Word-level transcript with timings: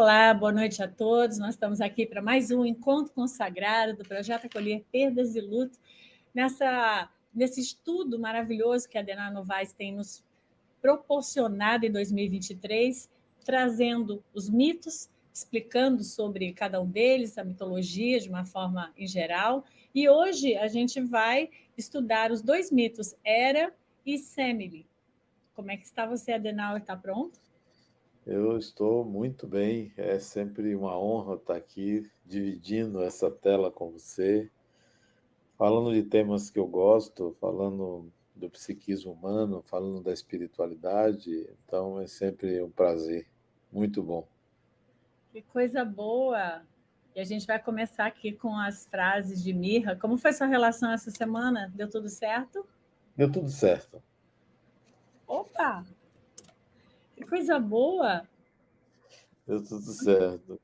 Olá, 0.00 0.32
boa 0.32 0.52
noite 0.52 0.80
a 0.80 0.86
todos. 0.86 1.38
Nós 1.38 1.54
estamos 1.54 1.80
aqui 1.80 2.06
para 2.06 2.22
mais 2.22 2.52
um 2.52 2.64
encontro 2.64 3.12
consagrado 3.12 3.96
do 3.96 4.04
projeto 4.04 4.44
Acolher 4.46 4.84
Perdas 4.92 5.34
e 5.34 5.40
Luto, 5.40 5.76
nessa, 6.32 7.10
nesse 7.34 7.60
estudo 7.60 8.16
maravilhoso 8.16 8.88
que 8.88 8.96
a 8.96 9.02
Dena 9.02 9.28
Novaes 9.28 9.72
tem 9.72 9.92
nos 9.92 10.24
proporcionado 10.80 11.84
em 11.84 11.90
2023, 11.90 13.10
trazendo 13.44 14.22
os 14.32 14.48
mitos, 14.48 15.10
explicando 15.34 16.04
sobre 16.04 16.52
cada 16.52 16.80
um 16.80 16.88
deles, 16.88 17.36
a 17.36 17.42
mitologia 17.42 18.20
de 18.20 18.28
uma 18.28 18.44
forma 18.44 18.92
em 18.96 19.08
geral. 19.08 19.64
E 19.92 20.08
hoje 20.08 20.54
a 20.56 20.68
gente 20.68 21.00
vai 21.00 21.50
estudar 21.76 22.30
os 22.30 22.40
dois 22.40 22.70
mitos, 22.70 23.16
Hera 23.24 23.74
e 24.06 24.16
Semele. 24.16 24.86
Como 25.54 25.72
é 25.72 25.76
que 25.76 25.86
está 25.86 26.06
você, 26.06 26.34
Adenauer? 26.34 26.82
Está 26.82 26.96
pronto? 26.96 27.47
Eu 28.30 28.58
estou 28.58 29.06
muito 29.06 29.46
bem, 29.46 29.90
é 29.96 30.18
sempre 30.18 30.76
uma 30.76 30.98
honra 30.98 31.36
estar 31.36 31.56
aqui 31.56 32.10
dividindo 32.26 33.02
essa 33.02 33.30
tela 33.30 33.70
com 33.70 33.90
você, 33.90 34.50
falando 35.56 35.94
de 35.94 36.02
temas 36.02 36.50
que 36.50 36.58
eu 36.58 36.66
gosto, 36.66 37.34
falando 37.40 38.12
do 38.36 38.50
psiquismo 38.50 39.12
humano, 39.12 39.62
falando 39.64 40.02
da 40.02 40.12
espiritualidade, 40.12 41.48
então 41.64 41.98
é 42.02 42.06
sempre 42.06 42.62
um 42.62 42.70
prazer, 42.70 43.26
muito 43.72 44.02
bom. 44.02 44.28
Que 45.32 45.40
coisa 45.40 45.82
boa! 45.82 46.60
E 47.16 47.20
a 47.20 47.24
gente 47.24 47.46
vai 47.46 47.58
começar 47.58 48.04
aqui 48.04 48.32
com 48.32 48.54
as 48.54 48.84
frases 48.84 49.42
de 49.42 49.54
Mirra. 49.54 49.96
Como 49.96 50.18
foi 50.18 50.34
sua 50.34 50.46
relação 50.46 50.92
essa 50.92 51.10
semana? 51.10 51.72
Deu 51.74 51.88
tudo 51.88 52.10
certo? 52.10 52.68
Deu 53.16 53.32
tudo 53.32 53.48
certo. 53.48 54.02
Opa! 55.26 55.82
Que 57.18 57.26
coisa 57.26 57.58
boa! 57.58 58.22
Deu 59.44 59.60
tudo 59.60 59.82
certo. 59.82 60.60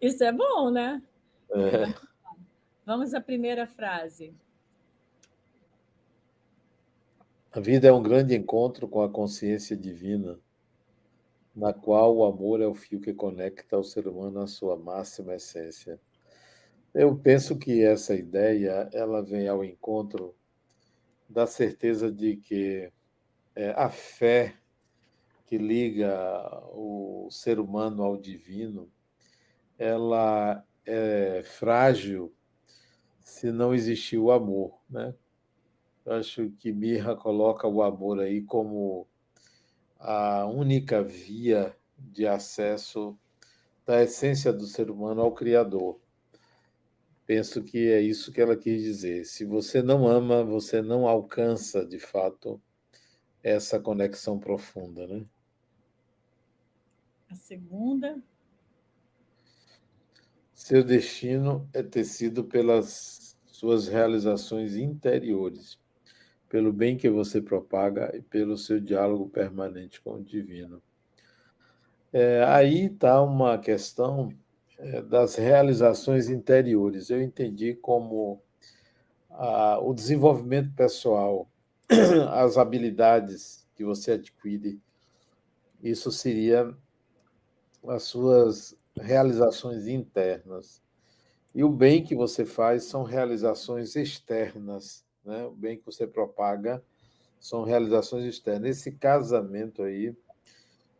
Isso 0.00 0.24
é 0.24 0.32
bom, 0.32 0.70
né? 0.70 1.02
É. 1.50 1.94
Vamos 2.86 3.12
à 3.12 3.20
primeira 3.20 3.66
frase. 3.66 4.34
A 7.52 7.60
vida 7.60 7.86
é 7.86 7.92
um 7.92 8.02
grande 8.02 8.34
encontro 8.34 8.88
com 8.88 9.02
a 9.02 9.10
consciência 9.10 9.76
divina, 9.76 10.40
na 11.54 11.74
qual 11.74 12.16
o 12.16 12.24
amor 12.24 12.62
é 12.62 12.66
o 12.66 12.74
fio 12.74 12.98
que 12.98 13.12
conecta 13.12 13.76
o 13.76 13.84
ser 13.84 14.08
humano 14.08 14.40
à 14.40 14.46
sua 14.46 14.78
máxima 14.78 15.34
essência. 15.34 16.00
Eu 16.94 17.14
penso 17.14 17.58
que 17.58 17.84
essa 17.84 18.14
ideia 18.14 18.88
ela 18.94 19.22
vem 19.22 19.46
ao 19.48 19.62
encontro 19.62 20.34
da 21.28 21.46
certeza 21.46 22.10
de 22.10 22.36
que 22.36 22.90
é, 23.54 23.72
a 23.72 23.90
fé 23.90 24.59
que 25.50 25.58
liga 25.58 26.48
o 26.72 27.28
ser 27.28 27.58
humano 27.58 28.04
ao 28.04 28.16
divino, 28.16 28.88
ela 29.76 30.64
é 30.86 31.42
frágil 31.42 32.32
se 33.18 33.50
não 33.50 33.74
existir 33.74 34.16
o 34.16 34.30
amor, 34.30 34.78
né? 34.88 35.12
Eu 36.06 36.12
acho 36.12 36.50
que 36.50 36.72
Mirra 36.72 37.16
coloca 37.16 37.66
o 37.66 37.82
amor 37.82 38.20
aí 38.20 38.42
como 38.42 39.08
a 39.98 40.46
única 40.46 41.02
via 41.02 41.76
de 41.98 42.28
acesso 42.28 43.18
da 43.84 44.04
essência 44.04 44.52
do 44.52 44.66
ser 44.66 44.88
humano 44.88 45.20
ao 45.20 45.32
Criador. 45.32 45.98
Penso 47.26 47.60
que 47.64 47.90
é 47.90 48.00
isso 48.00 48.30
que 48.30 48.40
ela 48.40 48.56
quis 48.56 48.80
dizer. 48.80 49.24
Se 49.24 49.44
você 49.44 49.82
não 49.82 50.06
ama, 50.06 50.44
você 50.44 50.80
não 50.80 51.08
alcança, 51.08 51.84
de 51.84 51.98
fato, 51.98 52.62
essa 53.42 53.80
conexão 53.80 54.38
profunda, 54.38 55.08
né? 55.08 55.26
A 57.30 57.36
segunda. 57.36 58.20
Seu 60.52 60.82
destino 60.82 61.68
é 61.72 61.80
tecido 61.80 62.42
pelas 62.42 63.38
suas 63.46 63.86
realizações 63.86 64.74
interiores, 64.74 65.78
pelo 66.48 66.72
bem 66.72 66.96
que 66.96 67.08
você 67.08 67.40
propaga 67.40 68.10
e 68.16 68.20
pelo 68.20 68.58
seu 68.58 68.80
diálogo 68.80 69.28
permanente 69.28 70.00
com 70.00 70.14
o 70.14 70.24
divino. 70.24 70.82
É, 72.12 72.42
aí 72.42 72.86
está 72.86 73.22
uma 73.22 73.56
questão 73.58 74.34
é, 74.76 75.00
das 75.00 75.36
realizações 75.36 76.28
interiores. 76.28 77.10
Eu 77.10 77.22
entendi 77.22 77.74
como 77.74 78.42
a, 79.30 79.78
o 79.78 79.94
desenvolvimento 79.94 80.72
pessoal, 80.74 81.48
as 82.32 82.58
habilidades 82.58 83.64
que 83.76 83.84
você 83.84 84.12
adquire, 84.12 84.80
isso 85.80 86.10
seria 86.10 86.76
as 87.88 88.04
suas 88.04 88.76
realizações 88.96 89.86
internas. 89.86 90.82
E 91.54 91.64
o 91.64 91.68
bem 91.68 92.04
que 92.04 92.14
você 92.14 92.44
faz 92.44 92.84
são 92.84 93.02
realizações 93.02 93.96
externas, 93.96 95.04
né? 95.24 95.44
O 95.46 95.52
bem 95.52 95.78
que 95.78 95.84
você 95.84 96.06
propaga 96.06 96.82
são 97.40 97.64
realizações 97.64 98.24
externas. 98.24 98.78
Esse 98.78 98.92
casamento 98.92 99.82
aí, 99.82 100.14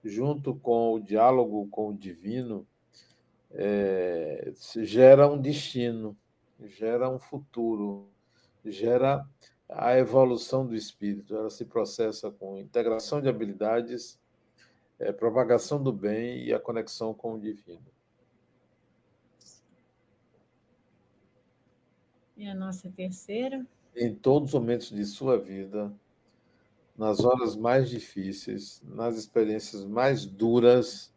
junto 0.05 0.55
com 0.55 0.95
o 0.95 1.01
diálogo 1.01 1.69
com 1.69 1.89
o 1.91 1.97
divino, 1.97 2.67
é, 3.53 4.53
gera 4.79 5.29
um 5.29 5.41
destino, 5.41 6.17
gera 6.61 7.09
um 7.09 7.19
futuro, 7.19 8.09
gera 8.65 9.27
a 9.69 9.97
evolução 9.97 10.67
do 10.67 10.75
espírito. 10.75 11.37
Ela 11.37 11.51
se 11.51 11.65
processa 11.65 12.31
com 12.31 12.59
integração 12.59 13.21
de 13.21 13.29
habilidades 13.29 14.20
é, 15.01 15.11
propagação 15.13 15.83
do 15.83 15.93
bem 15.93 16.45
e 16.45 16.53
a 16.53 16.61
conexão 16.61 17.15
com 17.15 17.35
o 17.35 17.41
divino. 17.41 17.81
E 22.37 22.47
a 22.47 22.55
nossa 22.55 22.91
terceira? 22.91 23.67
Em 23.97 24.15
todos 24.15 24.51
os 24.51 24.55
momentos 24.55 24.91
de 24.91 25.05
sua 25.05 25.39
vida, 25.39 25.93
nas 26.97 27.21
horas 27.21 27.57
mais 27.57 27.89
difíceis, 27.89 28.83
nas 28.85 29.17
experiências 29.17 29.85
mais 29.85 30.25
duras, 30.27 31.13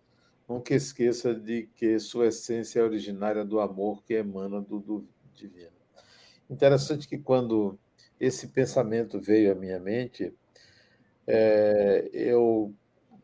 nunca 0.48 0.74
esqueça 0.74 1.34
de 1.34 1.68
que 1.76 2.00
sua 2.00 2.28
essência 2.28 2.80
é 2.80 2.84
originária 2.84 3.44
do 3.44 3.60
amor 3.60 4.04
que 4.04 4.14
emana 4.14 4.62
do, 4.62 4.80
do 4.80 5.08
divino. 5.36 5.72
Interessante 6.50 7.08
que 7.08 7.18
quando 7.18 7.78
esse 8.20 8.48
pensamento 8.48 9.20
veio 9.20 9.52
à 9.52 9.56
minha 9.56 9.80
mente, 9.80 10.34
é, 11.28 12.10
eu 12.14 12.74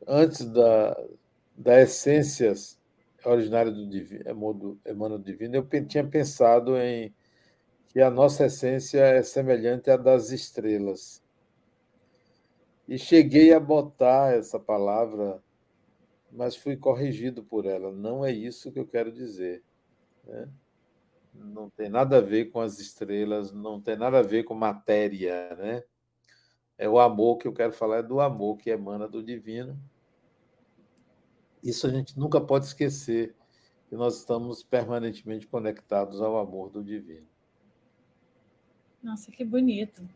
antes 0.07 0.45
da, 0.45 0.95
da 1.55 1.81
essência 1.81 2.53
originária 3.25 3.71
do 3.71 3.87
divino, 3.87 4.79
emana 4.85 5.17
do 5.17 5.23
divino, 5.23 5.55
eu 5.55 5.85
tinha 5.85 6.05
pensado 6.05 6.77
em 6.77 7.13
que 7.87 7.99
a 7.99 8.09
nossa 8.09 8.45
essência 8.45 8.99
é 8.99 9.23
semelhante 9.23 9.89
à 9.89 9.97
das 9.97 10.31
estrelas. 10.31 11.21
E 12.87 12.97
cheguei 12.97 13.53
a 13.53 13.59
botar 13.59 14.33
essa 14.33 14.59
palavra, 14.59 15.43
mas 16.31 16.55
fui 16.55 16.77
corrigido 16.77 17.43
por 17.43 17.65
ela. 17.65 17.91
Não 17.91 18.25
é 18.25 18.31
isso 18.31 18.71
que 18.71 18.79
eu 18.79 18.87
quero 18.87 19.11
dizer. 19.11 19.63
Né? 20.25 20.49
Não 21.33 21.69
tem 21.69 21.89
nada 21.89 22.17
a 22.17 22.21
ver 22.21 22.45
com 22.45 22.59
as 22.59 22.79
estrelas, 22.79 23.51
não 23.51 23.79
tem 23.79 23.95
nada 23.95 24.19
a 24.19 24.23
ver 24.23 24.43
com 24.43 24.53
matéria. 24.53 25.55
Né? 25.55 25.83
É 26.79 26.89
o 26.89 26.97
amor 26.97 27.37
que 27.37 27.47
eu 27.47 27.53
quero 27.53 27.73
falar, 27.73 27.97
é 27.97 28.03
do 28.03 28.19
amor 28.19 28.57
que 28.57 28.71
emana 28.71 29.07
do 29.07 29.21
divino 29.21 29.79
isso 31.63 31.87
a 31.87 31.89
gente 31.89 32.17
nunca 32.17 32.39
pode 32.39 32.65
esquecer, 32.65 33.35
que 33.87 33.95
nós 33.95 34.17
estamos 34.19 34.63
permanentemente 34.63 35.47
conectados 35.47 36.21
ao 36.21 36.37
amor 36.37 36.69
do 36.69 36.83
divino. 36.83 37.27
Nossa, 39.03 39.31
que 39.31 39.43
bonito. 39.43 40.07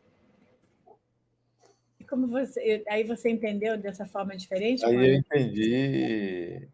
E 2.00 2.04
como 2.04 2.27
você, 2.27 2.83
aí 2.88 3.04
você 3.04 3.30
entendeu 3.30 3.77
dessa 3.77 4.06
forma 4.06 4.36
diferente? 4.36 4.86
Aí 4.86 4.95
eu 4.95 5.16
entendi 5.16 6.69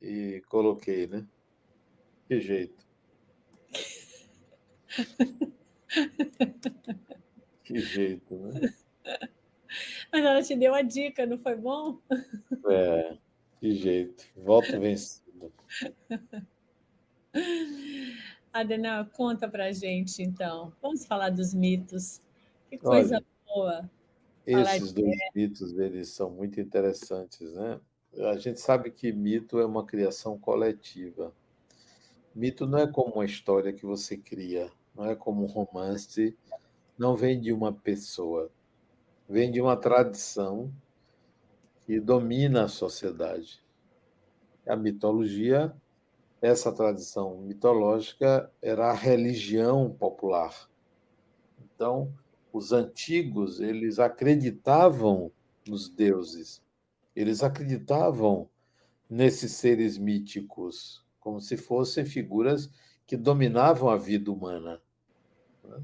e, 0.00 0.06
e 0.06 0.40
coloquei, 0.42 1.06
né? 1.06 1.26
Que 2.26 2.40
jeito. 2.40 2.86
que 7.64 7.78
jeito, 7.78 8.36
né? 8.36 8.74
Mas 10.12 10.24
ela 10.24 10.42
te 10.42 10.54
deu 10.54 10.74
a 10.74 10.82
dica, 10.82 11.24
não 11.24 11.38
foi 11.38 11.56
bom? 11.56 11.98
É. 12.68 13.16
Que 13.58 13.72
jeito. 13.74 14.24
Volta 14.36 14.78
vencido. 14.78 15.52
Adenal, 18.52 19.06
conta 19.06 19.48
pra 19.48 19.72
gente, 19.72 20.22
então. 20.22 20.72
Vamos 20.82 21.06
falar 21.06 21.30
dos 21.30 21.54
mitos. 21.54 22.20
Que 22.68 22.76
coisa 22.76 23.16
Olha, 23.16 23.26
boa. 23.46 23.90
Esses 24.46 24.92
dois 24.92 25.16
mitos, 25.34 25.78
eles 25.78 26.08
são 26.08 26.28
muito 26.30 26.60
interessantes, 26.60 27.52
né? 27.54 27.80
A 28.18 28.36
gente 28.36 28.60
sabe 28.60 28.90
que 28.90 29.10
mito 29.12 29.58
é 29.58 29.64
uma 29.64 29.86
criação 29.86 30.38
coletiva. 30.38 31.32
Mito 32.34 32.66
não 32.66 32.78
é 32.78 32.86
como 32.86 33.14
uma 33.14 33.24
história 33.24 33.72
que 33.72 33.86
você 33.86 34.16
cria, 34.16 34.70
não 34.94 35.04
é 35.06 35.14
como 35.14 35.44
um 35.44 35.46
romance, 35.46 36.36
não 36.98 37.14
vem 37.14 37.40
de 37.40 37.52
uma 37.52 37.72
pessoa, 37.72 38.50
vem 39.32 39.50
de 39.50 39.62
uma 39.62 39.78
tradição 39.78 40.70
que 41.86 41.98
domina 41.98 42.64
a 42.64 42.68
sociedade. 42.68 43.64
a 44.66 44.76
mitologia, 44.76 45.74
essa 46.40 46.70
tradição 46.70 47.38
mitológica 47.38 48.52
era 48.60 48.90
a 48.90 48.94
religião 48.94 49.90
popular. 49.90 50.68
Então, 51.64 52.12
os 52.52 52.72
antigos, 52.72 53.58
eles 53.58 53.98
acreditavam 53.98 55.32
nos 55.66 55.88
deuses. 55.88 56.62
Eles 57.16 57.42
acreditavam 57.42 58.48
nesses 59.08 59.52
seres 59.52 59.96
míticos, 59.96 61.02
como 61.18 61.40
se 61.40 61.56
fossem 61.56 62.04
figuras 62.04 62.70
que 63.06 63.16
dominavam 63.16 63.88
a 63.88 63.96
vida 63.96 64.30
humana. 64.30 64.80
Né? 65.64 65.82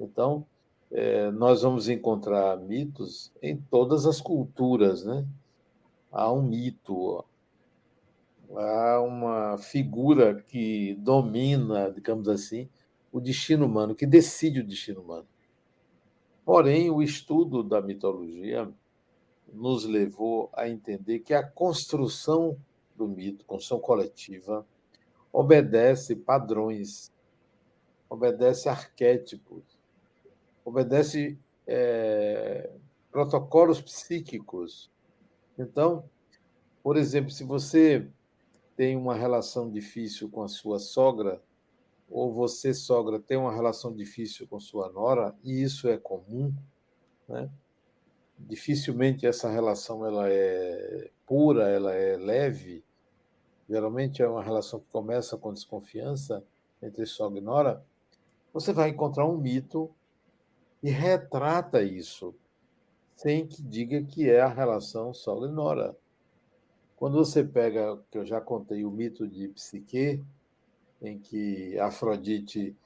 Então, 0.00 0.46
é, 0.90 1.30
nós 1.30 1.62
vamos 1.62 1.88
encontrar 1.88 2.56
mitos 2.58 3.32
em 3.40 3.56
todas 3.56 4.06
as 4.06 4.20
culturas, 4.20 5.04
né? 5.04 5.24
Há 6.10 6.32
um 6.32 6.42
mito, 6.42 7.24
há 8.56 9.00
uma 9.00 9.56
figura 9.58 10.42
que 10.42 10.94
domina, 10.96 11.90
digamos 11.90 12.28
assim, 12.28 12.68
o 13.12 13.20
destino 13.20 13.66
humano, 13.66 13.94
que 13.94 14.06
decide 14.06 14.60
o 14.60 14.66
destino 14.66 15.00
humano. 15.00 15.26
Porém, 16.44 16.90
o 16.90 17.00
estudo 17.00 17.62
da 17.62 17.80
mitologia 17.80 18.68
nos 19.52 19.84
levou 19.84 20.50
a 20.52 20.68
entender 20.68 21.20
que 21.20 21.34
a 21.34 21.46
construção 21.46 22.56
do 22.96 23.06
mito, 23.06 23.44
construção 23.44 23.78
coletiva, 23.78 24.66
obedece 25.32 26.16
padrões, 26.16 27.12
obedece 28.08 28.68
arquétipos, 28.68 29.79
obedece 30.64 31.38
é, 31.66 32.70
protocolos 33.10 33.80
psíquicos. 33.80 34.90
Então, 35.58 36.04
por 36.82 36.96
exemplo, 36.96 37.30
se 37.30 37.44
você 37.44 38.06
tem 38.76 38.96
uma 38.96 39.14
relação 39.14 39.70
difícil 39.70 40.30
com 40.30 40.42
a 40.42 40.48
sua 40.48 40.78
sogra, 40.78 41.42
ou 42.08 42.32
você, 42.32 42.74
sogra, 42.74 43.20
tem 43.20 43.36
uma 43.36 43.54
relação 43.54 43.94
difícil 43.94 44.48
com 44.48 44.58
sua 44.58 44.90
nora, 44.90 45.34
e 45.44 45.62
isso 45.62 45.88
é 45.88 45.96
comum, 45.96 46.52
né? 47.28 47.48
dificilmente 48.38 49.26
essa 49.26 49.48
relação 49.48 50.04
ela 50.04 50.28
é 50.28 51.10
pura, 51.26 51.68
ela 51.68 51.94
é 51.94 52.16
leve. 52.16 52.82
Geralmente 53.68 54.22
é 54.22 54.28
uma 54.28 54.42
relação 54.42 54.80
que 54.80 54.90
começa 54.90 55.36
com 55.36 55.52
desconfiança 55.52 56.42
entre 56.82 57.06
sogra 57.06 57.38
e 57.38 57.42
nora. 57.42 57.84
Você 58.52 58.72
vai 58.72 58.88
encontrar 58.88 59.26
um 59.26 59.36
mito 59.36 59.90
e 60.82 60.90
retrata 60.90 61.82
isso, 61.82 62.34
sem 63.14 63.46
que 63.46 63.62
diga 63.62 64.02
que 64.02 64.28
é 64.30 64.40
a 64.40 64.48
relação 64.48 65.12
sogra 65.12 65.48
e 65.48 65.52
nora. 65.52 65.96
Quando 66.96 67.16
você 67.16 67.42
pega, 67.44 67.98
que 68.10 68.18
eu 68.18 68.24
já 68.24 68.40
contei, 68.40 68.84
o 68.84 68.90
mito 68.90 69.26
de 69.26 69.48
Psique, 69.48 70.22
em 71.00 71.18
que 71.18 71.78
Afrodite 71.78 72.76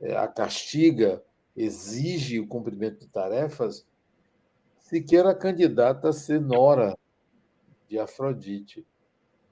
eh, 0.00 0.16
a 0.16 0.26
castiga, 0.26 1.22
exige 1.56 2.38
o 2.38 2.46
cumprimento 2.46 3.00
de 3.00 3.08
tarefas, 3.08 3.84
sequer 4.78 5.26
a 5.26 5.34
candidata 5.34 6.08
a 6.08 6.12
ser 6.12 6.40
nora 6.40 6.96
de 7.88 7.98
Afrodite. 7.98 8.86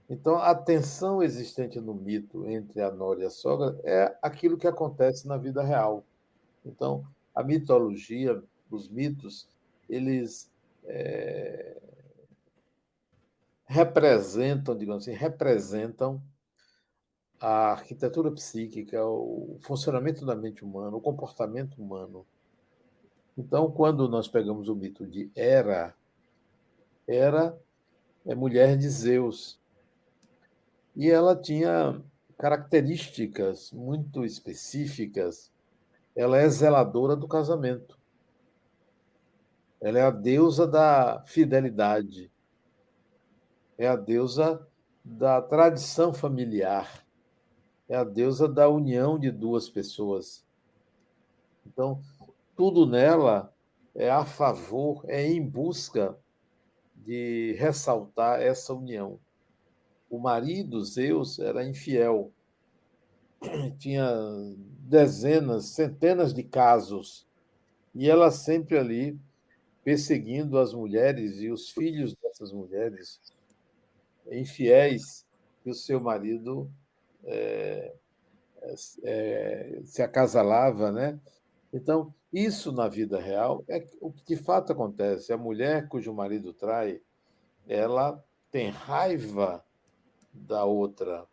Então, 0.08 0.37
a 0.37 0.54
tensão 0.54 1.22
existente 1.22 1.81
no 1.81 1.93
mito 1.93 2.46
entre 2.48 2.81
a 2.81 2.90
nora 2.93 3.22
e 3.22 3.26
a 3.26 3.31
sogra 3.31 3.78
é 3.82 4.16
aquilo 4.22 4.56
que 4.56 4.69
acontece 4.69 5.26
na 5.26 5.37
vida 5.37 5.62
real. 5.62 6.04
Então, 6.64 7.04
a 7.37 7.43
mitologia, 7.43 8.43
os 8.71 8.88
mitos, 8.88 9.47
eles 9.91 10.50
é, 10.85 11.77
representam, 13.67 14.75
digamos 14.75 15.06
assim, 15.06 15.15
representam 15.15 16.23
a 17.38 17.73
arquitetura 17.73 18.33
psíquica, 18.33 19.05
o 19.05 19.59
funcionamento 19.61 20.25
da 20.25 20.35
mente 20.35 20.65
humana, 20.65 20.97
o 20.97 21.00
comportamento 21.00 21.81
humano. 21.81 22.27
Então, 23.37 23.71
quando 23.71 24.09
nós 24.09 24.27
pegamos 24.27 24.71
o 24.71 24.75
mito 24.75 25.06
de 25.06 25.31
Hera, 25.37 25.94
Hera 27.06 27.61
é 28.25 28.35
mulher 28.35 28.79
de 28.79 28.89
Zeus. 28.89 29.61
E 30.97 31.11
ela 31.11 31.37
tinha 31.37 32.03
características 32.39 33.71
muito 33.73 34.25
específicas 34.25 35.53
ela 36.17 36.39
é 36.39 36.49
zeladora 36.49 37.15
do 37.15 37.29
casamento. 37.29 37.99
Ela 39.79 39.99
é 39.99 40.03
a 40.03 40.11
deusa 40.11 40.67
da 40.67 41.23
fidelidade. 41.27 42.33
É 43.77 43.87
a 43.87 43.95
deusa 43.95 44.67
da 45.05 45.43
tradição 45.43 46.15
familiar. 46.15 47.07
É 47.87 47.95
a 47.95 48.03
deusa 48.03 48.49
da 48.49 48.67
união 48.69 49.19
de 49.19 49.31
duas 49.31 49.69
pessoas. 49.69 50.45
Então, 51.67 52.01
tudo 52.57 52.87
nela 52.87 53.55
é 53.95 54.11
a 54.11 54.25
favor, 54.25 55.05
é 55.07 55.27
em 55.27 55.47
busca 55.47 56.19
de 56.95 57.55
ressaltar 57.59 58.41
essa 58.41 58.73
união. 58.73 59.21
O 60.09 60.19
marido, 60.19 60.83
Zeus, 60.83 61.39
era 61.39 61.67
infiel. 61.67 62.33
Tinha 63.79 64.09
dezenas, 64.81 65.67
centenas 65.67 66.33
de 66.33 66.43
casos, 66.43 67.27
e 67.94 68.09
ela 68.09 68.31
sempre 68.31 68.79
ali 68.79 69.19
perseguindo 69.83 70.59
as 70.59 70.75
mulheres 70.75 71.41
e 71.41 71.50
os 71.50 71.71
filhos 71.71 72.15
dessas 72.17 72.53
mulheres 72.53 73.21
infiéis 74.31 75.25
que 75.62 75.71
o 75.71 75.75
seu 75.75 76.00
marido 76.00 76.71
é, 77.25 77.94
é, 79.05 79.81
se 79.85 80.03
acasalava, 80.03 80.91
né? 80.91 81.21
Então, 81.73 82.12
isso 82.32 82.73
na 82.73 82.89
vida 82.89 83.21
real 83.21 83.65
é 83.69 83.87
o 84.00 84.11
que 84.11 84.25
de 84.25 84.37
fato 84.37 84.73
acontece. 84.73 85.32
A 85.32 85.39
mulher 85.39 85.89
cujo 85.89 86.12
marido 86.12 86.53
trai, 86.53 87.00
ela 87.67 88.23
tem 88.50 88.71
raiva 88.71 89.65
da 90.32 90.65
outra. 90.65 91.27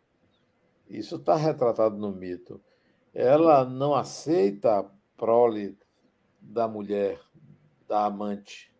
Isso 0.88 1.16
está 1.16 1.34
retratado 1.34 1.96
no 1.96 2.12
mito 2.12 2.60
ela 3.14 3.64
não 3.64 3.94
aceita 3.94 4.80
a 4.80 4.84
prole 5.16 5.78
da 6.40 6.66
mulher, 6.66 7.20
da 7.88 8.06
amante. 8.06 8.74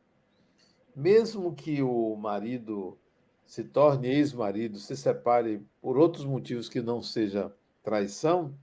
Mesmo 0.95 1.55
que 1.55 1.81
o 1.83 2.17
marido 2.17 2.99
se 3.47 3.63
torne 3.63 4.09
ex-marido, 4.09 4.79
se 4.79 4.97
separe 4.97 5.65
por 5.81 5.97
outros 5.97 6.25
motivos 6.25 6.69
que 6.69 6.83
não 6.83 7.01
seja 7.01 7.55
traição, 7.83 8.55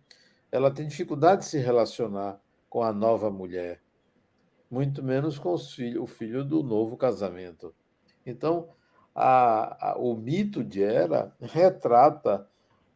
ela 0.51 0.69
tem 0.69 0.88
dificuldade 0.88 1.43
de 1.43 1.48
se 1.48 1.57
relacionar 1.57 2.41
com 2.69 2.83
a 2.83 2.91
nova 2.91 3.29
mulher, 3.29 3.81
muito 4.69 5.01
menos 5.01 5.38
com 5.39 5.57
filhos, 5.57 6.03
o 6.03 6.07
filho 6.07 6.43
do 6.43 6.63
novo 6.63 6.98
casamento. 6.98 7.74
Então, 8.25 8.69
a, 9.15 9.91
a, 9.91 9.98
o 9.98 10.15
mito 10.15 10.63
de 10.63 10.81
Hera 10.81 11.33
retrata 11.39 12.48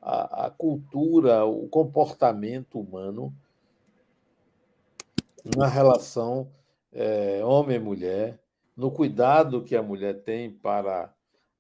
a, 0.06 0.52
cultura, 0.52 1.46
o 1.46 1.68
comportamento 1.68 2.80
humano 2.80 3.36
na 5.58 5.68
relação 5.68 6.52
é, 6.92 7.44
homem-mulher, 7.44 8.40
no 8.78 8.92
cuidado 8.92 9.64
que 9.64 9.76
a 9.76 9.82
mulher 9.82 10.22
tem 10.22 10.52
para 10.52 11.12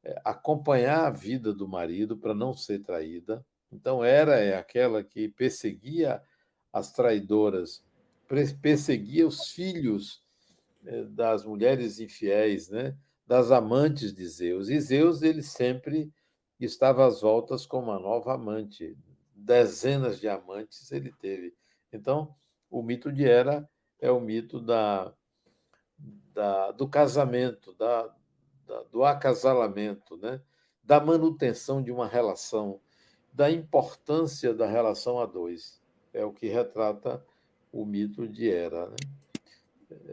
é, 0.03 0.21
acompanhar 0.23 1.07
a 1.07 1.09
vida 1.09 1.51
do 1.51 1.67
marido 1.67 2.17
para 2.17 2.35
não 2.35 2.53
ser 2.53 2.79
traída. 2.83 3.43
Então, 3.71 4.03
era 4.03 4.39
é 4.39 4.55
aquela 4.55 5.03
que 5.03 5.27
perseguia 5.27 6.21
as 6.71 6.91
traidoras, 6.91 7.83
perseguia 8.61 9.25
os 9.25 9.49
filhos 9.49 10.21
é, 10.85 11.03
das 11.03 11.43
mulheres 11.43 11.99
infiéis, 11.99 12.69
né? 12.69 12.95
das 13.25 13.49
amantes 13.49 14.13
de 14.13 14.27
Zeus. 14.27 14.69
E 14.69 14.79
Zeus 14.79 15.23
ele 15.23 15.41
sempre 15.41 16.13
estava 16.59 17.05
às 17.05 17.21
voltas 17.21 17.65
com 17.65 17.79
uma 17.79 17.99
nova 17.99 18.33
amante. 18.33 18.97
Dezenas 19.33 20.19
de 20.19 20.29
amantes 20.29 20.91
ele 20.91 21.11
teve. 21.11 21.53
Então, 21.91 22.33
o 22.69 22.81
mito 22.81 23.11
de 23.11 23.25
Hera 23.25 23.69
é 23.99 24.09
o 24.09 24.19
mito 24.19 24.59
da, 24.59 25.13
da 26.33 26.71
do 26.71 26.87
casamento, 26.87 27.73
da, 27.73 28.13
da, 28.65 28.83
do 28.83 29.03
acasalamento, 29.03 30.17
né? 30.17 30.41
da 30.83 30.99
manutenção 30.99 31.81
de 31.81 31.91
uma 31.91 32.07
relação, 32.07 32.79
da 33.33 33.51
importância 33.51 34.53
da 34.53 34.67
relação 34.67 35.19
a 35.19 35.25
dois. 35.25 35.81
É 36.13 36.23
o 36.23 36.31
que 36.31 36.47
retrata 36.47 37.25
o 37.71 37.85
mito 37.85 38.27
de 38.27 38.49
Hera. 38.49 38.87
Né? 38.87 38.95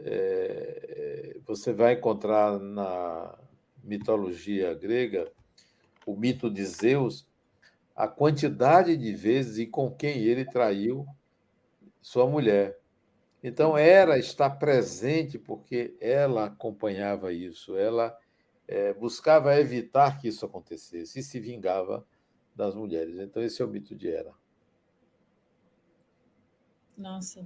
É, 0.05 1.37
você 1.45 1.71
vai 1.71 1.93
encontrar 1.93 2.59
na 2.59 3.37
mitologia 3.83 4.73
grega 4.73 5.31
o 6.05 6.15
mito 6.15 6.49
de 6.49 6.65
Zeus, 6.65 7.27
a 7.95 8.07
quantidade 8.07 8.97
de 8.97 9.13
vezes 9.13 9.57
e 9.57 9.67
com 9.67 9.91
quem 9.91 10.17
ele 10.19 10.45
traiu 10.45 11.05
sua 12.01 12.27
mulher. 12.27 12.79
Então, 13.43 13.77
Hera 13.77 14.17
está 14.17 14.49
presente 14.49 15.37
porque 15.37 15.95
ela 15.99 16.45
acompanhava 16.45 17.33
isso, 17.33 17.75
ela 17.75 18.17
é, 18.67 18.93
buscava 18.93 19.59
evitar 19.59 20.19
que 20.19 20.29
isso 20.29 20.45
acontecesse 20.45 21.19
e 21.19 21.23
se 21.23 21.39
vingava 21.39 22.05
das 22.55 22.73
mulheres. 22.73 23.19
Então, 23.19 23.43
esse 23.43 23.61
é 23.61 23.65
o 23.65 23.67
mito 23.67 23.95
de 23.95 24.07
Hera. 24.07 24.33
Nossa, 26.97 27.45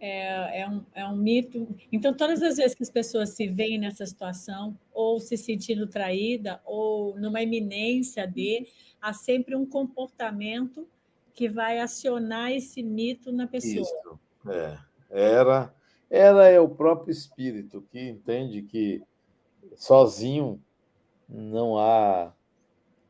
é, 0.00 0.62
é, 0.62 0.68
um, 0.68 0.82
é 0.94 1.06
um 1.06 1.16
mito. 1.16 1.68
Então, 1.92 2.14
todas 2.14 2.42
as 2.42 2.56
vezes 2.56 2.74
que 2.74 2.82
as 2.82 2.90
pessoas 2.90 3.30
se 3.30 3.46
veem 3.46 3.78
nessa 3.78 4.06
situação, 4.06 4.76
ou 4.92 5.20
se 5.20 5.36
sentindo 5.36 5.86
traída, 5.86 6.60
ou 6.64 7.16
numa 7.18 7.42
iminência 7.42 8.26
de, 8.26 8.66
há 9.00 9.12
sempre 9.12 9.54
um 9.54 9.66
comportamento 9.66 10.88
que 11.34 11.48
vai 11.48 11.78
acionar 11.78 12.50
esse 12.50 12.82
mito 12.82 13.30
na 13.30 13.46
pessoa. 13.46 13.82
Isso, 13.82 14.20
é. 14.50 14.78
Era, 15.10 15.74
era 16.08 16.48
é 16.48 16.60
o 16.60 16.68
próprio 16.68 17.12
espírito 17.12 17.82
que 17.90 18.00
entende 18.00 18.62
que 18.62 19.02
sozinho 19.76 20.62
não 21.28 21.76
há 21.78 22.32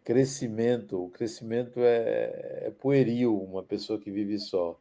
crescimento. 0.03 1.05
O 1.05 1.11
crescimento 1.11 1.81
é, 1.81 2.67
é 2.67 2.73
pueril, 2.79 3.37
uma 3.39 3.63
pessoa 3.63 3.99
que 3.99 4.11
vive 4.11 4.39
só. 4.39 4.79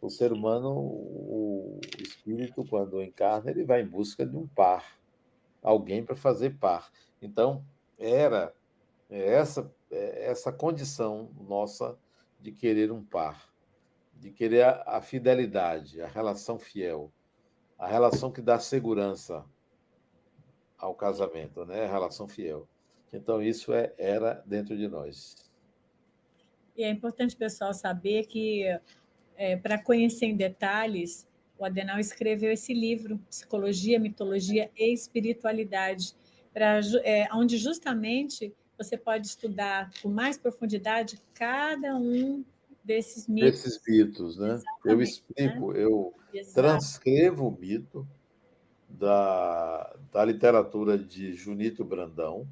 O 0.00 0.08
ser 0.08 0.32
humano, 0.32 0.70
o 0.70 1.80
espírito, 1.98 2.64
quando 2.64 3.02
encarna, 3.02 3.50
ele 3.50 3.64
vai 3.64 3.82
em 3.82 3.86
busca 3.86 4.24
de 4.24 4.36
um 4.36 4.46
par, 4.46 4.98
alguém 5.62 6.04
para 6.04 6.16
fazer 6.16 6.58
par. 6.58 6.90
Então, 7.20 7.64
era 7.98 8.54
essa, 9.10 9.70
essa 9.90 10.50
condição 10.50 11.30
nossa 11.38 11.98
de 12.40 12.50
querer 12.52 12.90
um 12.90 13.04
par, 13.04 13.52
de 14.14 14.30
querer 14.30 14.64
a 14.64 15.00
fidelidade, 15.02 16.00
a 16.00 16.06
relação 16.06 16.58
fiel, 16.58 17.12
a 17.78 17.86
relação 17.86 18.30
que 18.32 18.40
dá 18.40 18.58
segurança 18.58 19.44
ao 20.78 20.94
casamento, 20.94 21.64
né? 21.66 21.84
A 21.84 21.90
relação 21.90 22.26
fiel. 22.26 22.66
Então, 23.12 23.42
isso 23.42 23.72
é, 23.72 23.92
era 23.98 24.42
dentro 24.46 24.76
de 24.76 24.88
nós. 24.88 25.36
E 26.76 26.82
é 26.82 26.88
importante, 26.88 27.36
pessoal, 27.36 27.74
saber 27.74 28.26
que, 28.26 28.64
é, 29.40 29.56
para 29.56 29.78
conhecer 29.78 30.26
em 30.26 30.36
detalhes, 30.36 31.26
o 31.58 31.64
Adenal 31.64 31.98
escreveu 31.98 32.52
esse 32.52 32.74
livro, 32.74 33.18
Psicologia, 33.30 33.98
Mitologia 33.98 34.70
e 34.76 34.92
Espiritualidade, 34.92 36.14
pra, 36.52 36.80
é, 37.02 37.26
onde 37.32 37.56
justamente 37.56 38.54
você 38.76 38.98
pode 38.98 39.26
estudar 39.26 39.90
com 40.02 40.10
mais 40.10 40.36
profundidade 40.36 41.18
cada 41.32 41.96
um 41.96 42.44
desses 42.84 43.26
mitos. 43.26 43.62
Desses 43.62 43.80
mitos, 43.88 44.36
né? 44.36 44.54
Exatamente, 44.56 44.78
eu 44.84 45.02
explico, 45.02 45.72
né? 45.72 45.82
eu 45.84 46.14
Exato. 46.34 46.54
transcrevo 46.54 47.48
o 47.48 47.58
mito 47.58 48.06
da, 48.90 49.96
da 50.12 50.22
literatura 50.22 50.98
de 50.98 51.32
Junito 51.32 51.82
Brandão, 51.82 52.46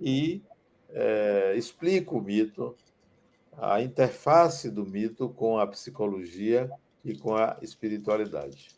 e 0.00 0.40
é, 0.88 1.54
explico 1.56 2.16
o 2.16 2.22
mito, 2.22 2.74
a 3.56 3.80
interface 3.80 4.70
do 4.70 4.84
mito 4.84 5.28
com 5.30 5.58
a 5.58 5.66
psicologia 5.66 6.70
e 7.04 7.16
com 7.16 7.34
a 7.34 7.56
espiritualidade. 7.62 8.68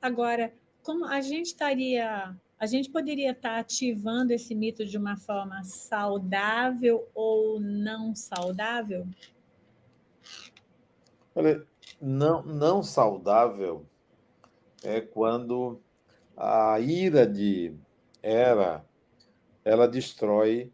Agora, 0.00 0.52
como 0.82 1.06
a 1.06 1.20
gente 1.20 1.46
estaria, 1.46 2.36
a 2.58 2.66
gente 2.66 2.90
poderia 2.90 3.30
estar 3.30 3.58
ativando 3.58 4.32
esse 4.32 4.54
mito 4.54 4.84
de 4.84 4.98
uma 4.98 5.16
forma 5.16 5.62
saudável 5.64 7.08
ou 7.14 7.58
não 7.58 8.14
saudável? 8.14 9.06
Olha, 11.34 11.66
não, 12.00 12.42
não 12.42 12.82
saudável 12.82 13.86
é 14.82 15.00
quando 15.00 15.80
a 16.36 16.78
ira 16.80 17.26
de 17.26 17.74
Hera 18.22 18.84
ela 19.64 19.88
destrói 19.88 20.72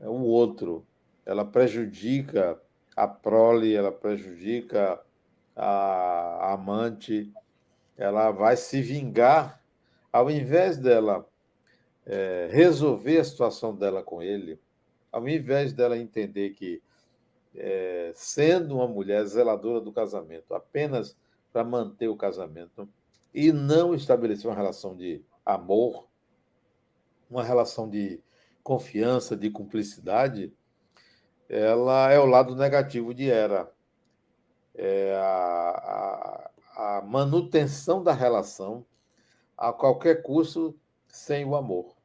o 0.00 0.22
outro, 0.22 0.85
ela 1.26 1.44
prejudica 1.44 2.58
a 2.94 3.06
prole, 3.08 3.74
ela 3.74 3.90
prejudica 3.90 4.98
a 5.54 6.52
amante, 6.52 7.30
ela 7.96 8.30
vai 8.30 8.56
se 8.56 8.80
vingar, 8.80 9.60
ao 10.12 10.30
invés 10.30 10.78
dela 10.78 11.26
é, 12.06 12.48
resolver 12.50 13.18
a 13.18 13.24
situação 13.24 13.74
dela 13.74 14.02
com 14.02 14.22
ele, 14.22 14.58
ao 15.10 15.28
invés 15.28 15.72
dela 15.72 15.98
entender 15.98 16.50
que, 16.50 16.80
é, 17.54 18.12
sendo 18.14 18.76
uma 18.76 18.86
mulher 18.86 19.24
zeladora 19.24 19.80
do 19.80 19.92
casamento, 19.92 20.54
apenas 20.54 21.16
para 21.52 21.64
manter 21.64 22.08
o 22.08 22.16
casamento 22.16 22.88
e 23.34 23.50
não 23.50 23.94
estabelecer 23.94 24.46
uma 24.48 24.56
relação 24.56 24.94
de 24.94 25.22
amor, 25.44 26.06
uma 27.28 27.42
relação 27.42 27.88
de 27.88 28.20
confiança, 28.62 29.36
de 29.36 29.50
cumplicidade, 29.50 30.52
ela 31.48 32.10
é 32.10 32.18
o 32.18 32.26
lado 32.26 32.54
negativo 32.54 33.14
de 33.14 33.30
Era. 33.30 33.70
É 34.74 35.14
a, 35.16 36.50
a, 36.76 36.98
a 36.98 37.02
manutenção 37.02 38.02
da 38.02 38.12
relação 38.12 38.84
a 39.56 39.72
qualquer 39.72 40.22
custo 40.22 40.78
sem 41.08 41.44
o 41.44 41.56
amor. 41.56 41.96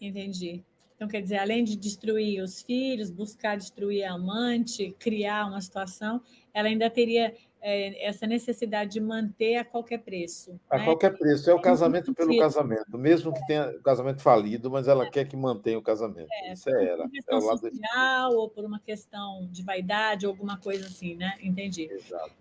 Entendi. 0.00 0.64
Então, 0.96 1.08
quer 1.08 1.22
dizer, 1.22 1.38
além 1.38 1.64
de 1.64 1.76
destruir 1.76 2.42
os 2.42 2.62
filhos, 2.62 3.10
buscar 3.10 3.56
destruir 3.56 4.04
a 4.04 4.12
amante, 4.12 4.94
criar 4.98 5.46
uma 5.46 5.60
situação, 5.60 6.22
ela 6.52 6.68
ainda 6.68 6.88
teria 6.88 7.34
é, 7.66 8.06
essa 8.06 8.26
necessidade 8.26 8.92
de 8.92 9.00
manter 9.00 9.56
a 9.56 9.64
qualquer 9.64 9.96
preço. 9.96 10.60
A 10.68 10.76
né? 10.76 10.84
qualquer 10.84 11.16
preço. 11.16 11.48
É 11.48 11.54
o 11.54 11.60
casamento 11.60 12.12
pelo 12.12 12.38
casamento, 12.38 12.98
mesmo 12.98 13.32
que 13.32 13.44
tenha 13.46 13.70
o 13.70 13.82
casamento 13.82 14.20
falido, 14.20 14.70
mas 14.70 14.86
ela 14.86 15.06
é. 15.06 15.10
quer 15.10 15.24
que 15.24 15.34
mantenha 15.34 15.78
o 15.78 15.82
casamento. 15.82 16.28
É, 16.30 16.52
Isso 16.52 16.68
é 16.68 17.08
questão 17.08 17.38
é 17.38 17.56
social 17.56 18.32
ou 18.34 18.50
por 18.50 18.66
uma 18.66 18.78
questão 18.78 19.48
de 19.50 19.62
vaidade, 19.62 20.26
ou 20.26 20.32
alguma 20.32 20.58
coisa 20.58 20.86
assim, 20.86 21.14
né? 21.14 21.38
Entendi. 21.42 21.88
Exato. 21.90 22.32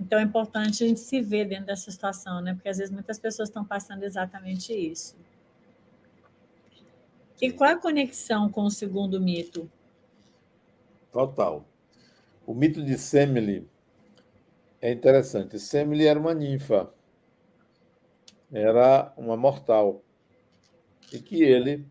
Então 0.00 0.18
é 0.18 0.22
importante 0.22 0.82
a 0.82 0.88
gente 0.88 0.98
se 0.98 1.20
ver 1.20 1.44
dentro 1.44 1.66
dessa 1.66 1.88
situação, 1.88 2.40
né? 2.40 2.52
Porque 2.52 2.68
às 2.68 2.78
vezes 2.78 2.92
muitas 2.92 3.20
pessoas 3.20 3.50
estão 3.50 3.64
passando 3.64 4.02
exatamente 4.02 4.72
isso. 4.72 5.16
E 7.40 7.52
qual 7.52 7.70
a 7.70 7.76
conexão 7.76 8.50
com 8.50 8.64
o 8.64 8.70
segundo 8.70 9.20
mito? 9.20 9.70
Total. 11.12 11.64
O 12.44 12.52
mito 12.52 12.82
de 12.82 12.98
Semele 12.98 13.70
é 14.82 14.90
interessante. 14.90 15.60
Semele 15.60 16.06
era 16.06 16.18
uma 16.18 16.34
ninfa, 16.34 16.92
era 18.52 19.14
uma 19.16 19.36
mortal, 19.36 20.02
e 21.12 21.20
que 21.20 21.40
ele 21.44 21.86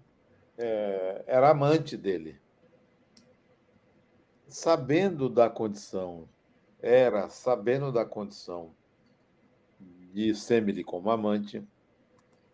é, 0.57 1.23
era 1.25 1.49
amante 1.49 1.95
dele. 1.95 2.37
Sabendo 4.45 5.29
da 5.29 5.49
condição, 5.49 6.27
era 6.81 7.29
sabendo 7.29 7.93
da 7.93 8.05
condição 8.05 8.75
de 9.79 10.35
Semele 10.35 10.83
como 10.83 11.09
amante, 11.09 11.65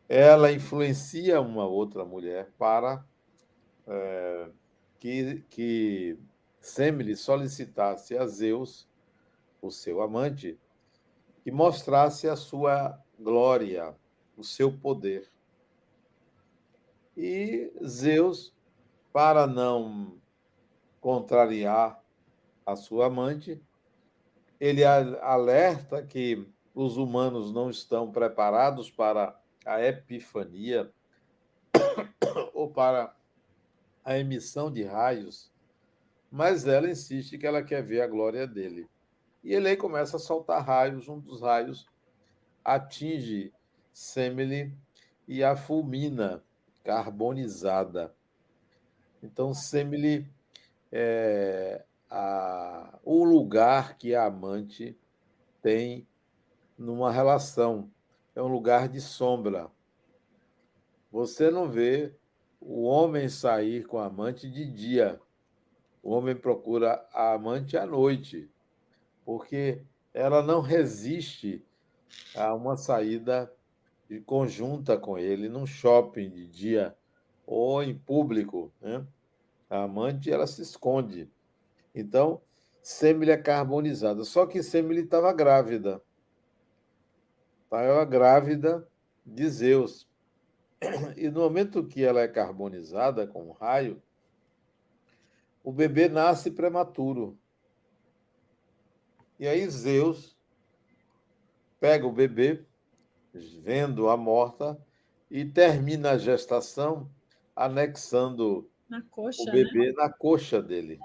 ela 0.07 0.51
influencia 0.51 1.41
uma 1.41 1.65
outra 1.65 2.05
mulher 2.05 2.51
para 2.59 3.03
é, 3.87 4.49
que, 4.99 5.43
que 5.49 6.19
Semele 6.61 7.15
solicitasse 7.15 8.15
a 8.15 8.27
Zeus 8.27 8.87
o 9.61 9.71
seu 9.71 10.01
amante, 10.01 10.59
que 11.43 11.51
mostrasse 11.51 12.27
a 12.27 12.35
sua 12.35 13.01
glória, 13.19 13.95
o 14.35 14.43
seu 14.43 14.71
poder. 14.71 15.29
E 17.15 17.71
Zeus, 17.85 18.53
para 19.11 19.47
não 19.47 20.19
contrariar 20.99 22.03
a 22.65 22.75
sua 22.75 23.07
amante, 23.07 23.61
ele 24.59 24.83
alerta 24.83 26.03
que 26.03 26.47
os 26.75 26.97
humanos 26.97 27.51
não 27.51 27.69
estão 27.69 28.11
preparados 28.11 28.91
para 28.91 29.39
a 29.65 29.81
epifania 29.81 30.91
ou 32.53 32.69
para 32.69 33.15
a 34.03 34.17
emissão 34.17 34.71
de 34.71 34.83
raios, 34.83 35.51
mas 36.31 36.67
ela 36.67 36.89
insiste 36.89 37.37
que 37.37 37.47
ela 37.47 37.63
quer 37.63 37.81
ver 37.81 38.01
a 38.01 38.07
glória 38.07 38.45
dele. 38.45 38.87
E 39.47 39.53
ele 39.53 39.69
aí 39.69 39.77
começa 39.77 40.17
a 40.17 40.19
soltar 40.19 40.61
raios. 40.61 41.07
Um 41.07 41.19
dos 41.21 41.39
raios 41.39 41.87
atinge 42.65 43.53
Semele 43.93 44.73
e 45.25 45.41
a 45.41 45.55
fulmina, 45.55 46.43
carbonizada. 46.83 48.13
Então, 49.23 49.53
Semele 49.53 50.29
é 50.91 51.81
a, 52.11 52.99
o 53.05 53.23
lugar 53.23 53.97
que 53.97 54.13
a 54.13 54.25
amante 54.25 54.99
tem 55.61 56.05
numa 56.77 57.09
relação. 57.09 57.89
É 58.35 58.41
um 58.41 58.49
lugar 58.49 58.89
de 58.89 58.99
sombra. 58.99 59.71
Você 61.09 61.49
não 61.49 61.69
vê 61.69 62.13
o 62.59 62.83
homem 62.83 63.29
sair 63.29 63.85
com 63.85 63.97
a 63.97 64.07
amante 64.07 64.51
de 64.51 64.69
dia. 64.69 65.21
O 66.03 66.11
homem 66.11 66.35
procura 66.35 67.07
a 67.13 67.31
amante 67.31 67.77
à 67.77 67.85
noite 67.85 68.51
porque 69.27 69.81
ela 70.13 70.41
não 70.41 70.61
resiste 70.61 71.61
a 72.33 72.53
uma 72.53 72.77
saída 72.77 73.53
conjunta 74.25 74.97
com 74.97 75.17
ele 75.17 75.49
num 75.49 75.65
shopping 75.65 76.29
de 76.29 76.47
dia 76.47 76.95
ou 77.45 77.83
em 77.83 77.93
público, 77.93 78.71
né? 78.79 79.05
A 79.69 79.83
amante 79.83 80.31
ela 80.31 80.47
se 80.47 80.61
esconde. 80.61 81.29
Então, 81.93 82.41
Semele 82.81 83.31
é 83.31 83.35
carbonizada. 83.35 84.23
Só 84.23 84.45
que 84.45 84.63
Semele 84.63 85.01
estava 85.01 85.33
grávida. 85.33 86.01
Estava 87.65 88.05
grávida 88.05 88.87
de 89.25 89.49
Zeus. 89.49 90.07
E 91.17 91.29
no 91.29 91.41
momento 91.41 91.85
que 91.85 92.01
ela 92.01 92.21
é 92.21 92.29
carbonizada 92.29 93.27
com 93.27 93.49
um 93.49 93.51
raio, 93.51 94.01
o 95.61 95.73
bebê 95.73 96.07
nasce 96.07 96.49
prematuro. 96.49 97.37
E 99.39 99.47
aí 99.47 99.69
Zeus 99.69 100.35
pega 101.79 102.05
o 102.07 102.11
bebê, 102.11 102.65
vendo 103.33 104.09
a 104.09 104.17
morta, 104.17 104.79
e 105.29 105.45
termina 105.45 106.11
a 106.11 106.17
gestação 106.17 107.09
anexando 107.55 108.69
coxa, 109.11 109.41
o 109.41 109.45
bebê 109.51 109.87
né? 109.87 109.93
na 109.97 110.09
coxa 110.09 110.61
dele. 110.61 110.99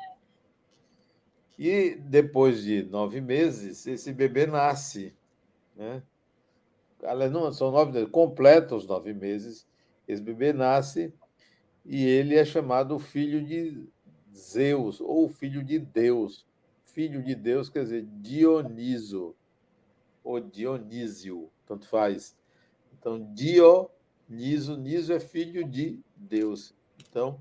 E 1.59 1.97
depois 1.97 2.63
de 2.63 2.85
nove 2.85 3.21
meses, 3.21 3.87
esse 3.87 4.13
bebê 4.13 4.47
nasce. 4.47 5.15
Né? 5.77 6.03
Não, 7.31 7.53
são 7.53 7.71
nove 7.71 7.93
meses, 7.93 8.09
completa 8.11 8.75
os 8.75 8.87
nove 8.87 9.13
meses, 9.13 9.67
esse 10.07 10.23
bebê 10.23 10.53
nasce 10.53 11.13
e 11.85 12.05
ele 12.05 12.37
é 12.37 12.45
chamado 12.45 12.99
filho 12.99 13.45
de 13.45 13.89
Zeus, 14.35 15.01
ou 15.01 15.29
filho 15.29 15.63
de 15.65 15.79
Deus. 15.79 16.47
Filho 16.93 17.23
de 17.23 17.35
Deus 17.35 17.71
quer 17.71 17.85
dizer 17.85 18.07
Dioniso, 18.21 19.35
ou 20.23 20.39
Dionísio, 20.39 21.51
tanto 21.67 21.87
faz. 21.87 22.37
Então, 22.93 23.33
Dioniso, 23.33 24.77
Niso 24.77 25.13
é 25.13 25.19
filho 25.19 25.67
de 25.67 26.01
Deus. 26.15 26.75
Então, 27.09 27.41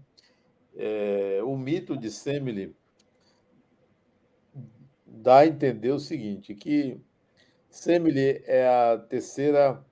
é, 0.76 1.42
o 1.44 1.58
mito 1.58 1.98
de 1.98 2.10
Semele 2.10 2.74
dá 5.06 5.40
a 5.40 5.48
entender 5.48 5.92
o 5.92 6.00
seguinte, 6.00 6.56
que 6.56 7.00
Semele 7.70 8.42
é 8.46 8.68
a 8.68 8.98
terceira 8.98 9.86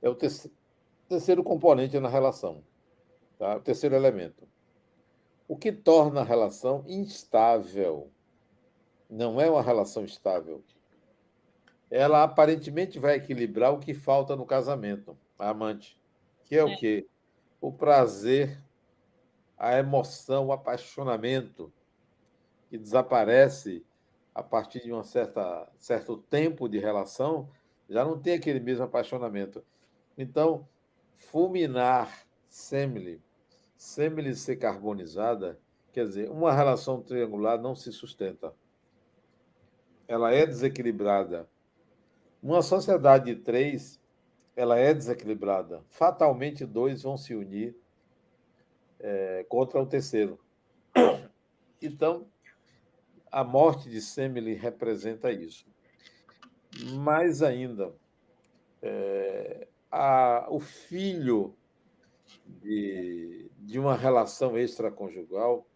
é 0.00 0.08
o 0.08 0.14
terceiro 1.08 1.42
componente 1.42 1.98
na 1.98 2.08
relação, 2.08 2.62
tá? 3.38 3.56
o 3.56 3.60
terceiro 3.60 3.96
elemento. 3.96 4.46
O 5.48 5.56
que 5.56 5.72
torna 5.72 6.20
a 6.20 6.24
relação 6.24 6.84
instável. 6.86 8.12
Não 9.08 9.40
é 9.40 9.50
uma 9.50 9.62
relação 9.62 10.04
estável. 10.04 10.62
Ela 11.90 12.22
aparentemente 12.22 12.98
vai 12.98 13.16
equilibrar 13.16 13.72
o 13.72 13.78
que 13.78 13.94
falta 13.94 14.36
no 14.36 14.44
casamento, 14.44 15.16
a 15.38 15.48
amante, 15.48 15.98
que 16.44 16.54
é, 16.54 16.58
é. 16.58 16.64
o 16.64 16.76
quê? 16.76 17.06
O 17.60 17.72
prazer 17.72 18.62
a 19.58 19.76
emoção, 19.76 20.46
o 20.46 20.52
apaixonamento 20.52 21.72
que 22.70 22.78
desaparece 22.78 23.84
a 24.34 24.42
partir 24.42 24.84
de 24.84 24.92
um 24.92 25.02
certa, 25.02 25.68
certo 25.76 26.16
tempo 26.16 26.68
de 26.68 26.78
relação, 26.78 27.48
já 27.88 28.04
não 28.04 28.18
tem 28.18 28.34
aquele 28.34 28.60
mesmo 28.60 28.84
apaixonamento. 28.84 29.64
Então, 30.16 30.68
fulminar 31.12 32.24
semile, 32.48 33.20
semile 33.76 34.34
ser 34.36 34.56
carbonizada, 34.56 35.58
quer 35.92 36.06
dizer, 36.06 36.30
uma 36.30 36.52
relação 36.52 37.02
triangular 37.02 37.60
não 37.60 37.74
se 37.74 37.90
sustenta. 37.90 38.54
Ela 40.08 40.32
é 40.32 40.46
desequilibrada. 40.46 41.48
Uma 42.42 42.62
sociedade 42.62 43.34
de 43.34 43.40
três, 43.40 44.00
ela 44.56 44.78
é 44.78 44.92
desequilibrada. 44.92 45.84
Fatalmente, 45.90 46.64
dois 46.64 47.02
vão 47.02 47.16
se 47.16 47.34
unir 47.34 47.76
é, 48.98 49.44
contra 49.48 49.80
o 49.80 49.86
terceiro. 49.86 50.40
Então, 51.80 52.26
a 53.30 53.44
morte 53.44 53.88
de 53.88 54.00
Semele 54.00 54.54
representa 54.54 55.30
isso. 55.30 55.64
Mais 56.94 57.42
ainda, 57.42 57.94
é, 58.82 59.68
a, 59.90 60.46
o 60.50 60.58
filho 60.58 61.54
de, 62.46 63.50
de 63.58 63.78
uma 63.78 63.96
relação 63.96 64.58
extraconjugal 64.58 65.66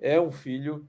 é 0.00 0.20
um 0.20 0.30
filho 0.30 0.88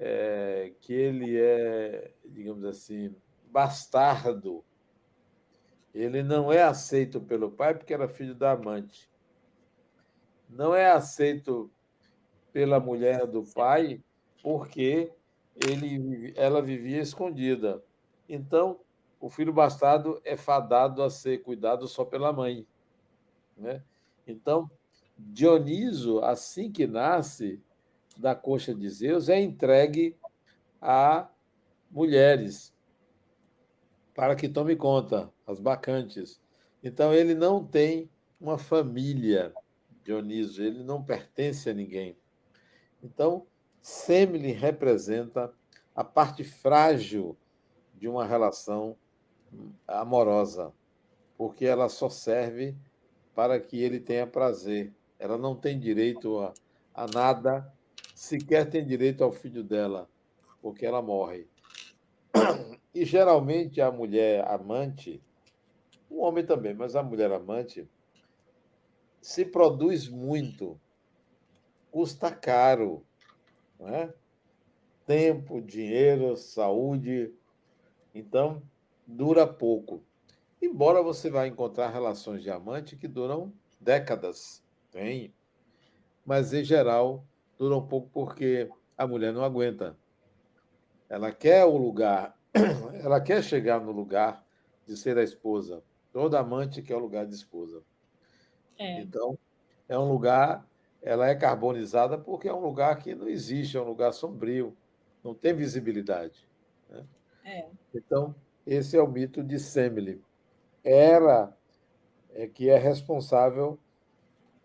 é, 0.00 0.72
que 0.80 0.92
ele 0.92 1.38
é, 1.38 2.12
digamos 2.24 2.64
assim, 2.64 3.14
bastardo. 3.52 4.64
Ele 5.94 6.22
não 6.22 6.52
é 6.52 6.62
aceito 6.62 7.20
pelo 7.20 7.52
pai 7.52 7.74
porque 7.74 7.94
era 7.94 8.08
filho 8.08 8.34
da 8.34 8.52
amante 8.52 9.10
não 10.50 10.74
é 10.74 10.90
aceito 10.90 11.70
pela 12.52 12.80
mulher 12.80 13.26
do 13.26 13.44
pai 13.44 14.02
porque 14.42 15.12
ele, 15.54 16.32
ela 16.36 16.60
vivia 16.60 17.00
escondida. 17.00 17.82
Então, 18.28 18.80
o 19.20 19.28
filho 19.28 19.52
bastardo 19.52 20.20
é 20.24 20.36
fadado 20.36 21.02
a 21.02 21.10
ser 21.10 21.42
cuidado 21.42 21.86
só 21.86 22.04
pela 22.04 22.32
mãe. 22.32 22.66
Né? 23.56 23.82
Então, 24.26 24.70
Dioniso, 25.16 26.20
assim 26.20 26.72
que 26.72 26.86
nasce 26.86 27.62
da 28.20 28.34
coxa 28.34 28.74
de 28.74 28.88
Zeus, 28.88 29.28
é 29.28 29.40
entregue 29.40 30.16
a 30.80 31.28
mulheres 31.90 32.72
para 34.14 34.36
que 34.36 34.48
tome 34.48 34.76
conta, 34.76 35.32
as 35.46 35.58
bacantes. 35.58 36.40
Então, 36.82 37.12
ele 37.12 37.34
não 37.34 37.64
tem 37.64 38.10
uma 38.40 38.58
família. 38.58 39.52
Dionísio, 40.04 40.64
ele 40.64 40.82
não 40.82 41.02
pertence 41.02 41.70
a 41.70 41.74
ninguém. 41.74 42.16
Então, 43.02 43.46
Semele 43.80 44.52
representa 44.52 45.52
a 45.94 46.04
parte 46.04 46.44
frágil 46.44 47.36
de 47.94 48.08
uma 48.08 48.26
relação 48.26 48.96
amorosa, 49.86 50.72
porque 51.36 51.64
ela 51.64 51.88
só 51.88 52.08
serve 52.08 52.76
para 53.34 53.58
que 53.58 53.80
ele 53.80 54.00
tenha 54.00 54.26
prazer. 54.26 54.92
Ela 55.18 55.38
não 55.38 55.54
tem 55.54 55.78
direito 55.78 56.38
a, 56.38 56.52
a 56.94 57.06
nada, 57.06 57.72
sequer 58.20 58.68
tem 58.68 58.84
direito 58.84 59.24
ao 59.24 59.32
filho 59.32 59.64
dela, 59.64 60.06
porque 60.60 60.84
ela 60.84 61.00
morre. 61.00 61.48
E 62.92 63.04
geralmente 63.04 63.80
a 63.80 63.88
mulher 63.92 64.44
amante, 64.48 65.22
o 66.10 66.22
homem 66.22 66.44
também, 66.44 66.74
mas 66.74 66.96
a 66.96 67.04
mulher 67.04 67.30
amante, 67.30 67.88
se 69.22 69.44
produz 69.44 70.08
muito, 70.08 70.78
custa 71.92 72.32
caro, 72.32 73.06
não 73.78 73.88
é? 73.88 74.12
Tempo, 75.06 75.62
dinheiro, 75.62 76.36
saúde, 76.36 77.32
então 78.12 78.60
dura 79.06 79.46
pouco. 79.46 80.02
Embora 80.60 81.00
você 81.00 81.30
vá 81.30 81.46
encontrar 81.46 81.90
relações 81.90 82.42
de 82.42 82.50
amante 82.50 82.96
que 82.96 83.06
duram 83.06 83.52
décadas, 83.80 84.64
tem, 84.90 85.32
mas 86.26 86.52
em 86.52 86.64
geral 86.64 87.24
duram 87.60 87.86
pouco 87.86 88.08
porque 88.08 88.70
a 88.96 89.06
mulher 89.06 89.34
não 89.34 89.44
aguenta. 89.44 89.94
Ela 91.10 91.30
quer 91.30 91.62
o 91.66 91.76
lugar, 91.76 92.34
ela 93.04 93.20
quer 93.20 93.44
chegar 93.44 93.78
no 93.78 93.92
lugar 93.92 94.42
de 94.86 94.96
ser 94.96 95.18
a 95.18 95.22
esposa. 95.22 95.82
Toda 96.10 96.40
amante 96.40 96.80
quer 96.80 96.96
o 96.96 96.98
lugar 96.98 97.26
de 97.26 97.34
esposa. 97.34 97.82
É. 98.78 99.02
Então, 99.02 99.38
é 99.86 99.98
um 99.98 100.10
lugar, 100.10 100.66
ela 101.02 101.28
é 101.28 101.34
carbonizada 101.34 102.16
porque 102.16 102.48
é 102.48 102.54
um 102.54 102.62
lugar 102.62 102.98
que 102.98 103.14
não 103.14 103.28
existe, 103.28 103.76
é 103.76 103.80
um 103.80 103.84
lugar 103.84 104.14
sombrio, 104.14 104.74
não 105.22 105.34
tem 105.34 105.52
visibilidade. 105.52 106.48
Né? 106.88 107.04
É. 107.44 107.68
Então, 107.94 108.34
esse 108.66 108.96
é 108.96 109.02
o 109.02 109.06
mito 109.06 109.44
de 109.44 109.58
Semele. 109.58 110.24
Era 110.82 111.54
é 112.30 112.46
que 112.46 112.70
é 112.70 112.78
responsável 112.78 113.78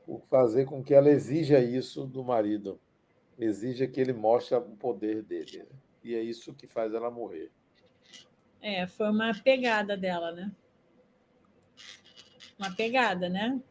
por 0.06 0.22
fazer 0.30 0.64
com 0.64 0.82
que 0.82 0.94
ela 0.94 1.10
exija 1.10 1.60
isso 1.60 2.06
do 2.06 2.24
marido, 2.24 2.80
exija 3.38 3.88
que 3.88 4.00
ele 4.00 4.14
mostre 4.14 4.56
o 4.58 4.62
poder 4.62 5.24
dele. 5.24 5.60
Né? 5.60 5.66
E 6.04 6.16
é 6.16 6.22
isso 6.22 6.54
que 6.54 6.68
faz 6.68 6.94
ela 6.94 7.10
morrer. 7.12 7.52
É, 8.62 8.88
foi 8.88 9.10
uma 9.10 9.34
pegada 9.44 9.96
dela, 9.96 10.32
né? 10.32 10.52
Uma 12.58 12.74
pegada, 12.74 13.30
né? 13.30 13.62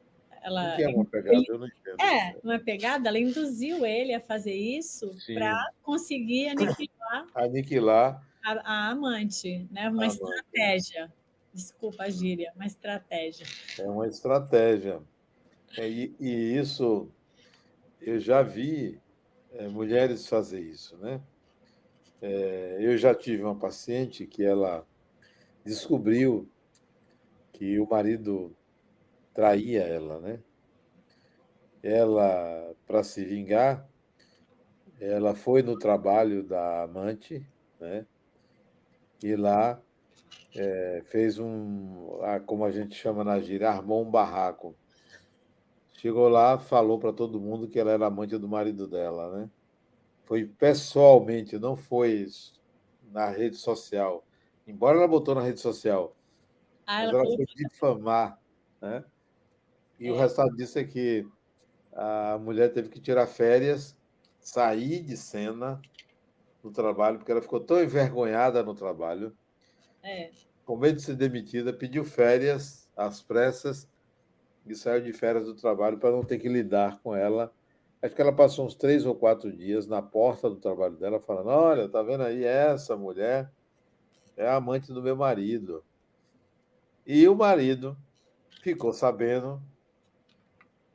Ela, 0.42 0.74
o 0.74 0.76
que 0.76 0.82
é 0.82 0.88
uma 0.88 1.04
pegada? 1.06 1.44
Eu 1.48 1.58
não 1.58 1.66
entendo. 1.66 2.00
É, 2.00 2.36
uma 2.44 2.58
pegada, 2.58 3.08
ela 3.08 3.18
induziu 3.18 3.86
ele 3.86 4.12
a 4.12 4.20
fazer 4.20 4.54
isso 4.54 5.10
para 5.32 5.70
conseguir 5.82 6.48
aniquilar, 6.48 7.26
aniquilar. 7.34 8.28
A, 8.44 8.52
a, 8.52 8.90
amante, 8.90 9.66
né? 9.70 9.88
Uma 9.88 10.04
a 10.04 10.06
estratégia. 10.06 11.04
Amante. 11.04 11.24
Desculpa 11.54 12.02
a 12.02 12.10
gíria, 12.10 12.52
uma 12.56 12.66
estratégia. 12.66 13.46
É 13.78 13.88
uma 13.88 14.06
estratégia. 14.06 15.00
É, 15.78 15.88
e, 15.88 16.14
e, 16.20 16.58
isso, 16.58 17.08
eu 18.00 18.18
já 18.18 18.42
vi 18.42 19.00
é, 19.54 19.68
mulheres 19.68 20.26
fazer 20.26 20.60
isso, 20.60 20.96
né? 20.98 21.20
É, 22.20 22.78
eu 22.80 22.96
já 22.96 23.14
tive 23.14 23.42
uma 23.42 23.54
paciente 23.54 24.26
que 24.26 24.44
ela 24.44 24.86
descobriu 25.64 26.48
que 27.52 27.78
o 27.78 27.88
marido 27.88 28.54
traía 29.32 29.82
ela, 29.82 30.20
né? 30.20 30.40
Ela, 31.82 32.74
para 32.86 33.02
se 33.02 33.24
vingar, 33.24 33.86
ela 35.00 35.34
foi 35.34 35.62
no 35.62 35.78
trabalho 35.78 36.42
da 36.42 36.82
amante, 36.82 37.46
né? 37.78 38.06
E 39.22 39.36
lá 39.36 39.80
é, 40.56 41.02
fez 41.06 41.38
um, 41.38 42.18
como 42.46 42.64
a 42.64 42.70
gente 42.70 42.94
chama 42.94 43.22
na 43.22 43.40
gíria, 43.40 43.70
armou 43.70 44.02
um 44.02 44.10
barraco. 44.10 44.74
Chegou 46.04 46.28
lá, 46.28 46.58
falou 46.58 46.98
para 46.98 47.14
todo 47.14 47.40
mundo 47.40 47.66
que 47.66 47.80
ela 47.80 47.90
era 47.90 48.04
amante 48.08 48.36
do 48.36 48.46
marido 48.46 48.86
dela, 48.86 49.38
né? 49.38 49.50
Foi 50.24 50.44
pessoalmente, 50.44 51.58
não 51.58 51.76
foi 51.76 52.26
na 53.10 53.30
rede 53.30 53.56
social. 53.56 54.22
Embora 54.66 54.98
ela 54.98 55.08
botou 55.08 55.34
na 55.34 55.40
rede 55.40 55.60
social, 55.60 56.14
ah, 56.86 57.04
ela, 57.04 57.20
ela 57.20 57.24
foi 57.24 57.46
difamar, 57.56 58.38
né? 58.82 59.02
E 59.98 60.08
é. 60.08 60.12
o 60.12 60.16
resultado 60.18 60.54
disso 60.54 60.78
é 60.78 60.84
que 60.84 61.26
a 61.90 62.36
mulher 62.38 62.70
teve 62.70 62.90
que 62.90 63.00
tirar 63.00 63.26
férias, 63.26 63.96
sair 64.38 65.02
de 65.02 65.16
cena 65.16 65.80
no 66.62 66.70
trabalho, 66.70 67.16
porque 67.16 67.32
ela 67.32 67.40
ficou 67.40 67.60
tão 67.60 67.82
envergonhada 67.82 68.62
no 68.62 68.74
trabalho, 68.74 69.34
é. 70.02 70.30
com 70.66 70.76
medo 70.76 70.96
de 70.96 71.02
ser 71.02 71.16
demitida, 71.16 71.72
pediu 71.72 72.04
férias 72.04 72.90
às 72.94 73.22
pressas 73.22 73.88
e 74.66 74.74
saiu 74.74 75.02
de 75.02 75.12
férias 75.12 75.46
do 75.46 75.54
trabalho 75.54 75.98
para 75.98 76.10
não 76.10 76.24
ter 76.24 76.38
que 76.38 76.48
lidar 76.48 77.00
com 77.02 77.14
ela. 77.14 77.52
Acho 78.02 78.14
que 78.14 78.20
ela 78.20 78.32
passou 78.32 78.66
uns 78.66 78.74
três 78.74 79.06
ou 79.06 79.14
quatro 79.14 79.50
dias 79.50 79.86
na 79.86 80.02
porta 80.02 80.48
do 80.48 80.56
trabalho 80.56 80.96
dela, 80.96 81.20
falando: 81.20 81.48
Olha, 81.48 81.88
tá 81.88 82.02
vendo 82.02 82.22
aí 82.22 82.44
essa 82.44 82.96
mulher? 82.96 83.50
É 84.36 84.48
amante 84.48 84.92
do 84.92 85.02
meu 85.02 85.16
marido. 85.16 85.84
E 87.06 87.28
o 87.28 87.34
marido 87.34 87.96
ficou 88.62 88.92
sabendo 88.92 89.62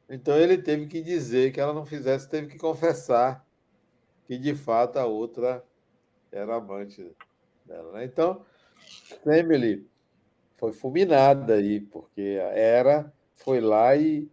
então 0.09 0.35
ele 0.35 0.57
teve 0.57 0.87
que 0.87 1.01
dizer 1.01 1.53
que 1.53 1.61
ela 1.61 1.71
não 1.71 1.85
fizesse, 1.85 2.27
teve 2.27 2.47
que 2.47 2.57
confessar 2.57 3.45
que 4.25 4.37
de 4.39 4.55
fato 4.55 4.97
a 4.97 5.05
outra 5.05 5.63
era 6.31 6.55
amante 6.55 7.15
dela. 7.63 7.93
Né? 7.93 8.05
Então, 8.05 8.43
Emily 9.25 9.87
foi 10.55 10.73
fulminada 10.73 11.53
aí, 11.53 11.79
porque 11.79 12.39
era, 12.53 13.13
foi 13.43 13.59
lá 13.59 13.95
e, 13.95 14.27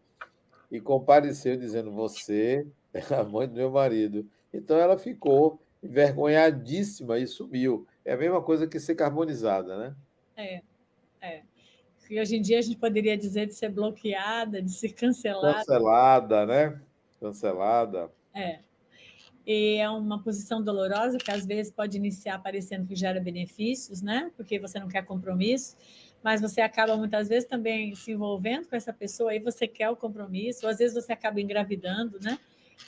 e 0.70 0.80
compareceu 0.80 1.56
dizendo: 1.56 1.90
Você 1.92 2.66
é 2.92 3.14
a 3.14 3.24
mãe 3.24 3.48
do 3.48 3.54
meu 3.54 3.70
marido. 3.70 4.28
Então 4.52 4.76
ela 4.76 4.96
ficou 4.98 5.60
envergonhadíssima 5.82 7.18
e 7.18 7.26
sumiu. 7.26 7.86
É 8.04 8.14
a 8.14 8.16
mesma 8.16 8.42
coisa 8.42 8.66
que 8.66 8.78
ser 8.78 8.94
carbonizada, 8.94 9.76
né? 9.76 9.96
É, 10.36 10.62
é 11.20 11.42
que 12.06 12.20
hoje 12.20 12.36
em 12.36 12.42
dia 12.42 12.58
a 12.58 12.62
gente 12.62 12.78
poderia 12.78 13.16
dizer 13.16 13.46
de 13.46 13.54
ser 13.54 13.68
bloqueada, 13.68 14.62
de 14.62 14.70
ser 14.70 14.92
cancelada. 14.92 15.58
Cancelada, 15.58 16.46
né? 16.46 16.80
Cancelada. 17.20 18.10
É. 18.32 18.60
E 19.46 19.76
é 19.76 19.88
uma 19.90 20.22
posição 20.22 20.62
dolorosa 20.62 21.18
que 21.18 21.30
às 21.30 21.46
vezes 21.46 21.72
pode 21.72 21.96
iniciar 21.96 22.42
parecendo 22.42 22.86
que 22.86 22.96
gera 22.96 23.20
benefícios, 23.20 24.02
né? 24.02 24.30
Porque 24.36 24.58
você 24.58 24.78
não 24.78 24.88
quer 24.88 25.04
compromisso, 25.04 25.76
mas 26.26 26.40
você 26.40 26.60
acaba 26.60 26.96
muitas 26.96 27.28
vezes 27.28 27.48
também 27.48 27.94
se 27.94 28.10
envolvendo 28.10 28.66
com 28.66 28.74
essa 28.74 28.92
pessoa 28.92 29.32
e 29.32 29.38
você 29.38 29.68
quer 29.68 29.90
o 29.90 29.94
compromisso, 29.94 30.66
ou 30.66 30.72
às 30.72 30.78
vezes 30.78 30.92
você 30.92 31.12
acaba 31.12 31.40
engravidando, 31.40 32.18
né? 32.20 32.36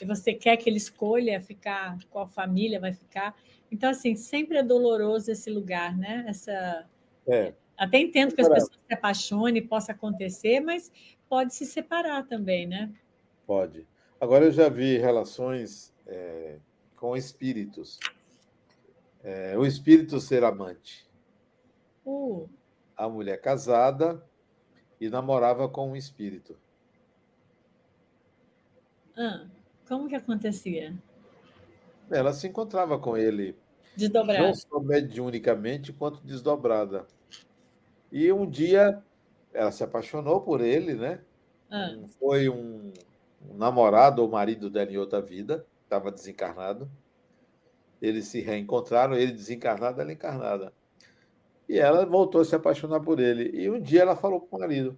E 0.01 0.03
você 0.03 0.33
quer 0.33 0.57
que 0.57 0.69
ele 0.69 0.75
escolha 0.75 1.39
ficar, 1.39 1.97
qual 2.09 2.27
família 2.27 2.81
vai 2.81 2.91
ficar. 2.91 3.33
Então, 3.71 3.91
assim, 3.91 4.13
sempre 4.13 4.57
é 4.57 4.63
doloroso 4.63 5.31
esse 5.31 5.49
lugar, 5.49 5.97
né? 5.97 6.25
Essa. 6.27 6.85
É 7.25 7.53
até 7.77 7.97
entendo 7.97 8.35
que 8.35 8.41
as 8.41 8.49
pessoas 8.49 8.77
se 8.85 8.93
apaixonem, 8.93 9.65
possa 9.65 9.93
acontecer, 9.93 10.59
mas 10.59 10.91
pode 11.29 11.55
se 11.55 11.65
separar 11.65 12.27
também, 12.27 12.67
né? 12.67 12.91
Pode. 13.47 13.87
Agora 14.19 14.43
eu 14.43 14.51
já 14.51 14.67
vi 14.67 14.97
relações 14.97 15.95
é, 16.05 16.57
com 16.97 17.15
espíritos. 17.15 17.97
É, 19.23 19.57
o 19.57 19.65
espírito 19.65 20.19
ser 20.19 20.43
amante. 20.43 21.07
Uh. 22.05 22.49
A 22.99 23.07
mulher 23.07 23.39
casada 23.39 24.21
e 24.99 25.09
namorava 25.09 25.69
com 25.69 25.91
um 25.91 25.95
espírito. 25.95 26.57
Ah, 29.17 29.47
como 29.87 30.09
que 30.09 30.15
acontecia? 30.15 30.93
Ela 32.11 32.33
se 32.33 32.47
encontrava 32.47 32.99
com 32.99 33.15
ele. 33.15 33.57
Desdobrada. 33.95 34.47
Não 34.47 34.53
só 34.53 34.81
mediunicamente, 34.81 35.93
quanto 35.93 36.21
desdobrada. 36.25 37.07
E 38.11 38.29
um 38.33 38.45
dia 38.49 39.01
ela 39.53 39.71
se 39.71 39.81
apaixonou 39.81 40.41
por 40.41 40.59
ele, 40.59 40.93
né? 40.93 41.21
Ah. 41.71 41.95
Foi 42.19 42.49
um, 42.49 42.91
um, 43.49 43.55
namorado 43.55 44.21
ou 44.21 44.29
marido 44.29 44.69
dela 44.69 44.91
em 44.91 44.97
outra 44.97 45.21
vida, 45.21 45.65
estava 45.83 46.11
desencarnado. 46.11 46.91
Eles 48.01 48.27
se 48.27 48.41
reencontraram, 48.41 49.15
ele 49.15 49.31
desencarnado, 49.31 50.01
ela 50.01 50.11
encarnada. 50.11 50.73
E 51.69 51.77
ela 51.77 52.03
voltou 52.03 52.41
a 52.41 52.45
se 52.45 52.55
apaixonar 52.55 52.99
por 52.99 53.19
ele. 53.19 53.51
E 53.53 53.69
um 53.69 53.79
dia 53.79 54.01
ela 54.01 54.15
falou 54.15 54.41
para 54.41 54.57
o 54.57 54.59
marido 54.59 54.97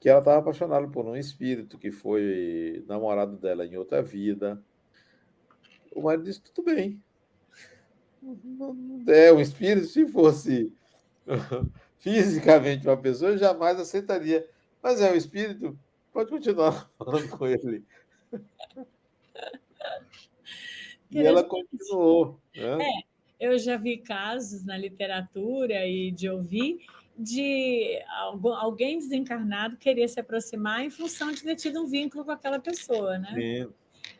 que 0.00 0.08
ela 0.08 0.20
estava 0.20 0.38
apaixonada 0.38 0.88
por 0.88 1.04
um 1.04 1.16
espírito 1.16 1.76
que 1.78 1.90
foi 1.90 2.82
namorado 2.88 3.36
dela 3.36 3.66
em 3.66 3.76
outra 3.76 4.02
vida. 4.02 4.62
O 5.94 6.00
marido 6.00 6.24
disse: 6.24 6.40
tudo 6.40 6.64
bem. 6.64 7.02
É 9.06 9.32
um 9.32 9.40
espírito, 9.40 9.86
se 9.86 10.06
fosse 10.06 10.72
fisicamente 11.98 12.86
uma 12.86 12.96
pessoa, 12.96 13.32
eu 13.32 13.38
jamais 13.38 13.78
aceitaria. 13.78 14.48
Mas 14.82 15.00
é 15.00 15.12
o 15.12 15.16
espírito, 15.16 15.78
pode 16.12 16.30
continuar 16.30 16.90
falando 16.98 17.28
com 17.28 17.46
ele. 17.46 17.84
e 21.10 21.18
ela 21.18 21.44
continuou. 21.44 22.40
Né? 22.54 22.82
É, 22.82 23.15
eu 23.38 23.58
já 23.58 23.76
vi 23.76 23.98
casos 23.98 24.64
na 24.64 24.76
literatura 24.76 25.86
e 25.86 26.10
de 26.10 26.28
ouvir 26.28 26.78
de 27.18 27.98
alguém 28.60 28.98
desencarnado 28.98 29.76
querer 29.76 30.08
se 30.08 30.20
aproximar 30.20 30.84
em 30.84 30.90
função 30.90 31.32
de 31.32 31.42
ter 31.42 31.56
tido 31.56 31.82
um 31.82 31.86
vínculo 31.86 32.24
com 32.24 32.30
aquela 32.30 32.58
pessoa, 32.58 33.18
né? 33.18 33.32
Sim, 33.34 33.72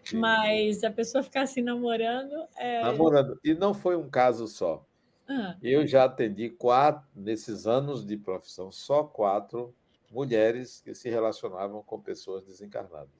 sim. 0.04 0.18
Mas 0.18 0.82
a 0.82 0.90
pessoa 0.90 1.22
ficar 1.22 1.42
assim 1.42 1.60
namorando. 1.60 2.34
É... 2.56 2.82
Namorando. 2.82 3.38
E 3.44 3.52
não 3.54 3.74
foi 3.74 3.96
um 3.96 4.08
caso 4.08 4.46
só. 4.46 4.86
Ah. 5.28 5.56
Eu 5.62 5.86
já 5.86 6.04
atendi 6.04 6.48
quatro, 6.48 7.06
nesses 7.14 7.66
anos 7.66 8.06
de 8.06 8.16
profissão, 8.16 8.70
só 8.70 9.04
quatro 9.04 9.74
mulheres 10.10 10.80
que 10.80 10.94
se 10.94 11.10
relacionavam 11.10 11.82
com 11.82 12.00
pessoas 12.00 12.46
desencarnadas. 12.46 13.10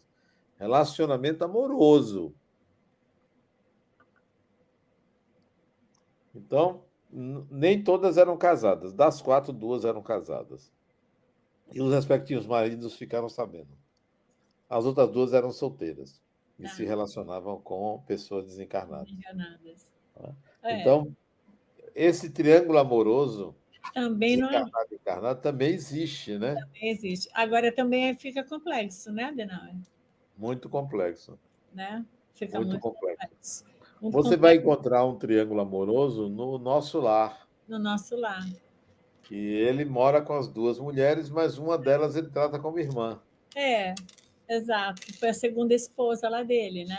Relacionamento 0.58 1.44
amoroso. 1.44 2.34
Então, 6.36 6.84
nem 7.10 7.82
todas 7.82 8.18
eram 8.18 8.36
casadas. 8.36 8.92
Das 8.92 9.22
quatro, 9.22 9.52
duas 9.52 9.84
eram 9.84 10.02
casadas. 10.02 10.72
E 11.72 11.80
os 11.80 11.92
respectivos 11.92 12.46
maridos 12.46 12.94
ficaram 12.94 13.28
sabendo. 13.28 13.76
As 14.68 14.84
outras 14.84 15.10
duas 15.10 15.32
eram 15.32 15.50
solteiras 15.50 16.20
e 16.58 16.66
ah. 16.66 16.68
se 16.68 16.84
relacionavam 16.84 17.60
com 17.60 18.02
pessoas 18.06 18.46
desencarnadas. 18.46 19.12
É. 20.62 20.80
Então, 20.80 21.14
esse 21.94 22.30
triângulo 22.30 22.78
amoroso 22.78 23.54
também 23.94 24.36
não 24.36 24.50
é... 24.50 24.64
encarnado 24.92 25.40
também 25.40 25.72
existe, 25.72 26.36
né? 26.38 26.54
Também 26.54 26.90
existe. 26.90 27.28
Agora 27.32 27.72
também 27.72 28.14
fica 28.14 28.42
complexo, 28.44 29.12
né, 29.12 29.24
Adenauer? 29.24 29.76
Muito 30.36 30.68
complexo. 30.68 31.38
Né? 31.72 32.04
Fica 32.34 32.58
muito, 32.58 32.70
muito 32.70 32.82
complexo. 32.82 33.64
complexo. 33.64 33.75
Você 34.00 34.36
vai 34.36 34.56
encontrar 34.56 35.04
um 35.04 35.16
triângulo 35.16 35.60
amoroso 35.60 36.28
no 36.28 36.58
nosso 36.58 37.00
lar. 37.00 37.46
No 37.68 37.78
nosso 37.78 38.16
lar. 38.16 38.46
Que 39.22 39.34
ele 39.34 39.84
mora 39.84 40.22
com 40.22 40.34
as 40.34 40.48
duas 40.48 40.78
mulheres, 40.78 41.28
mas 41.28 41.58
uma 41.58 41.76
delas 41.76 42.14
ele 42.14 42.28
trata 42.28 42.58
como 42.58 42.78
irmã. 42.78 43.20
É, 43.54 43.94
exato. 44.48 45.02
Foi 45.18 45.30
a 45.30 45.34
segunda 45.34 45.74
esposa 45.74 46.28
lá 46.28 46.42
dele, 46.42 46.84
né? 46.84 46.98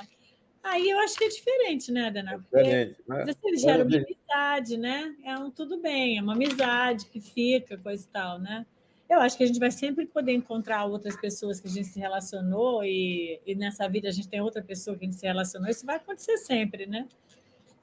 Aí 0.63 0.89
eu 0.89 0.99
acho 0.99 1.15
que 1.17 1.23
é 1.23 1.29
diferente, 1.29 1.91
né, 1.91 2.11
Dana? 2.11 2.43
Porque 2.49 2.63
diferente, 2.63 2.97
né? 3.07 3.25
Você 3.25 3.57
gera 3.57 3.85
uma 3.85 3.95
amizade, 3.95 4.77
né? 4.77 5.15
É 5.23 5.35
um 5.35 5.49
tudo 5.49 5.79
bem, 5.79 6.17
é 6.17 6.21
uma 6.21 6.33
amizade 6.33 7.05
que 7.05 7.21
fica, 7.21 7.77
coisa 7.77 8.03
e 8.03 8.07
tal, 8.11 8.39
né? 8.39 8.65
Eu 9.09 9.21
acho 9.21 9.37
que 9.37 9.43
a 9.43 9.47
gente 9.47 9.59
vai 9.59 9.71
sempre 9.71 10.05
poder 10.05 10.33
encontrar 10.33 10.85
outras 10.85 11.15
pessoas 11.15 11.61
que 11.61 11.67
a 11.67 11.71
gente 11.71 11.87
se 11.87 11.99
relacionou 11.99 12.83
e, 12.83 13.39
e 13.45 13.55
nessa 13.55 13.87
vida 13.87 14.09
a 14.09 14.11
gente 14.11 14.27
tem 14.27 14.41
outra 14.41 14.61
pessoa 14.61 14.97
que 14.97 15.05
a 15.05 15.07
gente 15.07 15.17
se 15.17 15.25
relacionou. 15.25 15.69
Isso 15.69 15.85
vai 15.85 15.95
acontecer 15.95 16.37
sempre, 16.37 16.85
né? 16.85 17.07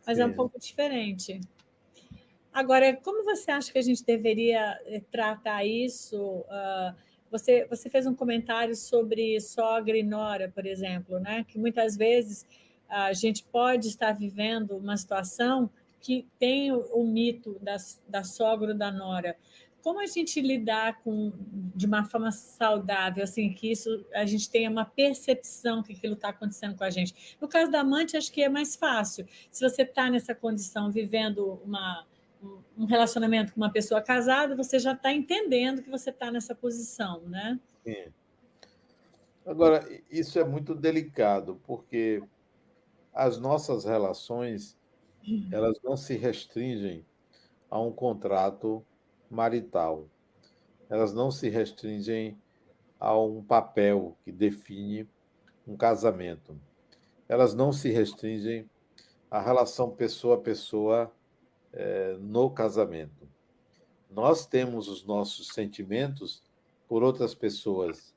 Mas 0.06 0.18
Sim. 0.18 0.22
é 0.22 0.26
um 0.26 0.34
pouco 0.34 0.58
diferente. 0.60 1.40
Agora, 2.52 2.94
como 2.94 3.24
você 3.24 3.50
acha 3.50 3.72
que 3.72 3.78
a 3.78 3.82
gente 3.82 4.04
deveria 4.04 4.78
eh, 4.86 5.02
tratar 5.10 5.64
isso? 5.64 6.20
Uh, 6.20 6.94
você, 7.30 7.66
você 7.68 7.90
fez 7.90 8.06
um 8.06 8.14
comentário 8.14 8.76
sobre 8.76 9.40
sogra 9.40 9.96
e 9.96 10.04
nora, 10.04 10.52
por 10.54 10.64
exemplo, 10.64 11.18
né? 11.18 11.44
Que 11.48 11.58
muitas 11.58 11.96
vezes 11.96 12.46
a 12.88 13.12
gente 13.12 13.42
pode 13.42 13.88
estar 13.88 14.12
vivendo 14.12 14.76
uma 14.76 14.96
situação 14.96 15.68
que 16.00 16.26
tem 16.38 16.70
o, 16.70 16.80
o 16.92 17.04
mito 17.04 17.58
da, 17.60 17.76
da 18.06 18.22
sogra 18.22 18.72
ou 18.72 18.78
da 18.78 18.92
nora. 18.92 19.36
Como 19.84 20.00
a 20.00 20.06
gente 20.06 20.40
lidar 20.40 21.02
com 21.02 21.30
de 21.76 21.84
uma 21.84 22.06
forma 22.06 22.32
saudável, 22.32 23.22
assim, 23.22 23.52
que 23.52 23.70
isso 23.70 24.02
a 24.14 24.24
gente 24.24 24.48
tenha 24.48 24.70
uma 24.70 24.86
percepção 24.86 25.82
que 25.82 25.92
aquilo 25.92 26.14
está 26.14 26.30
acontecendo 26.30 26.74
com 26.74 26.84
a 26.84 26.88
gente. 26.88 27.36
No 27.38 27.46
caso 27.46 27.70
da 27.70 27.80
amante, 27.80 28.16
acho 28.16 28.32
que 28.32 28.42
é 28.42 28.48
mais 28.48 28.74
fácil. 28.74 29.26
Se 29.50 29.68
você 29.68 29.82
está 29.82 30.08
nessa 30.08 30.34
condição, 30.34 30.90
vivendo 30.90 31.60
uma, 31.62 32.06
um 32.78 32.86
relacionamento 32.86 33.52
com 33.52 33.60
uma 33.60 33.70
pessoa 33.70 34.00
casada, 34.00 34.56
você 34.56 34.78
já 34.78 34.92
está 34.92 35.12
entendendo 35.12 35.82
que 35.82 35.90
você 35.90 36.08
está 36.08 36.30
nessa 36.30 36.54
posição, 36.54 37.20
né? 37.26 37.60
Sim. 37.84 38.06
Agora, 39.44 39.86
isso 40.10 40.38
é 40.38 40.44
muito 40.44 40.74
delicado, 40.74 41.60
porque 41.66 42.22
as 43.12 43.36
nossas 43.36 43.84
relações 43.84 44.78
elas 45.52 45.78
não 45.84 45.94
se 45.94 46.16
restringem 46.16 47.04
a 47.70 47.78
um 47.78 47.92
contrato 47.92 48.82
marital. 49.34 50.08
Elas 50.88 51.12
não 51.12 51.30
se 51.30 51.48
restringem 51.48 52.38
a 52.98 53.18
um 53.18 53.42
papel 53.42 54.16
que 54.24 54.30
define 54.30 55.08
um 55.66 55.76
casamento. 55.76 56.58
Elas 57.28 57.54
não 57.54 57.72
se 57.72 57.90
restringem 57.90 58.68
à 59.30 59.40
relação 59.40 59.90
pessoa 59.90 60.36
a 60.36 60.40
pessoa 60.40 61.12
é, 61.72 62.16
no 62.20 62.50
casamento. 62.50 63.28
Nós 64.10 64.46
temos 64.46 64.88
os 64.88 65.04
nossos 65.04 65.48
sentimentos 65.48 66.42
por 66.86 67.02
outras 67.02 67.34
pessoas, 67.34 68.14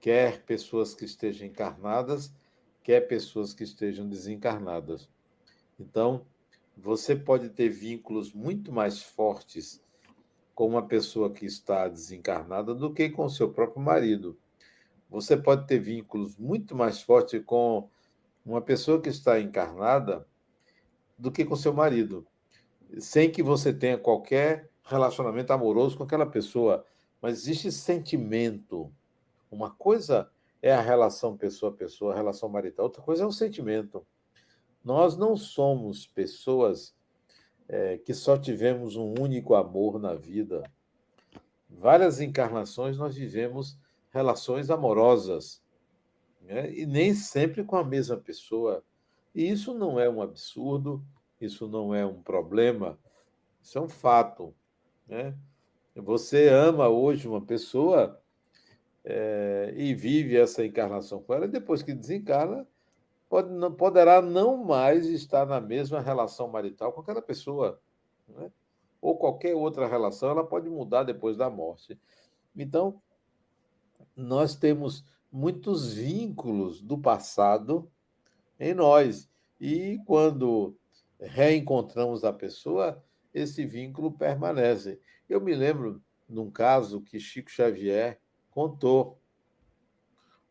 quer 0.00 0.42
pessoas 0.42 0.94
que 0.94 1.04
estejam 1.04 1.46
encarnadas, 1.46 2.34
quer 2.82 3.02
pessoas 3.02 3.54
que 3.54 3.62
estejam 3.62 4.08
desencarnadas. 4.08 5.08
Então, 5.78 6.26
você 6.76 7.14
pode 7.14 7.50
ter 7.50 7.68
vínculos 7.68 8.32
muito 8.32 8.72
mais 8.72 9.00
fortes 9.00 9.83
com 10.54 10.66
uma 10.66 10.86
pessoa 10.86 11.30
que 11.30 11.44
está 11.44 11.88
desencarnada 11.88 12.74
do 12.74 12.92
que 12.92 13.10
com 13.10 13.28
seu 13.28 13.52
próprio 13.52 13.82
marido. 13.82 14.38
Você 15.10 15.36
pode 15.36 15.66
ter 15.66 15.78
vínculos 15.78 16.36
muito 16.36 16.74
mais 16.76 17.02
fortes 17.02 17.42
com 17.44 17.88
uma 18.44 18.60
pessoa 18.60 19.00
que 19.00 19.08
está 19.08 19.40
encarnada 19.40 20.26
do 21.18 21.30
que 21.30 21.44
com 21.44 21.56
seu 21.56 21.72
marido, 21.72 22.26
sem 22.98 23.30
que 23.30 23.42
você 23.42 23.72
tenha 23.72 23.98
qualquer 23.98 24.68
relacionamento 24.84 25.52
amoroso 25.52 25.96
com 25.96 26.04
aquela 26.04 26.26
pessoa. 26.26 26.84
Mas 27.20 27.38
existe 27.38 27.72
sentimento. 27.72 28.92
Uma 29.50 29.70
coisa 29.70 30.30
é 30.60 30.72
a 30.72 30.80
relação 30.80 31.36
pessoa 31.36 31.72
a 31.72 31.74
pessoa, 31.74 32.12
a 32.12 32.16
relação 32.16 32.48
marital, 32.48 32.86
outra 32.86 33.02
coisa 33.02 33.24
é 33.24 33.26
o 33.26 33.32
sentimento. 33.32 34.06
Nós 34.84 35.16
não 35.16 35.36
somos 35.36 36.06
pessoas 36.06 36.94
é, 37.68 37.98
que 37.98 38.12
só 38.12 38.36
tivemos 38.36 38.96
um 38.96 39.14
único 39.18 39.54
amor 39.54 39.98
na 39.98 40.14
vida. 40.14 40.62
Várias 41.68 42.20
encarnações 42.20 42.96
nós 42.96 43.14
vivemos 43.14 43.76
relações 44.12 44.70
amorosas, 44.70 45.62
né? 46.40 46.72
e 46.72 46.86
nem 46.86 47.14
sempre 47.14 47.64
com 47.64 47.76
a 47.76 47.84
mesma 47.84 48.16
pessoa. 48.16 48.84
E 49.34 49.48
isso 49.48 49.74
não 49.74 49.98
é 49.98 50.08
um 50.08 50.22
absurdo, 50.22 51.04
isso 51.40 51.66
não 51.66 51.94
é 51.94 52.06
um 52.06 52.22
problema, 52.22 52.98
isso 53.62 53.76
é 53.76 53.80
um 53.80 53.88
fato. 53.88 54.54
Né? 55.06 55.34
Você 55.96 56.48
ama 56.48 56.88
hoje 56.88 57.26
uma 57.26 57.40
pessoa 57.40 58.20
é, 59.04 59.74
e 59.76 59.94
vive 59.94 60.36
essa 60.36 60.64
encarnação 60.64 61.22
com 61.22 61.34
ela, 61.34 61.48
depois 61.48 61.82
que 61.82 61.92
desencarna, 61.92 62.66
pode, 63.34 63.50
não, 63.50 63.74
poderá 63.74 64.22
não 64.22 64.56
mais 64.56 65.06
estar 65.06 65.44
na 65.44 65.60
mesma 65.60 66.00
relação 66.00 66.46
marital 66.46 66.92
com 66.92 67.00
aquela 67.00 67.20
pessoa. 67.20 67.80
Né? 68.28 68.48
Ou 69.00 69.18
qualquer 69.18 69.56
outra 69.56 69.88
relação, 69.88 70.30
ela 70.30 70.46
pode 70.46 70.70
mudar 70.70 71.02
depois 71.02 71.36
da 71.36 71.50
morte. 71.50 71.98
Então, 72.54 73.02
nós 74.14 74.54
temos 74.54 75.04
muitos 75.32 75.94
vínculos 75.94 76.80
do 76.80 76.96
passado 76.96 77.90
em 78.60 78.72
nós. 78.72 79.28
E 79.60 79.98
quando 80.06 80.78
reencontramos 81.18 82.22
a 82.22 82.32
pessoa, 82.32 83.02
esse 83.34 83.66
vínculo 83.66 84.12
permanece. 84.12 85.00
Eu 85.28 85.40
me 85.40 85.56
lembro 85.56 86.00
num 86.28 86.52
caso 86.52 87.00
que 87.00 87.18
Chico 87.18 87.50
Xavier 87.50 88.20
contou. 88.48 89.18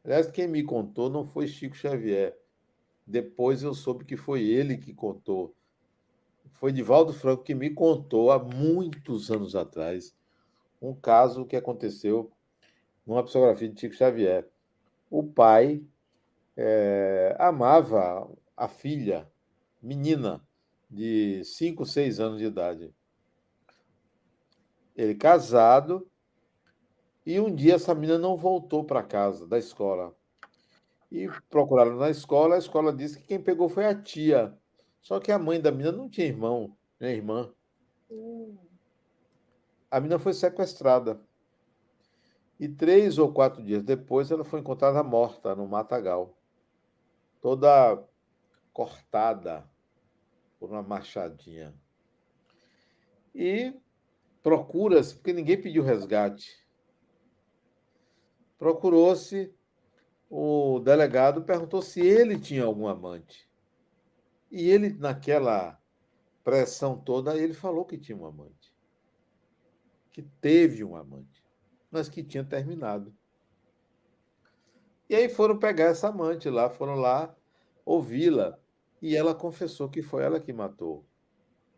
Aliás, 0.03 0.29
quem 0.29 0.49
me 0.49 0.63
contou 0.63 1.09
não 1.09 1.23
foi 1.23 1.47
Chico 1.47 1.77
Xavier, 1.77 2.42
depois 3.05 3.63
eu 3.63 3.73
soube 3.73 4.05
que 4.05 4.17
foi 4.17 4.43
ele 4.43 4.77
que 4.77 4.93
contou. 4.93 5.55
Foi 6.51 6.71
Divaldo 6.71 7.13
Franco 7.13 7.43
que 7.43 7.55
me 7.55 7.69
contou 7.69 8.31
há 8.31 8.39
muitos 8.39 9.29
anos 9.31 9.55
atrás 9.55 10.15
um 10.83 10.93
caso 10.93 11.45
que 11.45 11.55
aconteceu 11.55 12.29
numa 13.07 13.23
psicografia 13.23 13.69
de 13.69 13.79
Chico 13.79 13.95
Xavier. 13.95 14.47
O 15.09 15.23
pai 15.23 15.81
é, 16.57 17.35
amava 17.39 18.29
a 18.55 18.67
filha, 18.67 19.31
menina, 19.81 20.45
de 20.89 21.41
5, 21.45 21.85
6 21.85 22.19
anos 22.19 22.39
de 22.39 22.45
idade. 22.45 22.93
Ele 24.95 25.15
casado, 25.15 26.07
e 27.25 27.39
um 27.39 27.53
dia 27.53 27.75
essa 27.75 27.95
menina 27.95 28.19
não 28.19 28.35
voltou 28.35 28.83
para 28.83 29.01
casa 29.01 29.47
da 29.47 29.57
escola. 29.57 30.13
E 31.13 31.29
procuraram 31.47 31.95
na 31.95 32.09
escola, 32.09 32.55
a 32.55 32.57
escola 32.57 32.91
disse 32.91 33.19
que 33.19 33.27
quem 33.27 33.39
pegou 33.39 33.69
foi 33.69 33.85
a 33.85 33.93
tia. 33.93 34.57
Só 34.99 35.19
que 35.19 35.31
a 35.31 35.37
mãe 35.37 35.61
da 35.61 35.71
menina 35.71 35.91
não 35.91 36.09
tinha 36.09 36.25
irmão, 36.25 36.75
nem 36.99 37.17
irmã. 37.17 37.53
A 39.91 39.99
menina 39.99 40.17
foi 40.17 40.33
sequestrada. 40.33 41.21
E 42.59 42.67
três 42.67 43.19
ou 43.19 43.31
quatro 43.31 43.61
dias 43.61 43.83
depois, 43.83 44.31
ela 44.31 44.43
foi 44.43 44.59
encontrada 44.59 45.03
morta 45.03 45.53
no 45.53 45.67
matagal. 45.67 46.35
Toda 47.39 48.03
cortada 48.73 49.69
por 50.59 50.71
uma 50.71 50.81
machadinha. 50.81 51.75
E 53.35 53.71
procura-se, 54.41 55.13
porque 55.13 55.31
ninguém 55.31 55.61
pediu 55.61 55.83
resgate. 55.83 56.65
Procurou-se 58.57 59.53
o 60.35 60.79
delegado 60.79 61.43
perguntou 61.43 61.79
se 61.79 62.01
ele 62.01 62.39
tinha 62.39 62.63
algum 62.63 62.87
amante. 62.87 63.47
E 64.49 64.67
ele, 64.67 64.89
naquela 64.89 65.79
pressão 66.43 66.97
toda, 66.97 67.37
ele 67.37 67.53
falou 67.53 67.85
que 67.85 67.99
tinha 67.99 68.17
um 68.17 68.25
amante. 68.25 68.73
Que 70.11 70.23
teve 70.23 70.83
um 70.83 70.95
amante, 70.95 71.45
mas 71.91 72.09
que 72.09 72.23
tinha 72.23 72.43
terminado. 72.43 73.13
E 75.07 75.13
aí 75.13 75.29
foram 75.29 75.59
pegar 75.59 75.85
essa 75.85 76.07
amante 76.07 76.49
lá, 76.49 76.67
foram 76.67 76.95
lá 76.95 77.35
ouvi-la. 77.85 78.57
E 78.99 79.15
ela 79.15 79.35
confessou 79.35 79.87
que 79.87 80.01
foi 80.01 80.23
ela 80.23 80.39
que 80.39 80.51
matou 80.51 81.05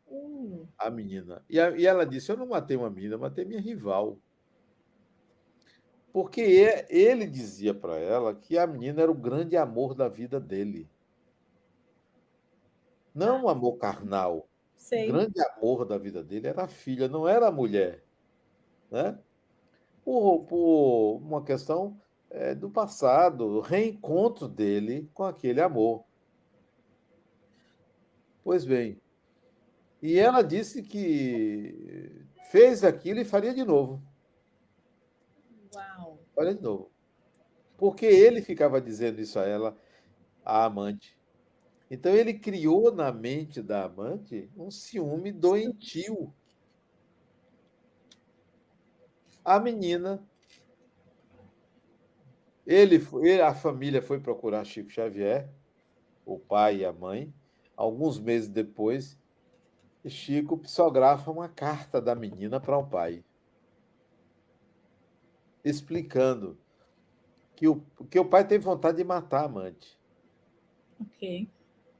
hum. 0.09 0.65
a 0.77 0.89
menina. 0.89 1.43
E, 1.49 1.59
a, 1.59 1.71
e 1.71 1.85
ela 1.85 2.05
disse: 2.05 2.31
Eu 2.31 2.37
não 2.37 2.47
matei 2.47 2.77
uma 2.77 2.89
menina, 2.89 3.17
matei 3.17 3.43
minha 3.43 3.59
rival. 3.59 4.17
Porque 6.15 6.39
ele 6.87 7.27
dizia 7.27 7.73
para 7.73 7.97
ela 7.97 8.33
que 8.33 8.57
a 8.57 8.65
menina 8.65 9.01
era 9.01 9.11
o 9.11 9.13
grande 9.13 9.57
amor 9.57 9.93
da 9.93 10.07
vida 10.07 10.39
dele. 10.39 10.89
Não 13.13 13.43
o 13.43 13.49
amor 13.49 13.75
carnal. 13.75 14.47
Sei. 14.77 15.09
O 15.09 15.11
grande 15.11 15.41
amor 15.41 15.83
da 15.83 15.97
vida 15.97 16.23
dele 16.23 16.47
era 16.47 16.63
a 16.63 16.67
filha, 16.69 17.09
não 17.09 17.27
era 17.27 17.49
a 17.49 17.51
mulher. 17.51 18.01
Né? 18.89 19.19
Por, 20.05 20.45
por 20.45 21.17
uma 21.17 21.43
questão 21.43 21.99
é, 22.29 22.55
do 22.55 22.69
passado, 22.69 23.45
o 23.45 23.59
reencontro 23.59 24.47
dele 24.47 25.09
com 25.13 25.25
aquele 25.25 25.59
amor. 25.59 26.05
Pois 28.41 28.63
bem, 28.63 29.01
e 30.01 30.17
ela 30.17 30.41
disse 30.41 30.81
que 30.81 32.25
fez 32.49 32.85
aquilo 32.85 33.19
e 33.19 33.25
faria 33.25 33.53
de 33.53 33.65
novo. 33.65 34.01
Uau. 35.75 36.19
Olha 36.35 36.55
de 36.55 36.61
novo. 36.61 36.91
Porque 37.77 38.05
ele 38.05 38.41
ficava 38.41 38.79
dizendo 38.79 39.19
isso 39.19 39.37
a 39.37 39.45
ela, 39.45 39.77
a 40.43 40.63
amante. 40.63 41.17
Então 41.91 42.15
ele 42.15 42.33
criou 42.33 42.91
na 42.91 43.11
mente 43.11 43.61
da 43.61 43.83
amante 43.85 44.49
um 44.55 44.71
ciúme 44.71 45.31
doentio. 45.31 46.33
A 49.43 49.59
menina, 49.59 50.23
ele, 52.65 52.99
foi, 52.99 53.39
a 53.39 53.53
família 53.53 54.01
foi 54.01 54.19
procurar 54.19 54.63
Chico 54.65 54.89
Xavier, 54.89 55.47
o 56.25 56.39
pai 56.39 56.77
e 56.77 56.85
a 56.85 56.93
mãe. 56.93 57.31
Alguns 57.77 58.17
meses 58.17 58.47
depois, 58.47 59.19
Chico 60.07 60.57
psicografa 60.57 61.29
uma 61.29 61.49
carta 61.49 62.01
da 62.01 62.15
menina 62.15 62.59
para 62.59 62.77
o 62.77 62.87
pai 62.87 63.24
explicando 65.65 66.57
que 67.55 67.67
o, 67.67 67.81
que 68.09 68.19
o 68.19 68.25
pai 68.25 68.47
teve 68.47 68.63
vontade 68.63 68.97
de 68.97 69.03
matar 69.03 69.41
a 69.41 69.45
amante. 69.45 69.99
Ok. 71.01 71.49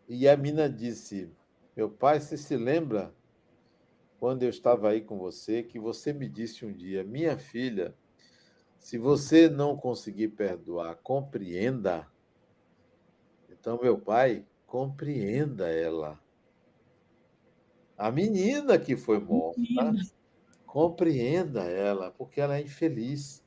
E 0.07 0.29
a 0.29 0.37
mina 0.37 0.69
disse: 0.69 1.29
Meu 1.75 1.89
pai, 1.89 2.19
você 2.19 2.37
se 2.37 2.55
lembra 2.55 3.13
quando 4.19 4.43
eu 4.43 4.49
estava 4.49 4.89
aí 4.89 5.01
com 5.01 5.17
você, 5.17 5.63
que 5.63 5.79
você 5.79 6.13
me 6.13 6.29
disse 6.29 6.65
um 6.65 6.71
dia, 6.71 7.03
minha 7.03 7.37
filha, 7.37 7.95
se 8.79 8.97
você 8.97 9.49
não 9.49 9.75
conseguir 9.75 10.29
perdoar, 10.29 10.95
compreenda. 10.97 12.07
Então, 13.49 13.79
meu 13.81 13.97
pai, 13.97 14.45
compreenda 14.67 15.69
ela. 15.69 16.19
A 17.97 18.11
menina 18.11 18.77
que 18.77 18.97
foi 18.97 19.19
morta, 19.19 19.61
compreenda 20.65 21.63
ela, 21.63 22.11
porque 22.11 22.41
ela 22.41 22.57
é 22.57 22.61
infeliz. 22.61 23.44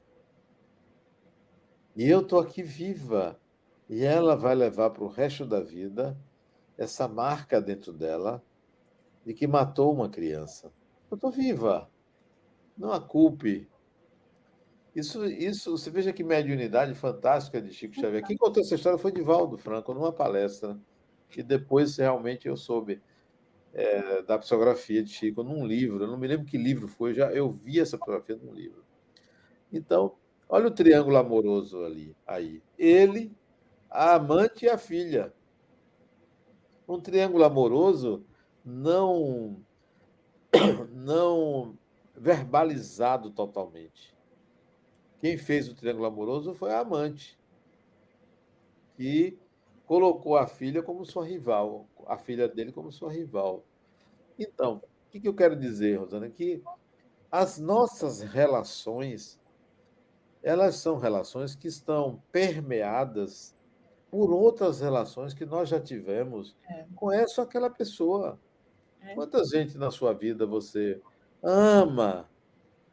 E 1.98 2.08
eu 2.08 2.20
estou 2.20 2.38
aqui 2.38 2.62
viva. 2.62 3.40
E 3.88 4.04
ela 4.04 4.36
vai 4.36 4.54
levar 4.54 4.90
para 4.90 5.02
o 5.02 5.08
resto 5.08 5.44
da 5.44 5.60
vida 5.60 6.16
essa 6.76 7.08
marca 7.08 7.60
dentro 7.60 7.92
dela 7.92 8.40
de 9.26 9.34
que 9.34 9.48
matou 9.48 9.92
uma 9.92 10.08
criança. 10.08 10.72
Eu 11.10 11.16
estou 11.16 11.32
viva. 11.32 11.90
Não 12.76 12.92
a 12.92 13.00
culpe. 13.00 13.68
Isso, 14.94 15.24
isso, 15.26 15.76
você 15.76 15.90
veja 15.90 16.12
que 16.12 16.22
mediunidade 16.22 16.94
fantástica 16.94 17.60
de 17.60 17.72
Chico 17.72 17.96
Xavier. 17.96 18.24
Quem 18.24 18.36
contou 18.36 18.62
essa 18.62 18.76
história 18.76 18.96
foi 18.96 19.10
Divaldo 19.10 19.58
Franco, 19.58 19.92
numa 19.92 20.12
palestra. 20.12 20.78
E 21.36 21.42
depois 21.42 21.96
realmente 21.96 22.46
eu 22.46 22.56
soube 22.56 23.02
é, 23.74 24.22
da 24.22 24.38
psicografia 24.38 25.02
de 25.02 25.10
Chico 25.10 25.42
num 25.42 25.66
livro. 25.66 26.04
Eu 26.04 26.08
não 26.08 26.16
me 26.16 26.28
lembro 26.28 26.46
que 26.46 26.58
livro 26.58 26.86
foi, 26.86 27.12
já 27.12 27.32
eu 27.32 27.50
vi 27.50 27.80
essa 27.80 27.98
psicografia 27.98 28.36
num 28.36 28.54
livro. 28.54 28.84
Então, 29.72 30.14
olha 30.48 30.68
o 30.68 30.70
triângulo 30.70 31.16
amoroso 31.16 31.84
ali, 31.84 32.16
aí. 32.26 32.62
Ele, 32.78 33.32
a 33.90 34.14
amante 34.14 34.64
e 34.64 34.68
a 34.68 34.78
filha. 34.78 35.32
Um 36.86 37.00
triângulo 37.00 37.44
amoroso 37.44 38.24
não 38.64 39.62
não 40.92 41.76
verbalizado 42.16 43.30
totalmente. 43.30 44.16
Quem 45.20 45.36
fez 45.36 45.68
o 45.68 45.74
triângulo 45.74 46.06
amoroso 46.06 46.54
foi 46.54 46.72
a 46.72 46.80
amante, 46.80 47.38
que 48.96 49.38
colocou 49.86 50.36
a 50.36 50.46
filha 50.46 50.82
como 50.82 51.04
sua 51.04 51.26
rival, 51.26 51.88
a 52.06 52.16
filha 52.16 52.48
dele 52.48 52.72
como 52.72 52.92
sua 52.92 53.12
rival. 53.12 53.64
Então, 54.38 54.82
o 55.06 55.10
que 55.10 55.26
eu 55.26 55.34
quero 55.34 55.56
dizer, 55.56 55.98
Rosana? 55.98 56.28
Que 56.28 56.62
as 57.30 57.58
nossas 57.58 58.20
relações, 58.20 59.37
elas 60.42 60.76
são 60.76 60.98
relações 60.98 61.54
que 61.54 61.68
estão 61.68 62.22
permeadas 62.30 63.56
por 64.10 64.32
outras 64.32 64.80
relações 64.80 65.34
que 65.34 65.44
nós 65.44 65.68
já 65.68 65.80
tivemos 65.80 66.56
é. 66.68 66.86
com 66.94 67.12
essa 67.12 67.42
ou 67.42 67.46
aquela 67.46 67.68
pessoa. 67.68 68.38
É. 69.02 69.14
Quanta 69.14 69.44
gente 69.44 69.76
na 69.76 69.90
sua 69.90 70.12
vida 70.12 70.46
você 70.46 71.00
ama? 71.42 72.28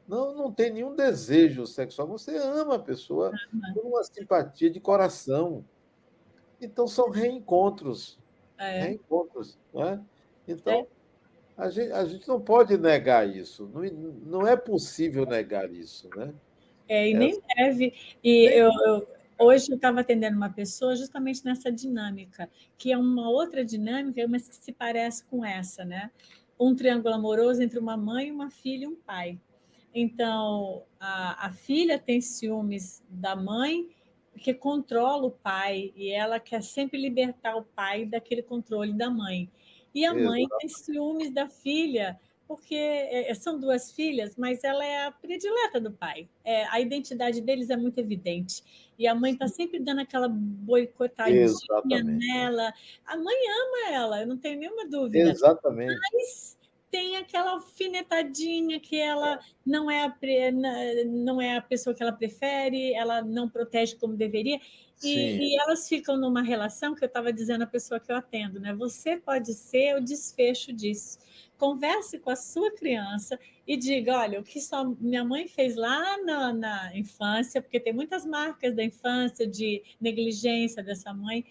Não, 0.07 0.35
não 0.35 0.51
tem 0.51 0.71
nenhum 0.71 0.95
desejo 0.95 1.65
sexual, 1.65 2.07
você 2.07 2.37
ama 2.37 2.75
a 2.75 2.79
pessoa 2.79 3.31
por 3.73 3.85
uma 3.85 4.03
simpatia 4.03 4.69
de 4.69 4.79
coração. 4.79 5.65
Então 6.61 6.87
são 6.87 7.09
reencontros. 7.09 8.19
É. 8.57 8.81
Reencontros. 8.81 9.57
Né? 9.73 10.03
Então, 10.47 10.73
é. 10.73 10.87
a, 11.57 11.69
gente, 11.69 11.91
a 11.91 12.05
gente 12.05 12.27
não 12.27 12.39
pode 12.39 12.77
negar 12.77 13.27
isso. 13.27 13.69
Não, 13.73 13.81
não 13.81 14.47
é 14.47 14.55
possível 14.55 15.25
negar 15.25 15.71
isso. 15.71 16.07
Né? 16.15 16.33
É, 16.87 17.09
e 17.09 17.13
nem 17.13 17.41
deve. 17.55 17.93
E 18.23 18.45
eu, 18.45 18.71
eu, 18.85 19.07
Hoje 19.37 19.69
eu 19.69 19.75
estava 19.75 19.99
atendendo 19.99 20.37
uma 20.37 20.49
pessoa 20.49 20.95
justamente 20.95 21.43
nessa 21.43 21.69
dinâmica, 21.69 22.49
que 22.77 22.93
é 22.93 22.97
uma 22.97 23.29
outra 23.29 23.65
dinâmica, 23.65 24.25
mas 24.29 24.47
que 24.47 24.55
se 24.55 24.71
parece 24.71 25.25
com 25.25 25.43
essa, 25.43 25.83
né? 25.83 26.09
Um 26.57 26.73
triângulo 26.73 27.13
amoroso 27.13 27.61
entre 27.61 27.77
uma 27.77 27.97
mãe, 27.97 28.31
uma 28.31 28.49
filha 28.49 28.85
e 28.85 28.87
um 28.87 28.95
pai. 28.95 29.37
Então, 29.93 30.83
a, 30.97 31.47
a 31.47 31.51
filha 31.51 31.99
tem 31.99 32.21
ciúmes 32.21 33.03
da 33.09 33.35
mãe, 33.35 33.89
que 34.39 34.53
controla 34.53 35.25
o 35.25 35.31
pai, 35.31 35.91
e 35.97 36.09
ela 36.09 36.39
quer 36.39 36.63
sempre 36.63 36.97
libertar 36.97 37.57
o 37.57 37.63
pai 37.63 38.05
daquele 38.05 38.41
controle 38.41 38.93
da 38.93 39.09
mãe. 39.09 39.49
E 39.93 40.05
a 40.05 40.13
mãe 40.13 40.45
tem 40.59 40.69
ciúmes 40.69 41.29
da 41.31 41.49
filha, 41.49 42.17
porque 42.47 42.75
é, 42.75 43.33
são 43.33 43.59
duas 43.59 43.91
filhas, 43.91 44.35
mas 44.37 44.63
ela 44.63 44.85
é 44.85 45.05
a 45.07 45.11
predileta 45.11 45.79
do 45.79 45.91
pai. 45.91 46.29
É, 46.43 46.65
a 46.67 46.79
identidade 46.79 47.41
deles 47.41 47.69
é 47.69 47.77
muito 47.77 47.97
evidente. 47.97 48.63
E 48.97 49.07
a 49.07 49.15
mãe 49.15 49.33
está 49.33 49.47
sempre 49.47 49.79
dando 49.79 50.01
aquela 50.01 50.27
boicotadinha 50.29 51.43
Exatamente. 51.43 52.27
nela. 52.27 52.73
A 53.05 53.17
mãe 53.17 53.35
ama 53.35 53.95
ela, 53.95 54.21
eu 54.21 54.27
não 54.27 54.37
tenho 54.37 54.59
nenhuma 54.59 54.87
dúvida. 54.87 55.29
Exatamente. 55.29 55.99
Mas 56.13 56.54
tem 56.95 57.17
aquela 57.17 57.51
alfinetadinha 57.51 58.79
que 58.79 58.95
ela 58.95 59.37
não 59.65 59.91
é 59.91 60.05
a, 60.05 60.15
não 61.05 61.41
é 61.41 61.57
a 61.57 61.61
pessoa 61.61 61.93
que 61.93 62.01
ela 62.01 62.13
prefere, 62.13 62.93
ela 62.93 63.21
não 63.21 63.49
protege 63.49 63.97
como 63.97 64.15
deveria. 64.15 64.61
E, 65.03 65.09
e, 65.09 65.59
elas 65.59 65.89
ficam 65.89 66.15
numa 66.15 66.41
relação 66.41 66.95
que 66.95 67.03
eu 67.03 67.07
estava 67.07 67.33
dizendo 67.33 67.65
à 67.65 67.67
pessoa 67.67 67.99
que 67.99 68.09
eu 68.09 68.15
atendo, 68.15 68.61
né? 68.61 68.73
Você 68.75 69.17
pode 69.17 69.53
ser 69.53 69.97
o 69.97 70.01
desfecho 70.01 70.71
disso 70.71 71.19
converse 71.57 72.17
com 72.19 72.29
a 72.29 72.35
sua 72.35 72.71
criança 72.71 73.37
e 73.67 73.75
diga: 73.75 74.17
olha, 74.17 74.39
o 74.39 74.43
que 74.43 74.61
sua, 74.61 74.85
minha 74.97 75.25
mãe 75.25 75.49
fez 75.49 75.75
lá 75.75 76.17
na, 76.23 76.53
na 76.53 76.97
infância, 76.97 77.61
porque 77.61 77.79
tem 77.79 77.91
muitas 77.91 78.25
marcas 78.25 78.73
da 78.73 78.83
infância 78.85 79.45
de 79.45 79.83
negligência 79.99 80.81
dessa 80.81 81.13
mãe. 81.13 81.43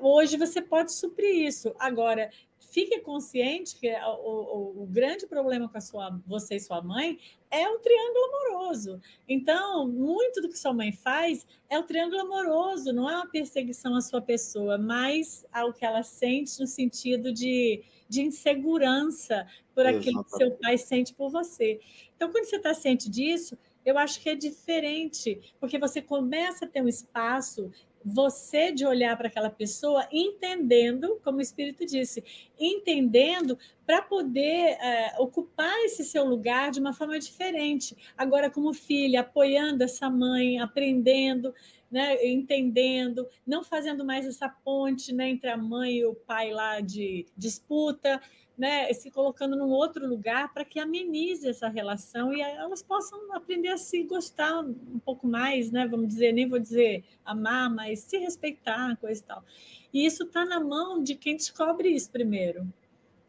Hoje 0.00 0.36
você 0.36 0.62
pode 0.62 0.92
suprir 0.92 1.46
isso. 1.46 1.74
Agora, 1.80 2.30
fique 2.72 2.98
consciente 3.00 3.76
que 3.76 3.92
o, 3.92 4.80
o, 4.80 4.82
o, 4.82 4.86
grande 4.86 5.26
problema 5.26 5.68
com 5.68 5.76
a 5.76 5.80
sua, 5.80 6.18
você 6.26 6.56
e 6.56 6.60
sua 6.60 6.80
mãe 6.80 7.18
é 7.50 7.68
o 7.68 7.78
triângulo 7.78 8.24
amoroso. 8.24 9.00
Então, 9.28 9.86
muito 9.86 10.40
do 10.40 10.48
que 10.48 10.58
sua 10.58 10.72
mãe 10.72 10.90
faz 10.90 11.46
é 11.68 11.78
o 11.78 11.82
triângulo 11.82 12.22
amoroso, 12.22 12.92
não 12.92 13.08
é 13.08 13.14
uma 13.14 13.26
perseguição 13.26 13.94
à 13.94 14.00
sua 14.00 14.22
pessoa, 14.22 14.78
mas 14.78 15.44
ao 15.52 15.72
que 15.72 15.84
ela 15.84 16.02
sente 16.02 16.58
no 16.58 16.66
sentido 16.66 17.30
de 17.30 17.84
de 18.12 18.20
insegurança 18.20 19.46
por 19.74 19.86
aquilo 19.86 20.20
Exatamente. 20.20 20.30
que 20.30 20.36
seu 20.36 20.50
pai 20.58 20.76
sente 20.76 21.14
por 21.14 21.30
você. 21.30 21.80
Então, 22.14 22.30
quando 22.30 22.44
você 22.44 22.56
está 22.56 22.74
ciente 22.74 23.08
disso, 23.08 23.56
eu 23.86 23.96
acho 23.96 24.20
que 24.20 24.28
é 24.28 24.34
diferente, 24.34 25.40
porque 25.58 25.78
você 25.78 26.02
começa 26.02 26.66
a 26.66 26.68
ter 26.68 26.82
um 26.82 26.88
espaço, 26.88 27.72
você 28.04 28.72
de 28.72 28.86
olhar 28.86 29.16
para 29.16 29.28
aquela 29.28 29.50
pessoa, 29.50 30.06
entendendo, 30.10 31.20
como 31.22 31.38
o 31.38 31.42
Espírito 31.42 31.84
disse, 31.84 32.24
entendendo 32.58 33.58
para 33.86 34.02
poder 34.02 34.78
é, 34.80 35.14
ocupar 35.18 35.76
esse 35.84 36.04
seu 36.04 36.24
lugar 36.24 36.70
de 36.70 36.80
uma 36.80 36.92
forma 36.92 37.18
diferente. 37.18 37.96
Agora, 38.16 38.50
como 38.50 38.72
filha, 38.72 39.20
apoiando 39.20 39.84
essa 39.84 40.08
mãe, 40.08 40.58
aprendendo 40.58 41.54
né, 41.92 42.16
entendendo, 42.26 43.28
não 43.46 43.62
fazendo 43.62 44.02
mais 44.02 44.24
essa 44.24 44.48
ponte 44.48 45.12
né, 45.14 45.28
entre 45.28 45.50
a 45.50 45.58
mãe 45.58 45.98
e 45.98 46.06
o 46.06 46.14
pai 46.14 46.50
lá 46.50 46.80
de 46.80 47.26
disputa, 47.36 48.18
né, 48.62 48.92
se 48.92 49.10
colocando 49.10 49.56
num 49.56 49.70
outro 49.70 50.06
lugar 50.06 50.54
para 50.54 50.64
que 50.64 50.78
amenize 50.78 51.48
essa 51.48 51.66
relação 51.66 52.32
e 52.32 52.40
elas 52.40 52.80
possam 52.80 53.34
aprender 53.34 53.70
a 53.70 53.76
se 53.76 54.04
gostar 54.04 54.60
um 54.60 55.00
pouco 55.04 55.26
mais, 55.26 55.72
né, 55.72 55.84
vamos 55.84 56.06
dizer, 56.06 56.30
nem 56.30 56.48
vou 56.48 56.60
dizer 56.60 57.02
amar, 57.24 57.68
mas 57.68 57.98
se 57.98 58.18
respeitar, 58.18 58.96
coisa 58.98 59.20
e 59.20 59.24
tal. 59.24 59.44
E 59.92 60.06
isso 60.06 60.22
está 60.22 60.44
na 60.44 60.60
mão 60.60 61.02
de 61.02 61.16
quem 61.16 61.36
descobre 61.36 61.88
isso 61.88 62.08
primeiro. 62.08 62.72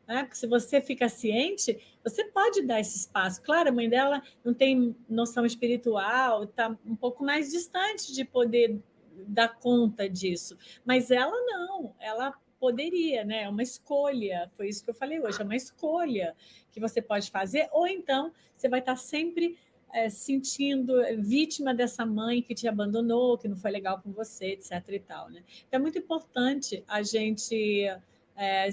Né? 0.08 0.22
Porque 0.22 0.38
se 0.38 0.46
você 0.46 0.80
fica 0.80 1.10
ciente, 1.10 1.80
você 2.04 2.26
pode 2.26 2.62
dar 2.62 2.80
esse 2.80 2.96
espaço. 2.96 3.42
Claro, 3.42 3.70
a 3.70 3.72
mãe 3.72 3.90
dela 3.90 4.22
não 4.46 4.54
tem 4.54 4.96
noção 5.10 5.48
espiritual, 5.48 6.44
está 6.44 6.78
um 6.86 6.96
pouco 6.96 7.24
mais 7.24 7.50
distante 7.52 8.14
de 8.14 8.24
poder 8.24 8.80
dar 9.28 9.48
conta 9.48 10.08
disso. 10.08 10.56
Mas 10.86 11.10
ela 11.10 11.36
não, 11.48 11.96
ela 12.00 12.36
poderia, 12.64 13.26
né? 13.26 13.44
É 13.44 13.50
uma 13.50 13.62
escolha. 13.62 14.50
Foi 14.56 14.70
isso 14.70 14.82
que 14.86 14.90
eu 14.90 14.94
falei 14.94 15.20
hoje, 15.20 15.42
é 15.42 15.44
uma 15.44 15.56
escolha 15.56 16.34
que 16.72 16.80
você 16.80 17.02
pode 17.02 17.30
fazer, 17.30 17.68
ou 17.74 17.86
então 17.86 18.32
você 18.56 18.70
vai 18.70 18.80
estar 18.80 18.96
sempre 18.96 19.58
é, 19.94 20.10
sentindo 20.10 20.94
vítima 21.20 21.74
dessa 21.74 22.06
mãe 22.06 22.42
que 22.42 22.56
te 22.56 22.66
abandonou, 22.66 23.38
que 23.38 23.50
não 23.50 23.58
foi 23.58 23.70
legal 23.70 24.02
com 24.02 24.14
você, 24.14 24.54
etc. 24.54 24.72
e 24.88 25.00
tal, 25.00 25.30
né? 25.30 25.44
Então 25.68 25.78
é 25.78 25.82
muito 25.82 25.98
importante 25.98 26.82
a 26.88 27.04
gente 27.04 27.86
é, 28.38 28.70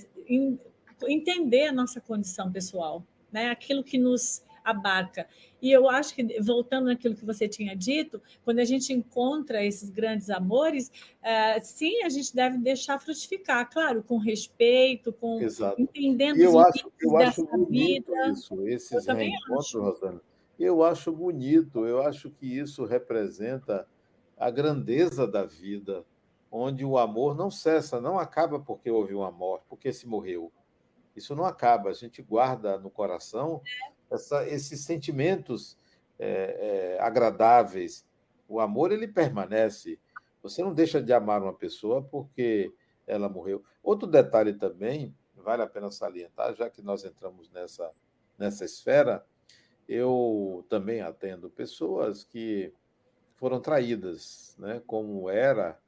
entender 1.08 1.66
a 1.66 1.72
nossa 1.72 2.00
condição 2.00 2.52
pessoal, 2.52 3.04
né? 3.32 3.50
aquilo 3.50 3.82
que 3.82 3.98
nos 3.98 4.40
abarca. 4.70 5.26
E 5.60 5.70
eu 5.70 5.88
acho 5.88 6.14
que, 6.14 6.40
voltando 6.40 6.86
naquilo 6.86 7.14
que 7.14 7.24
você 7.24 7.46
tinha 7.48 7.76
dito, 7.76 8.20
quando 8.44 8.60
a 8.60 8.64
gente 8.64 8.92
encontra 8.92 9.64
esses 9.64 9.90
grandes 9.90 10.30
amores, 10.30 10.90
é, 11.22 11.60
sim, 11.60 12.02
a 12.02 12.08
gente 12.08 12.34
deve 12.34 12.58
deixar 12.58 12.98
frutificar, 12.98 13.70
claro, 13.70 14.02
com 14.02 14.16
respeito, 14.16 15.12
com 15.12 15.40
Exato. 15.40 15.80
entendendo 15.80 16.38
eu 16.38 16.50
os 16.50 16.64
acho, 16.64 16.92
eu 17.00 17.16
acho 17.18 17.44
bonito 17.44 18.12
vida. 18.12 18.28
isso, 18.28 18.66
esses 18.66 19.06
reencontros, 19.06 19.74
Rosana. 19.74 20.20
Eu 20.58 20.82
acho 20.82 21.10
bonito, 21.12 21.86
eu 21.86 22.02
acho 22.02 22.30
que 22.30 22.46
isso 22.46 22.84
representa 22.84 23.86
a 24.36 24.50
grandeza 24.50 25.26
da 25.26 25.44
vida, 25.44 26.04
onde 26.50 26.84
o 26.84 26.98
amor 26.98 27.34
não 27.34 27.50
cessa, 27.50 28.00
não 28.00 28.18
acaba 28.18 28.58
porque 28.58 28.90
houve 28.90 29.14
uma 29.14 29.30
morte, 29.30 29.64
porque 29.68 29.92
se 29.92 30.06
morreu 30.06 30.50
Isso 31.14 31.34
não 31.34 31.44
acaba, 31.44 31.90
a 31.90 31.92
gente 31.92 32.22
guarda 32.22 32.78
no 32.78 32.90
coração 32.90 33.62
essa, 34.10 34.46
esses 34.48 34.80
sentimentos 34.80 35.76
é, 36.18 36.96
é, 36.96 37.02
agradáveis. 37.02 38.04
O 38.48 38.60
amor, 38.60 38.92
ele 38.92 39.06
permanece. 39.06 39.98
Você 40.42 40.62
não 40.62 40.74
deixa 40.74 41.00
de 41.00 41.12
amar 41.12 41.42
uma 41.42 41.54
pessoa 41.54 42.02
porque 42.02 42.72
ela 43.06 43.28
morreu. 43.28 43.62
Outro 43.82 44.08
detalhe 44.08 44.54
também, 44.54 45.14
vale 45.36 45.62
a 45.62 45.66
pena 45.66 45.90
salientar, 45.90 46.54
já 46.54 46.68
que 46.68 46.82
nós 46.82 47.04
entramos 47.04 47.50
nessa, 47.50 47.90
nessa 48.38 48.64
esfera, 48.64 49.24
eu 49.88 50.64
também 50.68 51.00
atendo 51.00 51.50
pessoas 51.50 52.24
que 52.24 52.72
foram 53.34 53.60
traídas, 53.60 54.54
né? 54.58 54.82
como 54.86 55.28
era, 55.28 55.78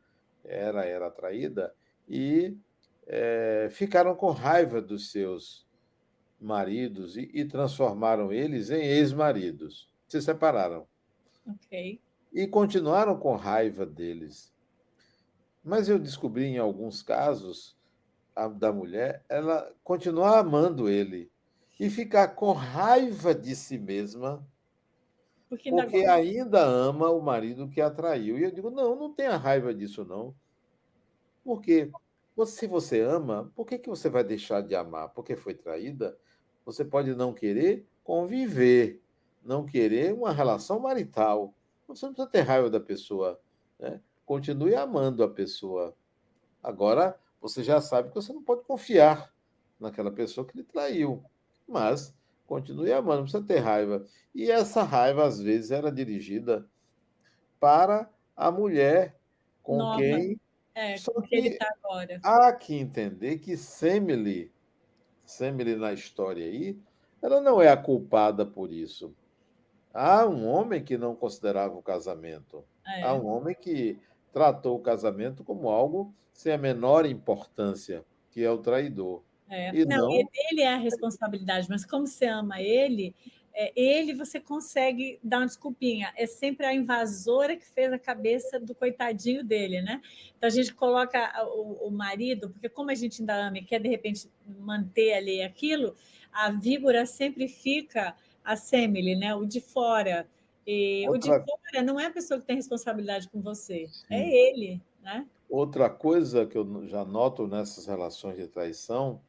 era, 0.45 0.85
era 0.85 1.11
traída, 1.11 1.75
e 2.09 2.57
é, 3.07 3.69
ficaram 3.71 4.15
com 4.15 4.31
raiva 4.31 4.81
dos 4.81 5.11
seus 5.13 5.67
maridos 6.43 7.17
e, 7.17 7.31
e 7.33 7.45
transformaram 7.45 8.33
eles 8.33 8.71
em 8.71 8.83
ex-maridos. 8.83 9.89
Se 10.07 10.21
separaram. 10.21 10.87
Ok. 11.47 12.01
E 12.33 12.47
continuaram 12.47 13.19
com 13.19 13.37
raiva 13.37 13.87
deles. 13.87 14.53
Mas 15.65 15.89
eu 15.89 15.99
descobri 15.99 16.45
em 16.45 16.59
alguns 16.59 17.03
casos 17.03 17.77
a, 18.35 18.49
da 18.49 18.73
mulher, 18.73 19.25
ela 19.29 19.73
continuar 19.85 20.39
amando 20.39 20.89
ele 20.89 21.31
e 21.79 21.89
ficar 21.89 22.29
com 22.29 22.53
raiva 22.53 23.35
de 23.35 23.55
si 23.55 23.79
mesma, 23.79 24.47
porque, 25.49 25.71
porque 25.71 26.07
ainda 26.07 26.65
ama 26.65 27.11
o 27.11 27.21
marido 27.21 27.69
que 27.69 27.81
a 27.81 27.91
traiu. 27.91 28.39
E 28.39 28.45
eu 28.45 28.51
digo: 28.51 28.71
não, 28.71 28.97
não 28.97 29.13
tenha 29.13 29.37
raiva 29.37 29.75
disso, 29.75 30.05
não. 30.05 30.35
Porque 31.45 31.91
se 32.47 32.67
você 32.67 33.01
ama, 33.01 33.53
por 33.55 33.67
que, 33.67 33.79
que 33.79 33.89
você 33.89 34.09
vai 34.09 34.25
deixar 34.25 34.63
de 34.63 34.75
amar? 34.75 35.11
Porque 35.11 35.37
foi 35.37 35.55
traída? 35.55 36.17
Você 36.65 36.85
pode 36.85 37.15
não 37.15 37.33
querer 37.33 37.87
conviver, 38.05 39.03
não 39.43 39.65
querer 39.65 40.13
uma 40.13 40.33
relação 40.33 40.79
marital. 40.81 41.55
Você 41.89 42.07
não 42.07 42.13
precisa 42.13 42.31
ter 42.31 42.41
raiva 42.43 42.71
da 42.71 42.81
pessoa. 42.81 43.41
Né? 43.79 44.01
Continue 44.25 44.75
amando 44.75 45.23
a 45.23 45.29
pessoa. 45.29 45.95
Agora, 46.63 47.19
você 47.41 47.63
já 47.63 47.81
sabe 47.81 48.09
que 48.09 48.15
você 48.15 48.33
não 48.33 48.43
pode 48.43 48.63
confiar 48.65 49.33
naquela 49.79 50.11
pessoa 50.11 50.47
que 50.47 50.57
lhe 50.57 50.65
traiu. 50.65 51.25
Mas 51.67 52.15
continue 52.47 52.93
amando, 52.93 53.19
não 53.19 53.23
precisa 53.25 53.45
ter 53.45 53.59
raiva. 53.59 54.05
E 54.35 54.51
essa 54.51 54.83
raiva, 54.83 55.25
às 55.25 55.41
vezes, 55.41 55.71
era 55.71 55.91
dirigida 55.91 56.69
para 57.59 58.09
a 58.37 58.51
mulher 58.51 59.19
com 59.63 59.77
Nova. 59.77 59.99
quem 59.99 60.41
é, 60.75 60.97
Só 60.97 61.13
que 61.21 61.35
ele 61.35 61.49
está 61.49 61.69
agora. 61.83 62.19
Há 62.23 62.53
que 62.53 62.75
entender 62.75 63.39
que 63.39 63.57
Semele, 63.57 64.51
Semele 65.33 65.77
na 65.77 65.93
história 65.93 66.45
aí, 66.45 66.79
ela 67.23 67.41
não 67.41 67.61
é 67.61 67.69
a 67.69 67.77
culpada 67.77 68.45
por 68.45 68.71
isso. 68.71 69.15
Há 69.95 70.27
um 70.27 70.47
homem 70.47 70.83
que 70.83 70.99
não 70.99 71.15
considerava 71.15 71.75
o 71.75 71.83
casamento. 71.83 72.65
É. 72.87 73.03
Há 73.03 73.15
um 73.15 73.27
homem 73.27 73.55
que 73.55 73.99
tratou 74.33 74.77
o 74.77 74.83
casamento 74.83 75.43
como 75.43 75.69
algo 75.69 76.15
sem 76.33 76.53
a 76.53 76.59
menor 76.59 77.07
importância, 77.07 78.05
que 78.31 78.43
é 78.43 78.51
o 78.51 78.59
traidor. 78.59 79.23
É. 79.49 79.75
E 79.75 79.85
não, 79.85 80.09
não... 80.09 80.13
ele 80.13 80.63
é 80.63 80.75
a 80.75 80.79
responsabilidade, 80.79 81.67
mas 81.69 81.85
como 81.85 82.07
você 82.07 82.27
ama 82.27 82.61
ele, 82.61 83.15
é, 83.55 83.73
ele 83.77 84.15
você 84.15 84.41
consegue 84.41 85.19
dar 85.23 85.39
uma 85.39 85.47
desculpinha. 85.47 86.13
É 86.17 86.27
sempre 86.27 86.67
a 86.67 86.75
invasora 86.75 87.57
que 87.57 87.67
fez 87.67 87.93
a 87.93 87.99
cabeça 87.99 88.59
do 88.59 88.75
coitadinho 88.75 89.45
dele, 89.45 89.83
né? 89.83 90.01
Então 90.37 90.49
a 90.49 90.51
gente 90.51 90.73
coloca 90.75 91.31
o, 91.55 91.89
o 91.89 91.91
marido, 91.91 92.51
porque 92.51 92.69
como 92.69 92.91
a 92.91 92.95
gente 92.95 93.21
ainda 93.21 93.35
ama 93.35 93.59
e 93.59 93.65
quer 93.65 93.81
de 93.81 93.89
repente 93.89 94.31
manter 94.61 95.15
ali 95.15 95.43
aquilo, 95.43 95.95
a 96.33 96.51
víbora 96.51 97.05
sempre 97.05 97.47
fica 97.47 98.17
a 98.45 98.57
semile, 98.57 99.15
né? 99.15 99.35
O 99.35 99.45
de 99.45 99.61
fora. 99.61 100.27
E 100.67 101.05
Outra... 101.09 101.37
o 101.37 101.39
de 101.39 101.45
fora 101.45 101.83
não 101.85 102.01
é 102.01 102.07
a 102.07 102.11
pessoa 102.11 102.41
que 102.41 102.47
tem 102.47 102.57
responsabilidade 102.57 103.29
com 103.29 103.41
você, 103.41 103.85
é 103.85 103.89
Sim. 103.89 104.07
é 104.11 104.51
ele, 104.51 104.81
né? 105.03 105.27
Outra 105.49 105.91
coisa 105.91 106.47
que 106.47 106.57
eu 106.57 106.87
já 106.87 107.05
noto 107.05 107.47
nessas 107.47 107.87
relações 107.87 108.37
de 108.37 108.49
traição, 108.49 109.21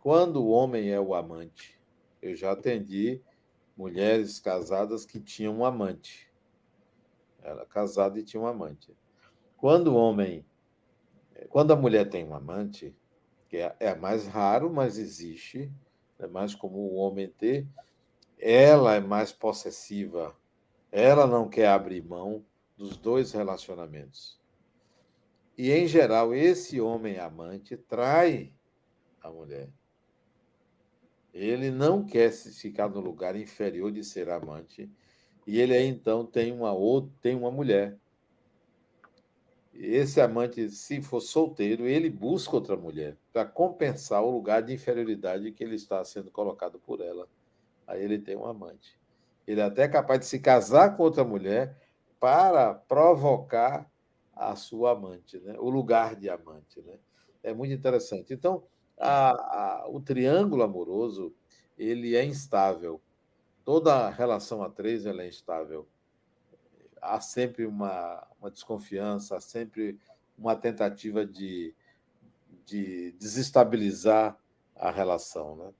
quando 0.00 0.42
o 0.42 0.48
homem 0.48 0.90
é 0.90 0.98
o 0.98 1.14
amante, 1.14 1.78
eu 2.20 2.34
já 2.34 2.50
atendi 2.50 3.20
mulheres 3.78 4.40
casadas 4.40 5.06
que 5.06 5.20
tinham 5.20 5.58
um 5.58 5.64
amante. 5.64 6.28
Ela 7.40 7.64
casada 7.64 8.18
e 8.18 8.24
tinha 8.24 8.42
um 8.42 8.46
amante. 8.46 8.92
Quando 9.56 9.94
o 9.94 9.94
homem, 9.94 10.44
quando 11.48 11.72
a 11.72 11.76
mulher 11.76 12.10
tem 12.10 12.26
um 12.26 12.34
amante, 12.34 12.92
que 13.48 13.56
é, 13.56 13.76
é 13.78 13.94
mais 13.94 14.26
raro, 14.26 14.68
mas 14.68 14.98
existe, 14.98 15.72
é 16.18 16.26
mais 16.26 16.56
comum 16.56 16.80
o 16.80 16.96
homem 16.96 17.28
ter, 17.28 17.68
ela 18.36 18.96
é 18.96 19.00
mais 19.00 19.32
possessiva, 19.32 20.36
ela 20.90 21.26
não 21.26 21.48
quer 21.48 21.68
abrir 21.68 22.02
mão 22.02 22.44
dos 22.76 22.96
dois 22.96 23.30
relacionamentos. 23.30 24.40
E, 25.56 25.70
em 25.70 25.86
geral, 25.86 26.34
esse 26.34 26.80
homem 26.80 27.18
amante 27.18 27.76
trai 27.76 28.52
a 29.22 29.30
mulher. 29.30 29.70
Ele 31.38 31.70
não 31.70 32.04
quer 32.04 32.32
ficar 32.32 32.88
no 32.88 32.98
lugar 32.98 33.36
inferior 33.36 33.92
de 33.92 34.02
ser 34.02 34.28
amante. 34.28 34.90
E 35.46 35.60
ele 35.60 35.78
então, 35.78 36.26
tem 36.26 36.50
uma 36.50 36.72
outra, 36.72 37.12
tem 37.22 37.36
uma 37.36 37.50
mulher. 37.50 37.96
Esse 39.72 40.20
amante, 40.20 40.68
se 40.68 41.00
for 41.00 41.20
solteiro, 41.20 41.86
ele 41.86 42.10
busca 42.10 42.56
outra 42.56 42.76
mulher 42.76 43.16
para 43.32 43.44
compensar 43.44 44.20
o 44.24 44.32
lugar 44.32 44.62
de 44.62 44.74
inferioridade 44.74 45.52
que 45.52 45.62
ele 45.62 45.76
está 45.76 46.04
sendo 46.04 46.28
colocado 46.28 46.80
por 46.80 47.00
ela. 47.00 47.28
Aí 47.86 48.02
ele 48.02 48.18
tem 48.18 48.36
um 48.36 48.44
amante. 48.44 48.98
Ele 49.46 49.60
é 49.60 49.64
até 49.64 49.86
capaz 49.86 50.18
de 50.18 50.26
se 50.26 50.40
casar 50.40 50.96
com 50.96 51.04
outra 51.04 51.22
mulher 51.22 51.76
para 52.18 52.74
provocar 52.74 53.88
a 54.34 54.56
sua 54.56 54.90
amante, 54.90 55.38
né? 55.38 55.54
o 55.60 55.70
lugar 55.70 56.16
de 56.16 56.28
amante. 56.28 56.82
Né? 56.82 56.98
É 57.44 57.54
muito 57.54 57.72
interessante. 57.72 58.34
Então, 58.34 58.64
a, 58.98 59.30
a, 59.30 59.88
o 59.88 60.00
triângulo 60.00 60.62
amoroso 60.62 61.34
ele 61.76 62.16
é 62.16 62.24
instável. 62.24 63.00
Toda 63.64 64.10
relação 64.10 64.62
a 64.62 64.68
três 64.68 65.06
ela 65.06 65.22
é 65.22 65.28
instável. 65.28 65.88
Há 67.00 67.20
sempre 67.20 67.64
uma, 67.64 68.26
uma 68.40 68.50
desconfiança, 68.50 69.36
há 69.36 69.40
sempre 69.40 69.98
uma 70.36 70.56
tentativa 70.56 71.24
de, 71.24 71.74
de 72.66 73.12
desestabilizar 73.12 74.36
a 74.74 74.90
relação, 74.90 75.56
né? 75.56 75.72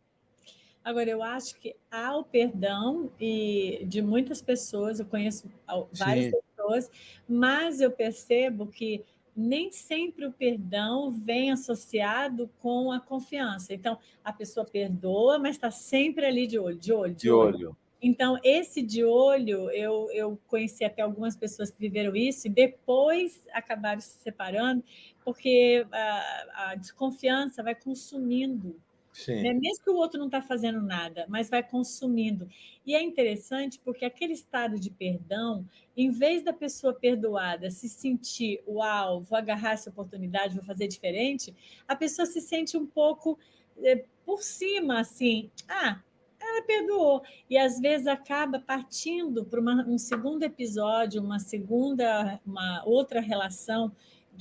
Agora, 0.84 1.10
eu 1.10 1.22
acho 1.22 1.56
que 1.56 1.76
há 1.90 2.16
o 2.16 2.24
perdão 2.24 3.12
e 3.20 3.84
de 3.86 4.00
muitas 4.00 4.40
pessoas, 4.40 4.98
eu 4.98 5.04
conheço 5.04 5.46
várias 5.92 6.26
Sim. 6.26 6.30
pessoas, 6.30 6.90
mas 7.28 7.80
eu 7.80 7.90
percebo 7.90 8.66
que 8.66 9.04
nem 9.38 9.70
sempre 9.70 10.26
o 10.26 10.32
perdão 10.32 11.12
vem 11.12 11.52
associado 11.52 12.50
com 12.58 12.90
a 12.90 12.98
confiança. 12.98 13.72
Então, 13.72 13.96
a 14.24 14.32
pessoa 14.32 14.66
perdoa, 14.66 15.38
mas 15.38 15.54
está 15.54 15.70
sempre 15.70 16.26
ali 16.26 16.46
de 16.46 16.58
olho, 16.58 16.76
de 16.76 16.92
olho, 16.92 17.14
de, 17.14 17.20
de 17.20 17.30
olho. 17.30 17.56
olho. 17.56 17.76
Então, 18.02 18.38
esse 18.42 18.82
de 18.82 19.04
olho, 19.04 19.70
eu, 19.70 20.08
eu 20.12 20.38
conheci 20.46 20.84
até 20.84 21.02
algumas 21.02 21.36
pessoas 21.36 21.70
que 21.70 21.78
viveram 21.78 22.14
isso 22.14 22.46
e 22.46 22.50
depois 22.50 23.46
acabaram 23.52 24.00
se 24.00 24.18
separando, 24.18 24.82
porque 25.24 25.86
a, 25.92 26.70
a 26.70 26.74
desconfiança 26.74 27.62
vai 27.62 27.74
consumindo 27.74 28.80
né? 29.26 29.52
Mesmo 29.54 29.84
que 29.84 29.90
o 29.90 29.96
outro 29.96 30.18
não 30.18 30.26
está 30.26 30.40
fazendo 30.40 30.80
nada, 30.80 31.26
mas 31.28 31.50
vai 31.50 31.62
consumindo. 31.62 32.48
E 32.84 32.94
é 32.94 33.02
interessante 33.02 33.80
porque 33.84 34.04
aquele 34.04 34.32
estado 34.32 34.78
de 34.78 34.90
perdão, 34.90 35.66
em 35.96 36.10
vez 36.10 36.42
da 36.42 36.52
pessoa 36.52 36.94
perdoada 36.94 37.70
se 37.70 37.88
sentir, 37.88 38.62
uau, 38.66 39.22
vou 39.22 39.36
agarrar 39.36 39.72
essa 39.72 39.90
oportunidade, 39.90 40.54
vou 40.54 40.64
fazer 40.64 40.88
diferente, 40.88 41.54
a 41.86 41.96
pessoa 41.96 42.26
se 42.26 42.40
sente 42.40 42.76
um 42.76 42.86
pouco 42.86 43.38
é, 43.82 44.04
por 44.24 44.42
cima, 44.42 45.00
assim, 45.00 45.50
ah, 45.68 46.00
ela 46.40 46.62
perdoou. 46.62 47.22
E 47.48 47.58
às 47.58 47.80
vezes 47.80 48.06
acaba 48.06 48.58
partindo 48.58 49.44
para 49.44 49.60
um 49.60 49.98
segundo 49.98 50.42
episódio, 50.42 51.22
uma 51.22 51.38
segunda, 51.38 52.40
uma 52.46 52.82
outra 52.84 53.20
relação 53.20 53.92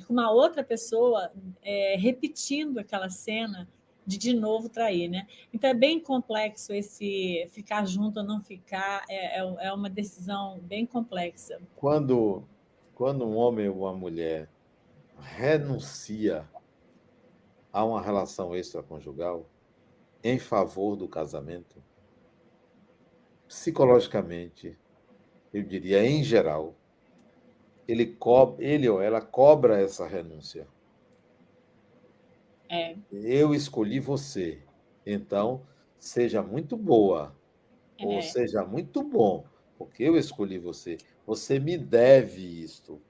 com 0.05 0.13
uma 0.13 0.30
outra 0.32 0.63
pessoa, 0.63 1.32
é, 1.61 1.95
repetindo 1.97 2.78
aquela 2.78 3.09
cena 3.09 3.67
de 4.08 4.18
de 4.18 4.34
novo 4.34 4.70
trair, 4.70 5.10
né? 5.10 5.28
Então 5.53 5.70
é 5.70 5.74
bem 5.74 5.99
complexo 5.99 6.74
esse 6.74 7.45
ficar 7.51 7.86
junto 7.86 8.22
ou 8.22 8.26
não 8.26 8.41
ficar, 8.41 9.03
é, 9.10 9.41
é, 9.41 9.68
é 9.68 9.74
uma 9.74 9.89
decisão 9.89 10.60
bem 10.62 10.86
complexa. 10.86 11.60
Quando, 11.76 12.45
quando 12.95 13.28
um 13.28 13.36
homem 13.36 13.68
ou 13.68 13.80
uma 13.80 13.93
mulher 13.93 14.49
renuncia 15.20 16.47
a 17.74 17.84
uma 17.84 18.01
relação 18.01 18.55
extraconjugal 18.55 19.45
em 20.24 20.39
favor 20.39 20.95
do 20.95 21.08
casamento, 21.08 21.84
psicologicamente, 23.45 24.78
eu 25.53 25.64
diria 25.64 26.05
em 26.05 26.24
geral, 26.24 26.74
ele, 27.86 28.05
co 28.05 28.55
ele 28.60 28.88
ou 28.88 29.01
ela 29.01 29.20
cobra 29.20 29.82
essa 29.82 30.08
renúncia 30.08 30.66
é. 32.70 32.95
Eu 33.11 33.53
escolhi 33.53 33.99
você. 33.99 34.61
Então, 35.05 35.65
seja 35.99 36.41
muito 36.41 36.76
boa, 36.76 37.36
é. 37.97 38.05
ou 38.05 38.22
seja 38.22 38.63
muito 38.63 39.03
bom, 39.03 39.45
porque 39.78 40.03
eu 40.03 40.18
escolhi 40.18 40.57
você. 40.57 40.97
Você 41.26 41.59
me 41.59 41.78
deve 41.78 42.41
isto. 42.41 43.01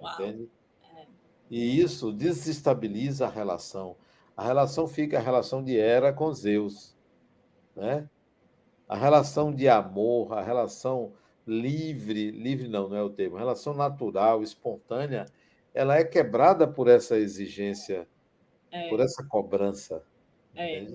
Uau. 0.00 0.12
Entende? 0.14 0.50
É. 0.96 1.06
E 1.50 1.80
isso 1.80 2.12
desestabiliza 2.12 3.26
a 3.26 3.30
relação. 3.30 3.96
A 4.36 4.44
relação 4.44 4.86
fica 4.86 5.18
a 5.18 5.22
relação 5.22 5.62
de 5.62 5.76
Hera 5.76 6.12
com 6.12 6.32
Zeus. 6.32 6.96
Né? 7.74 8.08
A 8.88 8.96
relação 8.96 9.52
de 9.52 9.68
amor, 9.68 10.32
a 10.32 10.42
relação 10.42 11.12
livre, 11.46 12.30
livre 12.30 12.68
não, 12.68 12.88
não 12.88 12.96
é 12.96 13.02
o 13.02 13.10
termo, 13.10 13.36
a 13.36 13.38
relação 13.38 13.72
natural, 13.72 14.42
espontânea, 14.42 15.26
ela 15.72 15.96
é 15.96 16.04
quebrada 16.04 16.66
por 16.66 16.88
essa 16.88 17.16
exigência, 17.16 18.08
é. 18.76 18.88
por 18.88 19.00
essa 19.00 19.24
cobrança. 19.24 20.02
É. 20.54 20.86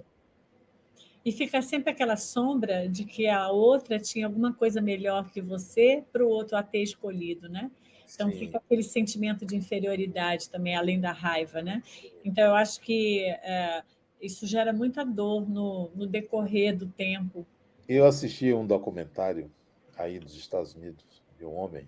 E 1.24 1.32
fica 1.32 1.62
sempre 1.62 1.92
aquela 1.92 2.18
sombra 2.18 2.90
de 2.90 3.06
que 3.06 3.28
a 3.28 3.50
outra 3.50 4.00
tinha 4.00 4.26
alguma 4.26 4.54
coisa 4.54 4.82
melhor 4.82 5.30
que 5.30 5.40
você 5.40 6.04
para 6.12 6.26
o 6.26 6.30
outro 6.30 6.58
a 6.58 6.64
ter 6.64 6.82
escolhido, 6.82 7.48
né? 7.48 7.70
Então 8.14 8.30
Sim. 8.30 8.38
fica 8.38 8.58
aquele 8.58 8.84
sentimento 8.84 9.46
de 9.46 9.56
inferioridade 9.56 10.50
também, 10.50 10.76
além 10.76 11.00
da 11.00 11.12
raiva, 11.12 11.62
né? 11.62 11.82
Então 12.26 12.44
eu 12.44 12.56
acho 12.56 12.82
que 12.82 13.24
é, 13.26 13.84
isso 14.20 14.46
gera 14.48 14.74
muita 14.74 15.06
dor 15.06 15.48
no, 15.48 15.92
no 15.96 16.08
decorrer 16.08 16.76
do 16.76 16.88
tempo. 16.88 17.46
Eu 17.88 18.06
assisti 18.06 18.52
um 18.52 18.66
documentário 18.66 19.52
aí 19.98 20.20
dos 20.20 20.36
Estados 20.36 20.74
Unidos 20.74 21.06
de 21.38 21.46
um 21.46 21.56
homem. 21.56 21.88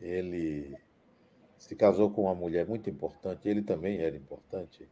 Ele 0.00 0.76
se 1.58 1.74
casou 1.74 2.10
com 2.10 2.22
uma 2.22 2.34
mulher 2.34 2.66
muito 2.66 2.88
importante, 2.88 3.48
ele 3.48 3.62
também 3.62 3.98
era 3.98 4.16
importante, 4.16 4.88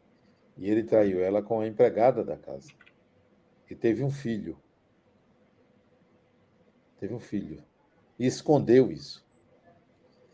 e 0.56 0.68
ele 0.68 0.82
traiu 0.82 1.20
ela 1.20 1.42
com 1.42 1.60
a 1.60 1.66
empregada 1.66 2.24
da 2.24 2.36
casa 2.36 2.70
e 3.70 3.74
teve 3.74 4.02
um 4.02 4.10
filho. 4.10 4.58
Teve 6.98 7.14
um 7.14 7.20
filho. 7.20 7.62
E 8.18 8.26
escondeu 8.26 8.90
isso. 8.90 9.24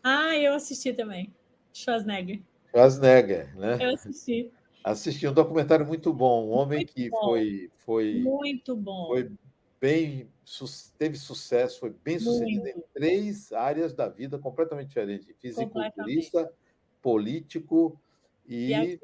Ah, 0.01 0.35
eu 0.37 0.53
assisti 0.53 0.93
também. 0.93 1.33
Schwarzenegger. 1.73 2.41
Schwarzenegger, 2.69 3.55
né? 3.57 3.77
Eu 3.81 3.93
assisti. 3.93 4.51
Assisti 4.83 5.27
um 5.27 5.33
documentário 5.33 5.85
muito 5.85 6.13
bom, 6.13 6.47
um 6.47 6.51
homem 6.51 6.79
muito 6.79 6.93
que 6.93 7.09
bom. 7.09 7.21
foi 7.21 7.71
foi 7.77 8.21
muito 8.21 8.75
bom. 8.75 9.07
Foi 9.07 9.31
bem 9.83 10.31
teve 10.97 11.17
sucesso, 11.17 11.81
foi 11.81 11.89
bem 11.89 12.17
sucedido 12.17 12.61
muito. 12.61 12.79
em 12.79 12.83
três 12.93 13.51
áreas 13.51 13.93
da 13.93 14.07
vida 14.07 14.39
completamente 14.39 14.87
diferentes: 14.87 15.35
fisiculturista, 15.39 16.49
político 17.01 17.99
e, 18.47 18.71
e 18.71 18.99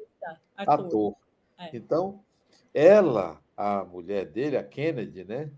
ator. 0.56 0.86
ator. 0.86 1.16
É. 1.58 1.76
Então, 1.76 2.24
ela 2.72 3.42
a 3.54 3.84
mulher 3.84 4.24
dele, 4.24 4.56
a 4.56 4.64
Kennedy, 4.64 5.22
né? 5.22 5.50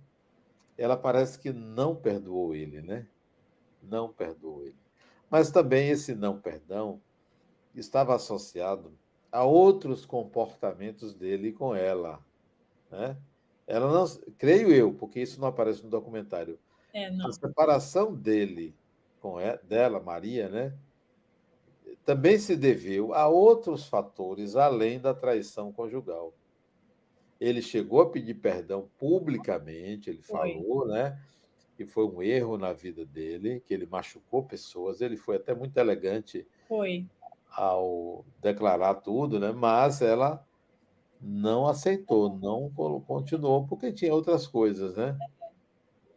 Ela 0.76 0.96
parece 0.96 1.38
que 1.38 1.52
não 1.52 1.94
perdoou 1.94 2.52
ele, 2.52 2.82
né? 2.82 3.06
Não 3.80 4.12
perdoou 4.12 4.64
ele. 4.64 4.74
Mas 5.30 5.52
também 5.52 5.88
esse 5.88 6.16
não 6.16 6.40
perdão 6.40 7.00
estava 7.76 8.16
associado 8.16 8.92
a 9.30 9.44
outros 9.44 10.04
comportamentos 10.04 11.14
dele 11.14 11.52
com 11.52 11.76
ela, 11.76 12.18
né? 12.90 13.16
Ela 13.72 13.90
não, 13.90 14.04
creio 14.36 14.70
eu, 14.70 14.92
porque 14.92 15.18
isso 15.18 15.40
não 15.40 15.48
aparece 15.48 15.82
no 15.82 15.88
documentário. 15.88 16.58
É, 16.92 17.06
a 17.06 17.32
separação 17.32 18.14
dele 18.14 18.76
com 19.18 19.40
ela, 19.40 19.58
dela, 19.62 19.98
Maria, 19.98 20.50
né? 20.50 20.76
Também 22.04 22.36
se 22.38 22.54
deveu 22.54 23.14
a 23.14 23.26
outros 23.28 23.86
fatores 23.86 24.56
além 24.56 25.00
da 25.00 25.14
traição 25.14 25.72
conjugal. 25.72 26.34
Ele 27.40 27.62
chegou 27.62 28.02
a 28.02 28.10
pedir 28.10 28.34
perdão 28.34 28.90
publicamente, 28.98 30.10
ele 30.10 30.20
foi. 30.20 30.52
falou, 30.52 30.86
né? 30.86 31.18
Que 31.74 31.86
foi 31.86 32.04
um 32.04 32.22
erro 32.22 32.58
na 32.58 32.74
vida 32.74 33.06
dele, 33.06 33.62
que 33.66 33.72
ele 33.72 33.86
machucou 33.86 34.42
pessoas. 34.44 35.00
Ele 35.00 35.16
foi 35.16 35.36
até 35.36 35.54
muito 35.54 35.78
elegante 35.78 36.46
foi. 36.68 37.06
ao 37.50 38.22
declarar 38.38 38.96
tudo, 38.96 39.40
né? 39.40 39.50
Mas 39.50 40.02
ela 40.02 40.46
não 41.22 41.66
aceitou, 41.68 42.36
não 42.36 42.68
continuou, 43.06 43.66
porque 43.66 43.92
tinha 43.92 44.12
outras 44.12 44.46
coisas, 44.46 44.96
né? 44.96 45.16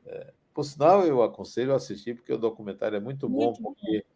É, 0.05 0.33
por 0.53 0.63
sinal, 0.63 1.05
eu 1.05 1.21
aconselho 1.21 1.73
a 1.73 1.75
assistir, 1.75 2.15
porque 2.15 2.33
o 2.33 2.37
documentário 2.37 2.95
é 2.95 2.99
muito, 2.99 3.29
muito 3.29 3.61
bom, 3.61 3.73
porque 3.73 3.99
bom. 3.99 4.15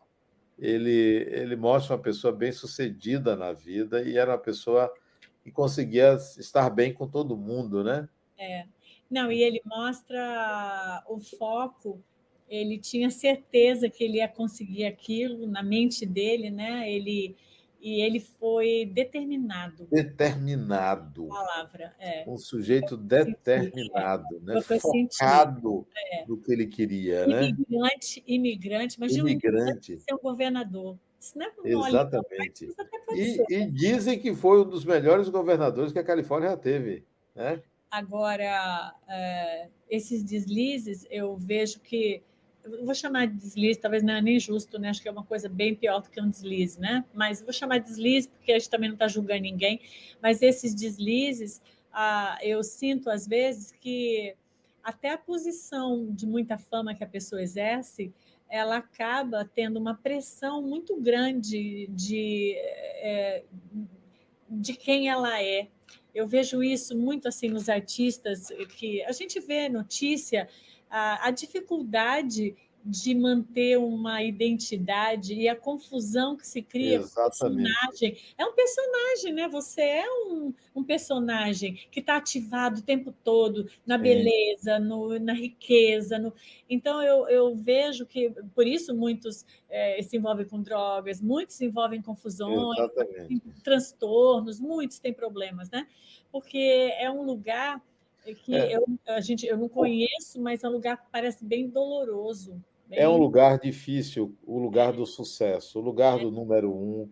Ele, 0.57 1.25
ele 1.29 1.55
mostra 1.55 1.95
uma 1.95 2.01
pessoa 2.01 2.33
bem 2.33 2.51
sucedida 2.51 3.35
na 3.35 3.53
vida 3.53 4.01
e 4.01 4.17
era 4.17 4.31
uma 4.31 4.37
pessoa 4.37 4.93
e 5.45 5.51
conseguia 5.51 6.15
estar 6.37 6.69
bem 6.69 6.93
com 6.93 7.07
todo 7.07 7.37
mundo, 7.37 7.81
né? 7.81 8.09
É. 8.37 8.65
Não, 9.09 9.31
e 9.31 9.41
ele 9.41 9.61
mostra 9.65 11.03
o 11.07 11.17
foco, 11.19 12.03
ele 12.49 12.77
tinha 12.77 13.09
certeza 13.09 13.89
que 13.89 14.03
ele 14.03 14.17
ia 14.17 14.27
conseguir 14.27 14.85
aquilo 14.85 15.47
na 15.47 15.63
mente 15.63 16.05
dele, 16.05 16.49
né? 16.49 16.91
Ele 16.91 17.37
e 17.81 18.01
ele 18.01 18.19
foi 18.19 18.85
determinado. 18.93 19.87
Determinado. 19.91 21.27
Palavra, 21.27 21.95
é. 21.99 22.25
Um 22.27 22.37
sujeito 22.37 22.97
determinado, 22.97 24.39
né? 24.41 24.61
Focado 24.61 25.87
é. 26.13 26.25
no 26.27 26.37
que 26.37 26.51
ele 26.51 26.67
queria, 26.67 27.23
imigrante, 27.23 28.19
né? 28.19 28.25
Imigrante, 28.27 28.97
imagina 28.97 29.29
imigrante. 29.29 29.99
ser 29.99 30.13
um 30.13 30.19
governador. 30.19 30.97
É 31.65 31.69
Exatamente. 31.69 32.73
E, 33.13 33.43
e, 33.49 33.65
dizem 33.71 34.17
que 34.17 34.33
foi 34.33 34.61
um 34.61 34.69
dos 34.69 34.85
melhores 34.85 35.27
governadores 35.27 35.91
que 35.91 35.99
a 35.99 36.03
Califórnia 36.03 36.55
teve. 36.55 37.03
Né? 37.35 37.61
Agora, 37.91 38.93
é, 39.07 39.67
esses 39.89 40.23
deslizes, 40.23 41.05
eu 41.09 41.35
vejo 41.35 41.79
que. 41.79 42.23
Vou 42.83 42.93
chamar 42.93 43.27
de 43.27 43.35
deslize, 43.35 43.79
talvez 43.79 44.03
não 44.03 44.13
é 44.13 44.21
nem 44.21 44.39
justo, 44.39 44.79
né? 44.79 44.89
Acho 44.89 45.01
que 45.01 45.07
é 45.07 45.11
uma 45.11 45.23
coisa 45.23 45.49
bem 45.49 45.75
pior 45.75 46.01
do 46.01 46.09
que 46.09 46.21
um 46.21 46.29
deslize, 46.29 46.79
né? 46.79 47.05
Mas 47.13 47.41
vou 47.41 47.53
chamar 47.53 47.79
de 47.79 47.85
deslize 47.85 48.29
porque 48.29 48.51
a 48.51 48.59
gente 48.59 48.69
também 48.69 48.89
não 48.89 48.95
está 48.95 49.07
julgando 49.07 49.41
ninguém. 49.41 49.79
Mas 50.21 50.41
esses 50.41 50.73
deslizes, 50.73 51.61
ah, 51.91 52.37
eu 52.41 52.63
sinto 52.63 53.09
às 53.09 53.27
vezes 53.27 53.71
que 53.71 54.35
até 54.83 55.11
a 55.11 55.17
posição 55.17 56.07
de 56.11 56.25
muita 56.25 56.57
fama 56.57 56.95
que 56.95 57.03
a 57.03 57.07
pessoa 57.07 57.41
exerce 57.41 58.13
ela 58.49 58.77
acaba 58.77 59.45
tendo 59.45 59.77
uma 59.77 59.93
pressão 59.93 60.61
muito 60.61 60.99
grande 60.99 61.87
de, 61.91 62.55
é, 62.57 63.43
de 64.49 64.73
quem 64.73 65.07
ela 65.07 65.41
é. 65.41 65.67
Eu 66.13 66.27
vejo 66.27 66.63
isso 66.63 66.97
muito 66.97 67.27
assim 67.27 67.47
nos 67.47 67.69
artistas, 67.69 68.47
que 68.75 69.03
a 69.03 69.11
gente 69.11 69.39
vê 69.39 69.69
notícia, 69.69 70.49
a, 70.89 71.27
a 71.27 71.31
dificuldade 71.31 72.55
de 72.83 73.13
manter 73.13 73.77
uma 73.77 74.23
identidade 74.23 75.33
e 75.33 75.47
a 75.49 75.55
confusão 75.55 76.37
que 76.37 76.47
se 76.47 76.61
cria 76.61 76.99
com 76.99 77.05
o 77.05 77.25
personagem. 77.25 78.17
É 78.37 78.45
um 78.45 78.53
personagem, 78.53 79.33
né? 79.33 79.47
Você 79.49 79.81
é 79.81 80.05
um, 80.09 80.53
um 80.73 80.83
personagem 80.83 81.79
que 81.91 81.99
está 81.99 82.15
ativado 82.17 82.79
o 82.79 82.83
tempo 82.83 83.13
todo 83.23 83.69
na 83.85 83.97
beleza, 83.97 84.79
no, 84.79 85.19
na 85.19 85.33
riqueza. 85.33 86.17
No... 86.17 86.33
Então, 86.69 87.01
eu, 87.01 87.27
eu 87.27 87.55
vejo 87.55 88.05
que, 88.05 88.31
por 88.55 88.65
isso, 88.65 88.95
muitos 88.95 89.45
é, 89.69 90.01
se 90.01 90.17
envolvem 90.17 90.47
com 90.47 90.61
drogas, 90.61 91.21
muitos 91.21 91.57
se 91.57 91.65
envolvem 91.65 91.99
em 91.99 92.03
confusões, 92.03 92.79
em 93.29 93.39
transtornos, 93.61 94.59
muitos 94.59 94.99
têm 94.99 95.13
problemas, 95.13 95.69
né? 95.69 95.85
Porque 96.31 96.93
é 96.97 97.11
um 97.11 97.23
lugar 97.23 97.83
que 98.23 98.55
é. 98.55 98.75
eu, 98.75 98.85
a 99.07 99.21
gente, 99.21 99.45
eu 99.45 99.57
não 99.57 99.69
conheço, 99.69 100.41
mas 100.41 100.63
é 100.63 100.69
um 100.69 100.73
lugar 100.73 100.97
que 100.97 101.07
parece 101.11 101.43
bem 101.43 101.69
doloroso. 101.69 102.61
É 102.91 103.07
um 103.07 103.17
lugar 103.17 103.59
difícil, 103.59 104.35
o 104.45 104.57
lugar 104.57 104.93
do 104.93 105.05
sucesso, 105.05 105.79
o 105.79 105.81
lugar 105.81 106.17
do 106.17 106.31
número 106.31 106.73
um, 106.73 107.07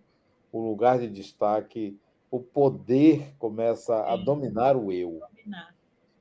o 0.51 0.59
lugar 0.59 0.99
de 0.99 1.07
destaque. 1.07 1.97
O 2.29 2.39
poder 2.39 3.33
começa 3.37 4.03
a 4.03 4.17
dominar 4.17 4.75
o 4.75 4.91
eu. 4.91 5.21
Dominar. 5.29 5.73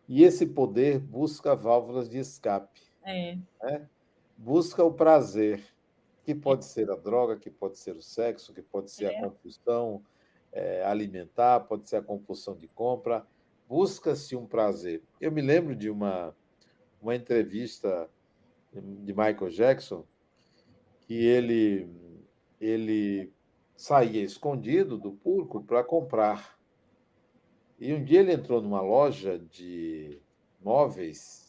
E 0.09 0.23
esse 0.23 0.47
poder 0.47 1.01
busca 1.01 1.57
válvulas 1.57 2.09
de 2.09 2.19
escape. 2.19 2.81
É. 3.03 3.37
Né? 3.63 3.89
Busca 4.37 4.85
o 4.85 4.93
prazer, 4.93 5.65
que 6.23 6.35
pode 6.35 6.65
é. 6.65 6.69
ser 6.69 6.91
a 6.91 6.97
droga, 6.97 7.37
que 7.37 7.51
pode 7.51 7.79
ser 7.79 7.97
o 7.97 8.03
sexo, 8.03 8.53
que 8.53 8.63
pode 8.63 8.91
ser 8.91 9.07
é. 9.07 9.19
a 9.19 9.23
compulsão 9.23 10.03
é, 10.53 10.85
alimentar, 10.85 11.61
pode 11.61 11.89
ser 11.89 11.97
a 11.97 12.03
compulsão 12.03 12.57
de 12.57 12.69
compra. 12.69 13.27
Busca-se 13.69 14.37
um 14.37 14.47
prazer. 14.47 15.03
Eu 15.21 15.33
me 15.33 15.41
lembro 15.41 15.75
de 15.75 15.91
uma, 15.91 16.35
uma 17.01 17.15
entrevista 17.15 18.09
de 18.73 19.13
Michael 19.13 19.51
Jackson, 19.51 20.05
que 21.01 21.15
ele, 21.15 21.89
ele 22.61 23.33
saía 23.77 24.23
escondido 24.23 24.99
do 24.99 25.13
público 25.13 25.63
para 25.63 25.83
comprar. 25.83 26.59
E 27.79 27.93
um 27.93 28.03
dia 28.03 28.21
ele 28.21 28.33
entrou 28.33 28.63
numa 28.63 28.81
loja 28.81 29.39
de 29.39 30.21
móveis 30.61 31.47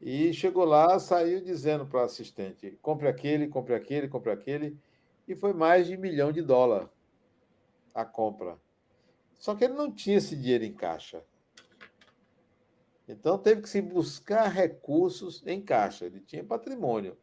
e 0.00 0.32
chegou 0.32 0.64
lá, 0.64 0.98
saiu 0.98 1.40
dizendo 1.40 1.86
para 1.86 2.00
o 2.00 2.04
assistente: 2.04 2.78
compre 2.82 3.08
aquele, 3.08 3.48
compre 3.48 3.74
aquele, 3.74 4.08
compre 4.08 4.30
aquele. 4.30 4.78
E 5.26 5.34
foi 5.34 5.52
mais 5.52 5.86
de 5.86 5.96
um 5.96 6.00
milhão 6.00 6.30
de 6.30 6.42
dólar 6.42 6.90
a 7.94 8.04
compra. 8.04 8.58
Só 9.38 9.54
que 9.54 9.64
ele 9.64 9.74
não 9.74 9.92
tinha 9.92 10.16
esse 10.16 10.36
dinheiro 10.36 10.64
em 10.64 10.72
caixa. 10.72 11.22
Então 13.08 13.38
teve 13.38 13.62
que 13.62 13.68
se 13.68 13.80
buscar 13.80 14.48
recursos 14.48 15.42
em 15.46 15.60
caixa. 15.60 16.06
Ele 16.06 16.20
tinha 16.20 16.42
patrimônio, 16.42 17.16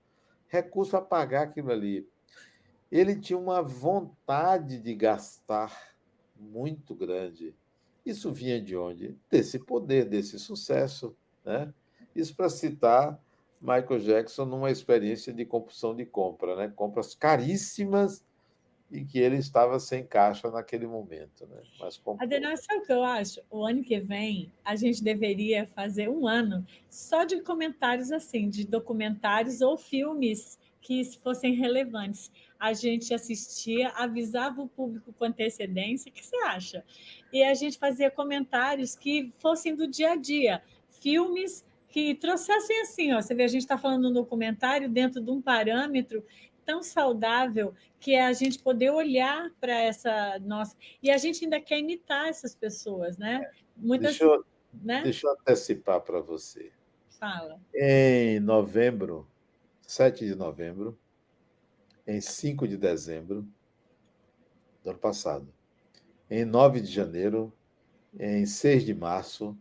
recurso 0.48 0.92
para 0.92 1.02
pagar 1.02 1.42
aquilo 1.44 1.72
ali. 1.72 2.08
Ele 2.92 3.20
tinha 3.20 3.38
uma 3.38 3.62
vontade 3.62 4.80
de 4.80 4.96
gastar 4.96 5.96
muito 6.36 6.96
grande. 6.96 7.56
Isso 8.06 8.32
vinha 8.32 8.62
de 8.62 8.76
onde? 8.76 9.18
Desse 9.30 9.60
poder, 9.60 10.06
desse 10.06 10.38
sucesso. 10.40 11.16
Né? 11.44 11.74
Isso 12.16 12.36
para 12.36 12.50
citar 12.50 13.20
Michael 13.60 14.00
Jackson 14.00 14.46
numa 14.46 14.70
experiência 14.70 15.34
de 15.34 15.46
compulsão 15.46 15.96
de 15.96 16.06
compra, 16.06 16.56
né? 16.56 16.72
compras 16.76 17.16
caríssimas 17.16 18.24
e 18.94 19.04
que 19.04 19.18
ele 19.18 19.38
estava 19.38 19.80
sem 19.80 20.06
caixa 20.06 20.52
naquele 20.52 20.86
momento. 20.86 21.48
Né? 21.48 21.58
Mas 21.80 22.00
Adenal, 22.20 22.56
sabe 22.56 22.82
o 22.82 22.86
que 22.86 22.94
eu 22.94 23.04
acho? 23.04 23.42
O 23.50 23.66
ano 23.66 23.84
que 23.84 24.00
vem, 24.00 24.52
a 24.64 24.76
gente 24.76 25.04
deveria 25.04 25.66
fazer 25.66 26.08
um 26.10 26.28
ano 26.28 26.64
só 26.92 27.24
de 27.24 27.42
comentários 27.42 28.12
assim, 28.12 28.48
de 28.48 28.68
documentários 28.68 29.62
ou 29.62 29.76
filmes 29.76 30.60
que 30.80 31.04
fossem 31.24 31.56
relevantes. 31.56 32.32
A 32.60 32.72
gente 32.74 33.14
assistia, 33.16 33.90
avisava 33.96 34.62
o 34.62 34.70
público 34.70 35.12
com 35.12 35.26
antecedência, 35.26 36.12
o 36.12 36.14
que 36.14 36.24
você 36.24 36.38
acha? 36.46 36.86
E 37.32 37.44
a 37.44 37.54
gente 37.56 37.80
fazia 37.80 38.12
comentários 38.12 38.96
que 38.96 39.34
fossem 39.40 39.76
do 39.76 39.88
dia 39.88 40.12
a 40.12 40.16
dia, 40.16 40.62
filmes 41.02 41.66
que 41.90 42.16
trouxessem 42.16 42.82
assim, 42.82 43.14
ó, 43.14 43.22
você 43.22 43.36
vê, 43.36 43.44
a 43.44 43.48
gente 43.48 43.62
está 43.62 43.78
falando 43.78 44.10
um 44.10 44.14
documentário 44.14 44.90
dentro 44.90 45.22
de 45.22 45.30
um 45.30 45.42
parâmetro 45.42 46.24
tão 46.66 46.84
saudável 46.84 47.74
que 48.00 48.14
é 48.14 48.26
a 48.26 48.34
gente 48.34 48.60
poder 48.60 48.92
olhar 48.92 49.50
para 49.60 49.80
essa 49.80 50.40
nossa. 50.40 50.76
E 51.02 51.10
a 51.10 51.18
gente 51.18 51.44
ainda 51.44 51.60
quer 51.60 51.80
imitar 51.80 52.28
essas 52.28 52.56
pessoas, 52.56 53.18
né? 53.18 53.50
Muitas, 53.76 54.18
deixa, 54.18 54.24
eu, 54.24 54.46
né? 54.82 55.02
deixa 55.04 55.28
eu 55.28 55.32
antecipar 55.32 56.02
para 56.02 56.20
você. 56.20 56.72
Fala. 57.20 57.60
Em 57.74 58.40
novembro, 58.40 59.28
7 59.82 60.26
de 60.26 60.36
novembro, 60.36 60.98
em 62.06 62.20
5 62.20 62.68
de 62.68 62.78
dezembro 62.78 63.48
do 64.84 64.90
ano 64.90 65.00
passado, 65.00 65.48
em 66.30 66.44
9 66.44 66.82
de 66.82 66.92
janeiro, 66.92 67.54
em 68.20 68.46
6 68.46 68.86
de 68.86 68.94
março, 68.94 69.58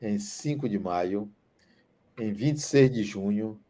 em 0.00 0.18
5 0.18 0.68
de 0.68 0.78
maio, 0.78 1.30
em 2.18 2.32
26 2.32 2.92
de 2.92 3.02
junho, 3.02 3.60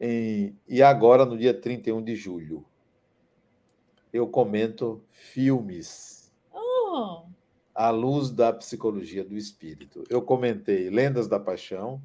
em, 0.00 0.56
e 0.66 0.82
agora, 0.82 1.26
no 1.26 1.36
dia 1.36 1.52
31 1.52 2.02
de 2.02 2.16
julho, 2.16 2.64
eu 4.10 4.26
comento 4.26 5.04
filmes 5.10 6.32
oh. 6.50 7.24
à 7.74 7.90
luz 7.90 8.30
da 8.30 8.50
psicologia 8.50 9.22
do 9.22 9.36
espírito. 9.36 10.02
Eu 10.08 10.22
comentei 10.22 10.88
Lendas 10.88 11.28
da 11.28 11.38
Paixão, 11.38 12.00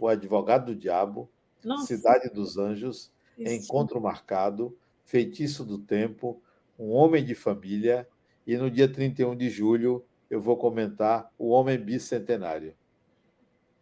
O 0.00 0.08
Advogado 0.08 0.66
do 0.66 0.76
Diabo, 0.76 1.30
Nossa. 1.64 1.86
Cidade 1.86 2.28
dos 2.28 2.58
Anjos, 2.58 3.12
Isso. 3.38 3.54
Encontro 3.54 4.00
Marcado, 4.00 4.76
Feitiço 5.04 5.64
do 5.64 5.78
Tempo, 5.78 6.42
Um 6.76 6.90
Homem 6.90 7.24
de 7.24 7.36
Família, 7.36 8.08
e 8.44 8.56
no 8.56 8.68
dia 8.68 8.92
31 8.92 9.36
de 9.36 9.48
julho 9.48 10.04
eu 10.28 10.40
vou 10.40 10.56
comentar 10.56 11.30
O 11.38 11.50
Homem 11.50 11.78
Bicentenário. 11.78 12.74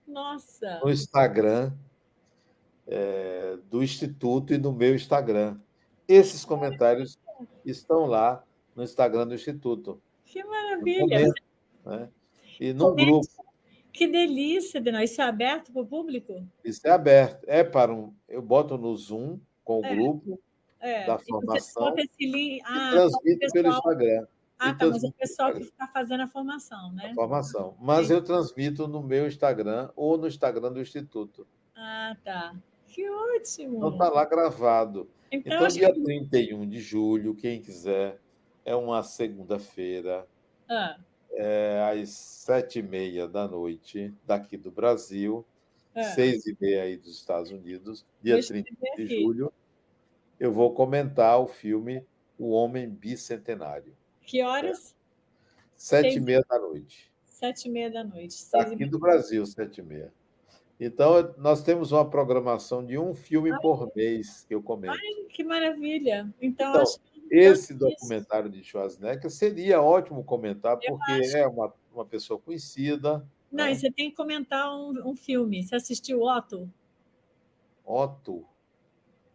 Nossa! 0.07 0.81
No 0.85 0.91
Instagram 0.91 1.73
é, 2.87 3.57
do 3.71 3.83
Instituto 3.83 4.53
e 4.53 4.59
no 4.59 4.73
meu 4.73 4.95
Instagram. 4.95 5.59
Esses 6.07 6.45
comentários 6.45 7.19
estão 7.65 8.07
lá 8.07 8.45
no 8.75 8.83
Instagram 8.83 9.27
do 9.27 9.35
Instituto. 9.35 10.01
Que 10.25 10.43
maravilha! 10.45 11.33
né? 11.85 12.09
E 12.59 12.73
no 12.73 12.91
Comente. 12.91 13.11
grupo. 13.11 13.51
Que 13.93 14.07
delícia, 14.07 14.81
Denal. 14.81 15.03
Isso 15.03 15.21
é 15.21 15.25
aberto 15.25 15.73
para 15.73 15.83
o 15.83 15.87
público? 15.87 16.47
Isso 16.65 16.87
é 16.87 16.91
aberto. 16.91 17.45
É 17.47 17.65
para 17.65 17.93
um. 17.93 18.15
Eu 18.29 18.41
boto 18.41 18.79
no 18.79 18.95
Zoom 18.97 19.39
com 19.65 19.81
o 19.81 19.85
é. 19.85 19.95
grupo 19.95 20.41
é. 20.79 21.07
da 21.07 21.19
formação 21.19 21.95
link... 22.19 22.61
ah, 22.65 22.91
transmito 22.93 23.39
pessoal... 23.41 23.53
pelo 23.53 23.69
Instagram. 23.69 24.27
Ah, 24.59 24.75
tá, 24.75 24.87
mas 24.87 25.03
é 25.03 25.09
o 25.09 25.13
pessoal 25.13 25.53
que 25.55 25.63
está 25.63 25.87
fazendo 25.87 26.23
a 26.23 26.29
formação, 26.29 26.93
né? 26.93 27.11
A 27.13 27.15
formação. 27.15 27.75
Mas 27.81 28.09
Sim. 28.09 28.15
eu 28.15 28.23
transmito 28.23 28.87
no 28.87 29.03
meu 29.03 29.27
Instagram 29.27 29.91
ou 29.97 30.19
no 30.19 30.29
Instagram 30.29 30.71
do 30.71 30.83
Instituto. 30.83 31.47
Ah, 31.75 32.15
tá. 32.23 32.55
Que 32.91 33.09
ótimo! 33.09 33.77
Então 33.77 33.91
está 33.91 34.09
lá 34.09 34.25
gravado. 34.25 35.09
Então, 35.31 35.55
então 35.55 35.69
dia 35.69 35.93
que... 35.93 36.03
31 36.03 36.69
de 36.69 36.81
julho, 36.81 37.35
quem 37.37 37.63
quiser, 37.63 38.19
é 38.65 38.75
uma 38.75 39.03
segunda-feira, 39.03 40.27
ah. 40.69 40.99
é, 41.31 41.81
às 41.93 42.11
sete 42.11 42.81
e 42.81 42.83
meia 42.83 43.29
da 43.29 43.47
noite, 43.47 44.13
daqui 44.27 44.57
do 44.57 44.73
Brasil, 44.73 45.47
ah. 45.95 46.03
seis 46.03 46.45
e 46.47 46.57
meia 46.61 46.83
aí 46.83 46.97
dos 46.97 47.15
Estados 47.15 47.53
Unidos, 47.53 48.05
dia 48.21 48.35
Deixa 48.35 48.49
30 48.55 48.71
de 48.97 49.23
julho, 49.23 49.53
eu 50.39 50.53
vou 50.53 50.75
comentar 50.75 51.41
o 51.41 51.47
filme 51.47 52.05
O 52.37 52.51
Homem 52.51 52.89
Bicentenário. 52.89 53.95
Que 54.23 54.43
horas? 54.43 54.97
Sete 55.77 56.17
e 56.17 56.21
meia 56.21 56.45
da 56.49 56.59
noite. 56.59 57.11
Sete 57.25 57.69
e 57.69 57.71
meia 57.71 57.91
da 57.91 58.03
noite. 58.03 58.37
Aqui 58.53 58.85
do 58.85 58.99
Brasil, 58.99 59.47
sete 59.47 59.79
e 59.81 59.83
meia. 59.85 60.13
Então, 60.81 61.35
nós 61.37 61.63
temos 61.63 61.93
uma 61.93 62.09
programação 62.09 62.83
de 62.83 62.97
um 62.97 63.15
filme 63.15 63.53
Ai, 63.53 63.61
por 63.61 63.93
mês 63.95 64.47
que 64.49 64.55
eu 64.55 64.63
comento. 64.63 64.95
Ai, 64.95 65.27
que 65.29 65.45
maravilha! 65.45 66.33
Então, 66.41 66.71
então 66.71 66.85
esse 67.31 67.75
documentário 67.75 68.49
de 68.49 68.65
Schwarzenegger 68.65 69.31
seria 69.31 69.83
ótimo 69.83 70.25
comentar, 70.25 70.79
porque 70.79 71.13
acho... 71.13 71.37
é 71.37 71.47
uma, 71.47 71.73
uma 71.95 72.05
pessoa 72.07 72.41
conhecida. 72.41 73.25
Não, 73.53 73.67
né? 73.67 73.73
e 73.73 73.77
você 73.77 73.91
tem 73.91 74.09
que 74.11 74.17
comentar 74.17 74.75
um, 74.75 75.11
um 75.11 75.15
filme. 75.15 75.63
Você 75.63 75.77
assistiu 75.77 76.23
Otto? 76.23 76.69
Otto? 77.85 78.45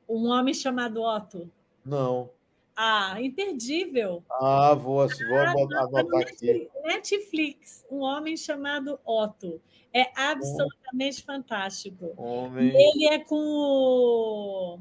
Um 0.09 0.29
homem 0.29 0.53
chamado 0.53 1.01
Otto? 1.01 1.49
Não. 1.85 2.31
Ah, 2.75 3.15
imperdível. 3.21 4.23
Ah, 4.29 4.73
vou, 4.73 5.07
vou 5.07 5.37
ah, 5.37 5.51
anotar 5.51 6.21
aqui. 6.21 6.69
Netflix, 6.83 7.85
um 7.89 7.99
homem 7.99 8.35
chamado 8.35 8.99
Otto. 9.05 9.61
É 9.93 10.11
absolutamente 10.13 11.21
oh. 11.21 11.25
fantástico. 11.25 12.13
Homem. 12.17 12.67
Ele 12.75 13.07
é 13.13 13.19
com 13.19 13.37
o 13.37 14.79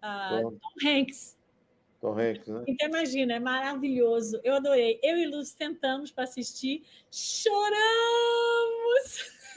ah, 0.00 0.40
Tom 0.42 0.88
Hanks. 0.88 1.36
Tom 2.00 2.18
Hanks, 2.18 2.48
né? 2.48 2.64
Então, 2.66 2.88
imagina, 2.88 3.34
é 3.34 3.40
maravilhoso. 3.40 4.40
Eu 4.42 4.54
adorei. 4.54 4.98
Eu 5.02 5.18
e 5.18 5.26
Luz 5.26 5.52
tentamos 5.52 6.10
para 6.10 6.24
assistir, 6.24 6.84
choramos! 7.10 7.54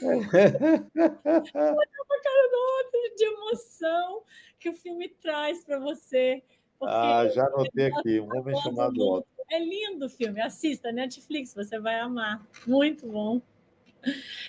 Olhava 0.00 0.86
a 0.94 2.22
cara 2.22 2.48
do 2.50 2.58
outro 2.76 3.14
de 3.16 3.24
emoção 3.24 4.22
que 4.58 4.68
o 4.68 4.74
filme 4.74 5.08
traz 5.08 5.64
para 5.64 5.78
você. 5.78 6.42
Ah, 6.82 7.26
já 7.28 7.44
anotei 7.46 7.86
aqui, 7.86 8.20
um 8.20 8.36
homem 8.36 8.56
chamado 8.62 9.00
Otto. 9.00 9.28
É 9.50 9.58
lindo 9.58 10.06
o 10.06 10.10
filme, 10.10 10.40
assista, 10.40 10.92
Netflix, 10.92 11.54
você 11.54 11.78
vai 11.78 11.98
amar. 11.98 12.46
Muito 12.66 13.06
bom. 13.06 13.40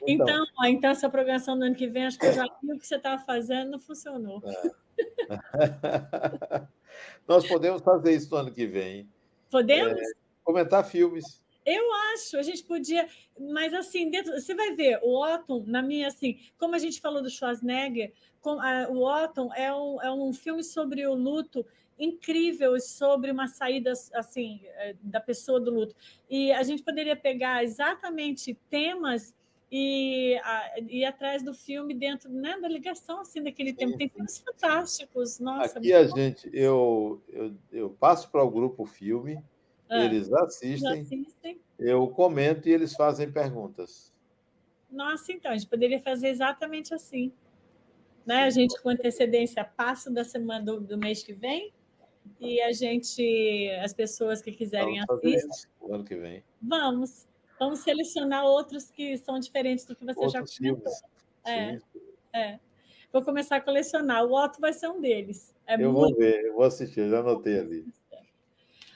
Então, 0.07 0.27
então, 0.27 0.45
ó, 0.57 0.65
então 0.65 0.91
essa 0.91 1.09
programação 1.09 1.57
do 1.57 1.65
ano 1.65 1.75
que 1.75 1.88
vem, 1.88 2.05
acho 2.05 2.19
que 2.19 2.25
eu 2.25 2.34
já 2.34 2.43
vi 2.61 2.73
o 2.73 2.80
que 2.80 2.86
você 2.86 2.97
estava 2.97 3.21
fazendo, 3.23 3.71
não 3.71 3.80
funcionou. 3.80 4.41
É. 4.45 4.71
Nós 7.27 7.47
podemos 7.47 7.82
fazer 7.82 8.13
isso 8.13 8.30
no 8.32 8.38
ano 8.38 8.51
que 8.51 8.65
vem. 8.67 9.09
Podemos? 9.49 9.99
É, 9.99 10.03
comentar 10.43 10.84
filmes. 10.86 11.41
Eu 11.65 11.93
acho, 12.13 12.38
a 12.38 12.41
gente 12.41 12.63
podia, 12.63 13.07
mas 13.39 13.73
assim, 13.73 14.09
dentro, 14.09 14.34
você 14.34 14.55
vai 14.55 14.75
ver, 14.75 14.99
o 15.03 15.21
Otton, 15.21 15.63
na 15.67 15.82
minha, 15.82 16.07
assim, 16.07 16.39
como 16.57 16.75
a 16.75 16.80
gente 16.80 16.99
falou 16.99 17.21
do 17.21 17.30
Schwarzenegger, 17.30 18.11
com, 18.41 18.59
a, 18.59 18.88
o 18.89 19.03
Otton 19.03 19.53
é 19.53 19.73
um, 19.73 20.01
é 20.01 20.11
um 20.11 20.34
filme 20.34 20.63
sobre 20.63 21.05
o 21.05 21.13
luto 21.13 21.65
incrível 21.99 22.79
sobre 22.79 23.29
uma 23.29 23.47
saída 23.47 23.91
assim 24.13 24.61
é, 24.63 24.95
da 25.03 25.19
pessoa 25.19 25.59
do 25.59 25.69
luto. 25.69 25.93
E 26.29 26.51
a 26.53 26.63
gente 26.63 26.81
poderia 26.81 27.15
pegar 27.15 27.63
exatamente 27.63 28.57
temas 28.69 29.35
e 29.71 30.39
ir 30.87 31.05
atrás 31.05 31.43
do 31.43 31.53
filme 31.53 31.93
dentro 31.93 32.31
né, 32.31 32.57
da 32.59 32.67
ligação 32.67 33.19
assim 33.21 33.43
daquele 33.43 33.71
Sim. 33.71 33.75
tempo. 33.75 33.97
Tem 33.97 34.09
filmes 34.09 34.39
fantásticos. 34.39 35.39
Nossa, 35.39 35.77
Aqui 35.77 35.93
a 35.93 36.07
gente, 36.07 36.49
eu, 36.53 37.21
eu, 37.27 37.53
eu 37.71 37.89
passo 37.91 38.31
para 38.31 38.43
o 38.43 38.49
grupo 38.49 38.85
filme, 38.85 39.43
ah, 39.89 40.03
eles 40.05 40.31
assistem, 40.31 41.01
assistem, 41.01 41.59
eu 41.77 42.07
comento 42.07 42.67
e 42.67 42.71
eles 42.71 42.95
fazem 42.95 43.31
perguntas. 43.31 44.11
Nossa, 44.89 45.31
então, 45.31 45.51
a 45.51 45.55
gente 45.55 45.69
poderia 45.69 46.01
fazer 46.01 46.29
exatamente 46.29 46.95
assim. 46.95 47.31
Né? 48.25 48.43
A 48.43 48.49
gente, 48.49 48.81
com 48.81 48.89
antecedência, 48.89 49.63
passa 49.63 50.09
da 50.09 50.23
semana 50.23 50.65
do, 50.65 50.81
do 50.81 50.97
mês 50.97 51.21
que 51.21 51.33
vem 51.33 51.71
e 52.39 52.61
a 52.61 52.71
gente, 52.71 53.69
as 53.84 53.93
pessoas 53.93 54.41
que 54.41 54.51
quiserem 54.51 54.99
assistir. 54.99 55.69
ano 55.89 56.03
que 56.03 56.15
vem. 56.15 56.43
Vamos. 56.61 57.27
Vamos 57.59 57.80
selecionar 57.80 58.45
outros 58.45 58.89
que 58.89 59.17
são 59.17 59.38
diferentes 59.39 59.86
do 59.86 59.95
que 59.95 60.05
você 60.05 60.19
outros 60.19 60.53
já 60.53 60.69
comentou. 60.69 60.93
É, 61.45 61.80
é. 62.34 62.59
Vou 63.11 63.21
começar 63.23 63.57
a 63.57 63.61
colecionar. 63.61 64.23
O 64.25 64.34
Otto 64.34 64.61
vai 64.61 64.71
ser 64.71 64.88
um 64.88 65.01
deles. 65.01 65.53
É 65.65 65.75
eu 65.75 65.91
muito... 65.91 66.11
vou 66.11 66.15
ver, 66.15 66.45
eu 66.45 66.53
vou 66.53 66.63
assistir, 66.63 67.09
já 67.09 67.19
anotei 67.19 67.59
ali. 67.59 67.86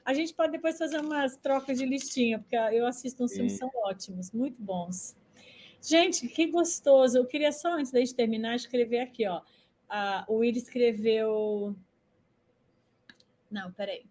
A 0.05 0.13
gente 0.13 0.33
pode 0.33 0.51
depois 0.51 0.77
fazer 0.77 0.99
umas 0.99 1.37
trocas 1.37 1.77
de 1.77 1.85
listinha, 1.85 2.37
porque 2.39 2.55
eu 2.55 2.85
assisto 2.85 3.23
uns 3.23 3.31
Sim. 3.31 3.37
filmes, 3.37 3.53
são 3.53 3.71
ótimos, 3.85 4.31
muito 4.31 4.61
bons. 4.61 5.15
Gente, 5.81 6.27
que 6.27 6.47
gostoso. 6.47 7.17
Eu 7.17 7.25
queria 7.25 7.51
só, 7.51 7.73
antes 7.73 7.91
da 7.91 7.99
gente 7.99 8.15
terminar, 8.15 8.55
escrever 8.55 8.99
aqui, 8.99 9.27
ó. 9.27 9.41
Ah, 9.89 10.25
o 10.27 10.37
Will 10.37 10.53
escreveu. 10.53 11.75
Não, 13.53 13.71
peraí. 13.71 14.03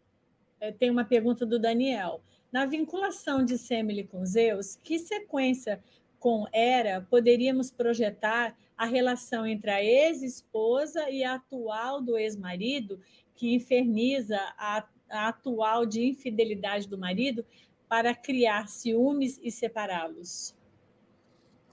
É, 0.60 0.70
tem 0.70 0.88
uma 0.88 1.04
pergunta 1.04 1.44
do 1.44 1.58
Daniel. 1.58 2.22
Na 2.52 2.64
vinculação 2.64 3.44
de 3.44 3.58
Semele 3.58 4.04
com 4.04 4.24
Zeus, 4.24 4.76
que 4.76 5.00
sequência 5.00 5.82
com 6.20 6.46
Hera 6.52 7.04
poderíamos 7.10 7.72
projetar 7.72 8.56
a 8.78 8.86
relação 8.86 9.44
entre 9.44 9.70
a 9.70 9.82
ex-esposa 9.82 11.10
e 11.10 11.24
a 11.24 11.34
atual 11.34 12.00
do 12.00 12.16
ex-marido, 12.16 13.00
que 13.34 13.52
inferniza 13.52 14.38
a, 14.56 14.86
a 15.10 15.28
atual 15.28 15.84
de 15.84 16.06
infidelidade 16.06 16.88
do 16.88 16.96
marido 16.96 17.44
para 17.88 18.14
criar 18.14 18.68
ciúmes 18.68 19.40
e 19.42 19.50
separá-los? 19.50 20.54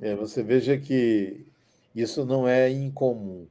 É, 0.01 0.15
você 0.15 0.41
veja 0.41 0.75
que 0.77 1.45
isso 1.93 2.25
não 2.25 2.47
é 2.47 2.71
incomum. 2.71 3.47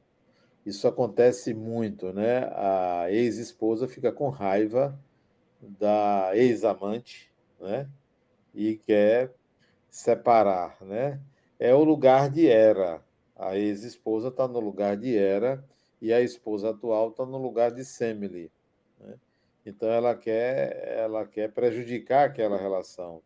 Isso 0.69 0.87
acontece 0.87 1.51
muito, 1.51 2.13
né? 2.13 2.47
A 2.53 3.07
ex-esposa 3.09 3.87
fica 3.87 4.11
com 4.11 4.29
raiva 4.29 4.95
da 5.59 6.29
ex-amante, 6.35 7.33
né? 7.59 7.89
E 8.53 8.75
quer 8.77 9.33
separar, 9.89 10.77
né? 10.81 11.19
É 11.57 11.73
o 11.73 11.83
lugar 11.83 12.29
de 12.29 12.45
Hera. 12.45 13.03
A 13.35 13.57
ex-esposa 13.57 14.27
está 14.27 14.47
no 14.47 14.59
lugar 14.59 14.95
de 14.95 15.17
Hera 15.17 15.65
e 15.99 16.13
a 16.13 16.21
esposa 16.21 16.69
atual 16.69 17.09
está 17.09 17.25
no 17.25 17.39
lugar 17.39 17.71
de 17.71 17.83
Semele. 17.83 18.51
Né? 18.99 19.15
Então 19.65 19.89
ela 19.89 20.15
quer, 20.15 20.87
ela 20.99 21.25
quer 21.25 21.51
prejudicar 21.51 22.27
aquela 22.27 22.57
relação. 22.57 23.23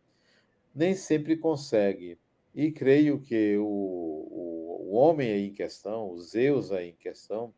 Nem 0.74 0.94
sempre 0.94 1.36
consegue. 1.36 2.18
E 2.54 2.72
creio 2.72 3.20
que 3.20 3.58
o, 3.58 3.64
o 3.66 4.53
homem 4.94 5.30
aí 5.30 5.48
em 5.48 5.52
questão, 5.52 6.10
o 6.10 6.18
Zeus 6.20 6.72
aí 6.72 6.90
em 6.90 6.94
questão, 6.94 7.52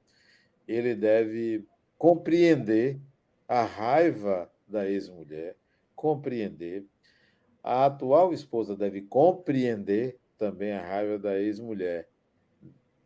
ele 0.66 0.95
deve 0.95 1.64
compreender 1.99 3.01
a 3.49 3.62
raiva 3.62 4.51
da 4.66 4.89
ex-mulher, 4.89 5.57
compreender. 5.95 6.84
A 7.62 7.87
atual 7.87 8.32
esposa 8.32 8.76
deve 8.76 9.03
compreender 9.03 10.18
também 10.37 10.72
a 10.72 10.80
raiva 10.80 11.18
da 11.18 11.39
ex-mulher 11.39 12.09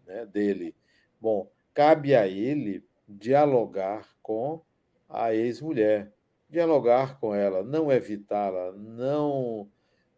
né, 0.07 0.27
dele. 0.27 0.75
Bom, 1.21 1.51
cabe 1.75 2.15
a 2.15 2.27
ele 2.27 2.85
dialogar 3.09 4.09
com 4.23 4.63
a 5.09 5.35
ex-mulher, 5.35 6.13
dialogar 6.49 7.19
com 7.19 7.35
ela, 7.35 7.63
não 7.63 7.91
evitá-la, 7.91 8.73
não 8.73 9.69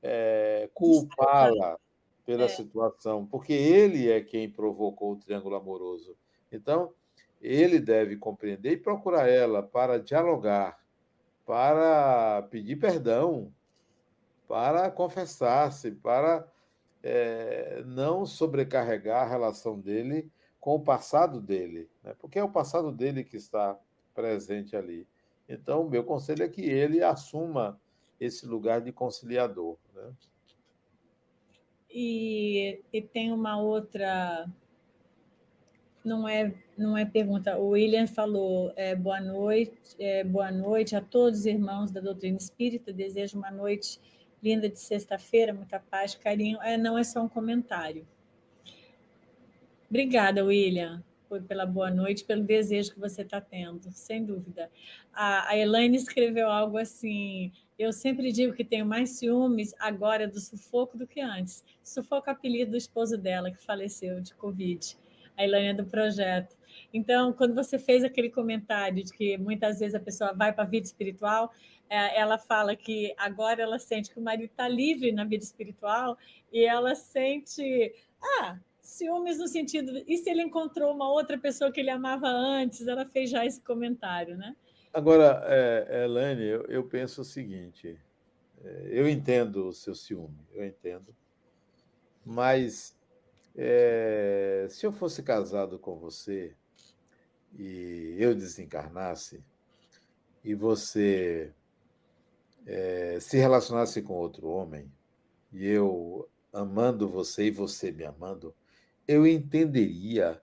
é, 0.03 0.69
culpá-la 0.75 1.79
pela 2.25 2.45
é. 2.45 2.49
situação, 2.49 3.27
porque 3.27 3.53
ele 3.53 4.11
é 4.11 4.21
quem 4.21 4.51
provocou 4.51 5.13
o 5.13 5.17
triângulo 5.17 5.57
amoroso. 5.57 6.17
Então, 6.51 6.93
ele 7.41 7.81
deve 7.81 8.17
compreender 8.17 8.73
e 8.73 8.77
procurar 8.77 9.29
ela 9.29 9.63
para 9.63 9.99
dialogar, 9.99 10.79
para 11.45 12.43
pedir 12.51 12.77
perdão, 12.77 13.53
para 14.47 14.91
confessar-se, 14.91 15.91
para 15.91 16.47
é, 17.03 17.83
não 17.85 18.25
sobrecarregar 18.25 19.23
a 19.23 19.29
relação 19.29 19.79
dele 19.79 20.31
com 20.61 20.77
o 20.77 20.81
passado 20.81 21.41
dele, 21.41 21.91
né? 22.05 22.15
porque 22.21 22.39
é 22.39 22.45
o 22.45 22.49
passado 22.49 22.93
dele 22.93 23.25
que 23.25 23.37
está 23.37 23.77
presente 24.15 24.77
ali. 24.77 25.09
Então, 25.49 25.83
o 25.83 25.91
meu 25.91 26.05
conselho 26.05 26.45
é 26.45 26.49
que 26.49 26.63
ele 26.63 27.03
assuma 27.03 27.81
esse 28.21 28.47
lugar 28.47 28.81
de 28.81 28.93
conciliador. 28.93 29.77
Né? 29.93 30.13
E, 31.93 32.81
e 32.93 33.03
tem 33.03 33.33
uma 33.33 33.61
outra. 33.61 34.49
Não 36.05 36.27
é, 36.27 36.55
não 36.77 36.97
é 36.97 37.05
pergunta. 37.05 37.59
O 37.59 37.71
William 37.71 38.07
falou: 38.07 38.73
é, 38.77 38.95
boa 38.95 39.21
noite, 39.21 39.95
é, 39.99 40.25
boa 40.25 40.51
noite 40.51 40.97
a 40.97 41.01
todos 41.01 41.41
os 41.41 41.47
irmãos 41.47 41.91
da 41.91 42.01
doutrina 42.01 42.39
espírita. 42.39 42.93
Desejo 42.93 43.39
uma 43.39 43.51
noite 43.51 44.01
linda 44.43 44.69
de 44.69 44.79
sexta-feira, 44.79 45.53
muita 45.53 45.79
paz, 45.79 46.15
carinho. 46.15 46.61
É, 46.63 46.77
não 46.77 46.99
é 46.99 47.05
só 47.05 47.23
um 47.23 47.29
comentário. 47.29 48.07
Obrigada, 49.89 50.45
William 50.45 51.05
pela 51.41 51.65
boa 51.65 51.91
noite, 51.91 52.25
pelo 52.25 52.43
desejo 52.43 52.93
que 52.93 53.01
você 53.01 53.23
está 53.23 53.41
tendo, 53.41 53.91
sem 53.93 54.25
dúvida. 54.25 54.71
A, 55.13 55.51
a 55.51 55.57
Elaine 55.57 55.97
escreveu 55.97 56.51
algo 56.51 56.77
assim: 56.77 57.51
eu 57.79 57.93
sempre 57.93 58.31
digo 58.33 58.53
que 58.53 58.65
tenho 58.65 58.85
mais 58.85 59.11
ciúmes 59.11 59.75
agora 59.79 60.29
do 60.29 60.39
sufoco 60.39 60.99
do 60.99 61.07
que 61.07 61.21
antes. 61.21 61.65
Sufoco 61.83 62.29
é 62.29 62.33
apelido 62.33 62.73
do 62.73 62.77
esposo 62.77 63.17
dela, 63.17 63.51
que 63.51 63.65
faleceu 63.65 64.21
de 64.21 64.35
Covid. 64.35 64.97
A 65.37 65.45
Elaine 65.45 65.69
é 65.69 65.75
do 65.75 65.87
projeto. 65.87 66.57
Então, 66.93 67.33
quando 67.33 67.55
você 67.55 67.79
fez 67.79 68.05
aquele 68.05 68.29
comentário 68.29 69.03
de 69.03 69.13
que 69.13 69.39
muitas 69.39 69.79
vezes 69.79 69.95
a 69.95 70.01
pessoa 70.01 70.33
vai 70.33 70.53
para 70.53 70.65
a 70.65 70.67
vida 70.67 70.87
espiritual, 70.87 71.53
é, 71.89 72.19
ela 72.19 72.39
fala 72.39 72.75
que 72.75 73.15
agora 73.17 73.63
ela 73.63 73.79
sente 73.79 74.11
que 74.11 74.19
o 74.19 74.23
marido 74.23 74.51
está 74.51 74.69
livre 74.69 75.13
na 75.13 75.25
vida 75.25 75.45
espiritual 75.45 76.17
e 76.53 76.65
ela 76.65 76.95
sente. 76.95 77.95
Ah, 78.41 78.59
ciúmes 78.93 79.39
no 79.39 79.49
sentido. 79.49 80.03
E 80.07 80.19
se 80.19 80.31
ele 80.31 80.43
encontrou 80.43 80.95
uma 80.95 81.11
outra 81.11 81.39
pessoa 81.39 81.73
que 81.73 81.81
ele 81.81 81.91
amava 81.91 82.29
antes? 82.29 82.87
Ela 82.87 83.07
fez 83.07 83.31
já 83.31 83.45
esse 83.45 83.61
comentário, 83.61 84.37
né? 84.37 84.55
Agora, 84.93 85.43
é, 85.47 86.05
Elaine, 86.05 86.43
eu, 86.43 86.63
eu 86.67 86.85
penso 86.85 87.23
o 87.23 87.25
seguinte: 87.25 87.99
é, 88.63 88.89
eu 88.91 89.09
entendo 89.09 89.69
o 89.69 89.73
seu 89.73 89.95
ciúme, 89.95 90.39
eu 90.53 90.65
entendo, 90.65 91.15
mas 92.25 92.97
é, 93.57 94.67
se 94.71 94.87
eu 94.87 94.93
fosse 94.93 95.23
casado 95.23 95.79
com 95.79 95.97
você 95.97 96.55
e 97.59 98.17
eu 98.19 98.35
desencarnasse 98.35 99.43
e 100.45 100.55
você 100.55 101.53
é, 102.67 103.19
se 103.21 103.37
relacionasse 103.37 104.01
com 104.03 104.15
outro 104.15 104.49
homem 104.49 104.91
e 105.53 105.67
eu 105.67 106.29
amando 106.53 107.09
você 107.09 107.47
e 107.47 107.51
você 107.51 107.91
me 107.91 108.05
amando, 108.05 108.55
eu 109.07 109.27
entenderia 109.27 110.41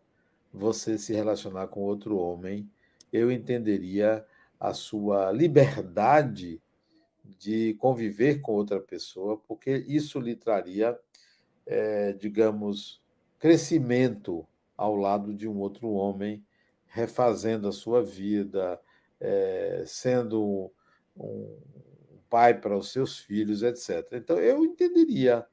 você 0.54 0.98
se 0.98 1.14
relacionar 1.14 1.68
com 1.68 1.82
outro 1.82 2.18
homem, 2.18 2.70
eu 3.12 3.32
entenderia 3.32 4.26
a 4.60 4.74
sua 4.74 5.32
liberdade 5.32 6.62
de 7.24 7.76
conviver 7.76 8.42
com 8.42 8.54
outra 8.54 8.80
pessoa, 8.80 9.38
porque 9.48 9.84
isso 9.88 10.20
lhe 10.20 10.36
traria, 10.36 10.98
é, 11.66 12.14
digamos, 12.14 13.02
crescimento 13.38 14.46
ao 14.76 14.96
lado 14.96 15.34
de 15.34 15.48
um 15.48 15.60
outro 15.60 15.90
homem, 15.92 16.44
refazendo 16.88 17.68
a 17.68 17.72
sua 17.72 18.04
vida, 18.04 18.80
é, 19.20 19.84
sendo 19.86 20.72
um 21.16 21.58
pai 22.30 22.60
para 22.60 22.78
os 22.78 22.92
seus 22.92 23.18
filhos, 23.18 23.62
etc. 23.62 24.08
Então, 24.14 24.38
eu 24.40 24.64
entenderia, 24.66 25.46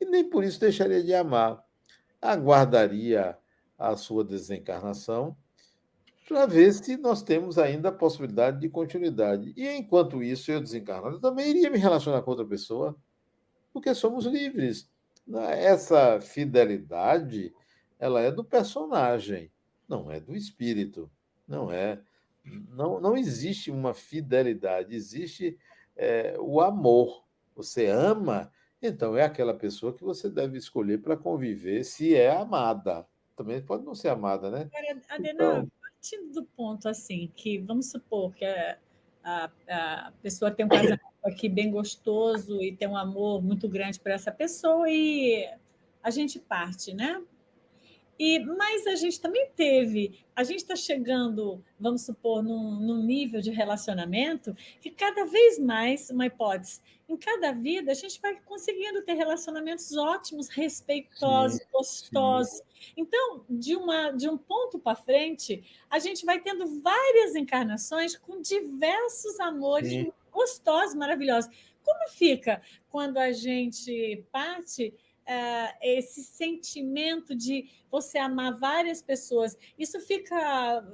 e 0.00 0.04
nem 0.04 0.28
por 0.28 0.44
isso 0.44 0.60
deixaria 0.60 1.02
de 1.02 1.14
amar 1.14 1.63
aguardaria 2.24 3.36
a 3.78 3.94
sua 3.96 4.24
desencarnação 4.24 5.36
para 6.26 6.46
ver 6.46 6.72
se 6.72 6.96
nós 6.96 7.22
temos 7.22 7.58
ainda 7.58 7.90
a 7.90 7.92
possibilidade 7.92 8.58
de 8.58 8.68
continuidade. 8.70 9.52
E 9.54 9.68
enquanto 9.68 10.22
isso, 10.22 10.50
eu 10.50 10.60
desencarnado, 10.60 11.16
eu 11.16 11.20
também 11.20 11.50
iria 11.50 11.70
me 11.70 11.76
relacionar 11.76 12.22
com 12.22 12.30
outra 12.30 12.46
pessoa, 12.46 12.96
porque 13.72 13.94
somos 13.94 14.24
livres. 14.24 14.88
Essa 15.34 16.18
fidelidade, 16.20 17.52
ela 17.98 18.22
é 18.22 18.30
do 18.30 18.42
personagem, 18.42 19.50
não 19.86 20.10
é 20.10 20.18
do 20.18 20.34
espírito, 20.34 21.10
não 21.46 21.70
é. 21.70 22.00
Não, 22.70 23.00
não 23.00 23.16
existe 23.16 23.70
uma 23.70 23.92
fidelidade, 23.92 24.94
existe 24.94 25.58
é, 25.94 26.36
o 26.38 26.60
amor. 26.60 27.22
Você 27.54 27.86
ama 27.86 28.50
então, 28.86 29.16
é 29.16 29.22
aquela 29.22 29.54
pessoa 29.54 29.94
que 29.94 30.04
você 30.04 30.28
deve 30.28 30.58
escolher 30.58 31.00
para 31.00 31.16
conviver 31.16 31.84
se 31.84 32.14
é 32.14 32.30
amada. 32.30 33.06
Também 33.36 33.60
pode 33.62 33.84
não 33.84 33.94
ser 33.94 34.08
amada, 34.08 34.50
né? 34.50 34.68
Agora, 34.72 35.00
Adena, 35.08 35.32
então... 35.32 35.68
partindo 35.80 36.32
do 36.32 36.44
ponto 36.44 36.88
assim, 36.88 37.32
que 37.34 37.58
vamos 37.58 37.90
supor 37.90 38.34
que 38.34 38.44
a, 38.44 38.78
a, 39.24 40.08
a 40.08 40.12
pessoa 40.22 40.50
tem 40.50 40.66
um 40.66 40.68
casamento 40.68 41.00
aqui 41.24 41.48
bem 41.48 41.70
gostoso 41.70 42.62
e 42.62 42.76
tem 42.76 42.86
um 42.86 42.96
amor 42.96 43.42
muito 43.42 43.68
grande 43.68 43.98
por 43.98 44.12
essa 44.12 44.30
pessoa 44.30 44.88
e 44.88 45.48
a 46.02 46.10
gente 46.10 46.38
parte, 46.38 46.92
né? 46.92 47.22
E, 48.18 48.38
mas 48.38 48.86
a 48.86 48.94
gente 48.94 49.20
também 49.20 49.50
teve, 49.56 50.24
a 50.36 50.44
gente 50.44 50.58
está 50.58 50.76
chegando, 50.76 51.62
vamos 51.78 52.02
supor, 52.02 52.42
num, 52.42 52.78
num, 52.80 53.02
nível 53.02 53.40
de 53.40 53.50
relacionamento 53.50 54.54
que 54.80 54.90
cada 54.90 55.24
vez 55.24 55.58
mais, 55.58 56.10
uma 56.10 56.26
hipótese, 56.26 56.80
em 57.08 57.16
cada 57.16 57.52
vida 57.52 57.90
a 57.90 57.94
gente 57.94 58.20
vai 58.20 58.40
conseguindo 58.42 59.02
ter 59.02 59.14
relacionamentos 59.14 59.96
ótimos, 59.96 60.48
respeitosos, 60.48 61.58
sim, 61.58 61.66
gostosos. 61.72 62.56
Sim. 62.56 62.92
Então, 62.96 63.44
de, 63.50 63.74
uma, 63.74 64.10
de 64.12 64.28
um 64.28 64.38
ponto 64.38 64.78
para 64.78 64.96
frente, 64.96 65.64
a 65.90 65.98
gente 65.98 66.24
vai 66.24 66.40
tendo 66.40 66.80
várias 66.80 67.34
encarnações 67.34 68.16
com 68.16 68.40
diversos 68.40 69.38
amores 69.40 69.90
sim. 69.90 70.12
gostosos, 70.30 70.94
maravilhosos. 70.94 71.50
Como 71.82 72.08
fica 72.10 72.62
quando 72.88 73.18
a 73.18 73.32
gente 73.32 74.24
parte 74.32 74.94
uh, 75.28 75.76
esse 75.82 76.22
sentimento 76.22 77.34
de 77.34 77.68
você 77.90 78.18
amar 78.18 78.58
várias 78.58 79.02
pessoas, 79.02 79.56
isso 79.78 80.00
fica, 80.00 80.84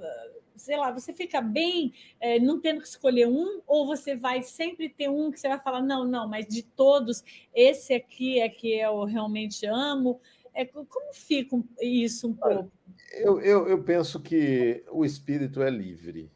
sei 0.57 0.77
lá, 0.77 0.91
você 0.91 1.13
fica 1.13 1.41
bem 1.41 1.93
uh, 2.23 2.45
não 2.45 2.61
tendo 2.61 2.81
que 2.81 2.89
escolher 2.89 3.29
um, 3.29 3.61
ou 3.67 3.87
você 3.87 4.17
vai 4.17 4.43
sempre 4.43 4.89
ter 4.89 5.09
um 5.09 5.31
que 5.31 5.41
você 5.41 5.49
vai 5.49 5.61
falar, 5.61 5.83
não, 5.83 6.05
não, 6.05 6.29
mas 6.29 6.47
de 6.47 6.63
todos, 6.63 7.25
esse 7.55 7.95
aqui 7.95 8.41
é 8.41 8.49
que 8.49 8.73
eu 8.73 9.05
realmente 9.05 9.67
amo. 9.67 10.21
É, 10.53 10.65
como 10.65 11.13
fica 11.13 11.57
isso 11.81 12.29
um 12.29 12.35
pouco? 12.35 12.73
Eu, 13.13 13.41
eu, 13.41 13.69
eu 13.69 13.83
penso 13.83 14.21
que 14.21 14.85
o 14.91 15.05
espírito 15.05 15.63
é 15.63 15.71
livre. 15.71 16.31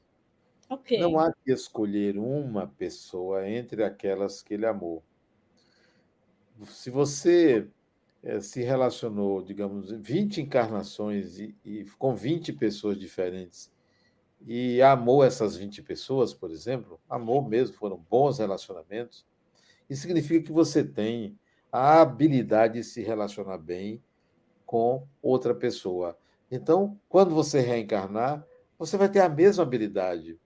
Okay. 0.69 0.99
Não 0.99 1.19
há 1.19 1.33
que 1.33 1.53
escolher 1.53 2.19
uma 2.19 2.67
pessoa 2.67 3.49
entre 3.49 3.85
aquelas 3.85 4.43
que 4.43 4.55
ele 4.55 4.67
amou. 4.67 5.03
Se 6.67 6.91
você 6.91 7.69
se 8.41 8.63
relacionou, 8.63 9.43
digamos, 9.43 9.91
20 9.91 10.41
encarnações 10.41 11.39
e, 11.39 11.55
e, 11.65 11.85
com 11.99 12.15
20 12.15 12.53
pessoas 12.55 12.99
diferentes 12.99 13.71
e 14.47 14.83
amou 14.83 15.25
essas 15.25 15.57
20 15.57 15.83
pessoas, 15.83 16.35
por 16.35 16.51
exemplo, 16.51 17.01
amou 17.09 17.43
mesmo, 17.43 17.77
foram 17.77 17.97
bons 18.11 18.39
relacionamentos, 18.39 19.27
isso 19.89 20.03
significa 20.03 20.47
que 20.47 20.53
você 20.53 20.85
tem 20.85 21.39
a 21.71 22.01
habilidade 22.01 22.75
de 22.75 22.85
se 22.85 23.03
relacionar 23.03 23.59
bem 23.59 24.03
com 24.65 25.07
outra 25.23 25.55
pessoa. 25.55 26.17
Então, 26.51 26.99
quando 27.09 27.35
você 27.35 27.61
reencarnar, 27.61 28.47
você 28.79 28.97
vai 28.97 29.09
ter 29.09 29.21
a 29.21 29.29
mesma 29.29 29.63
habilidade. 29.63 30.39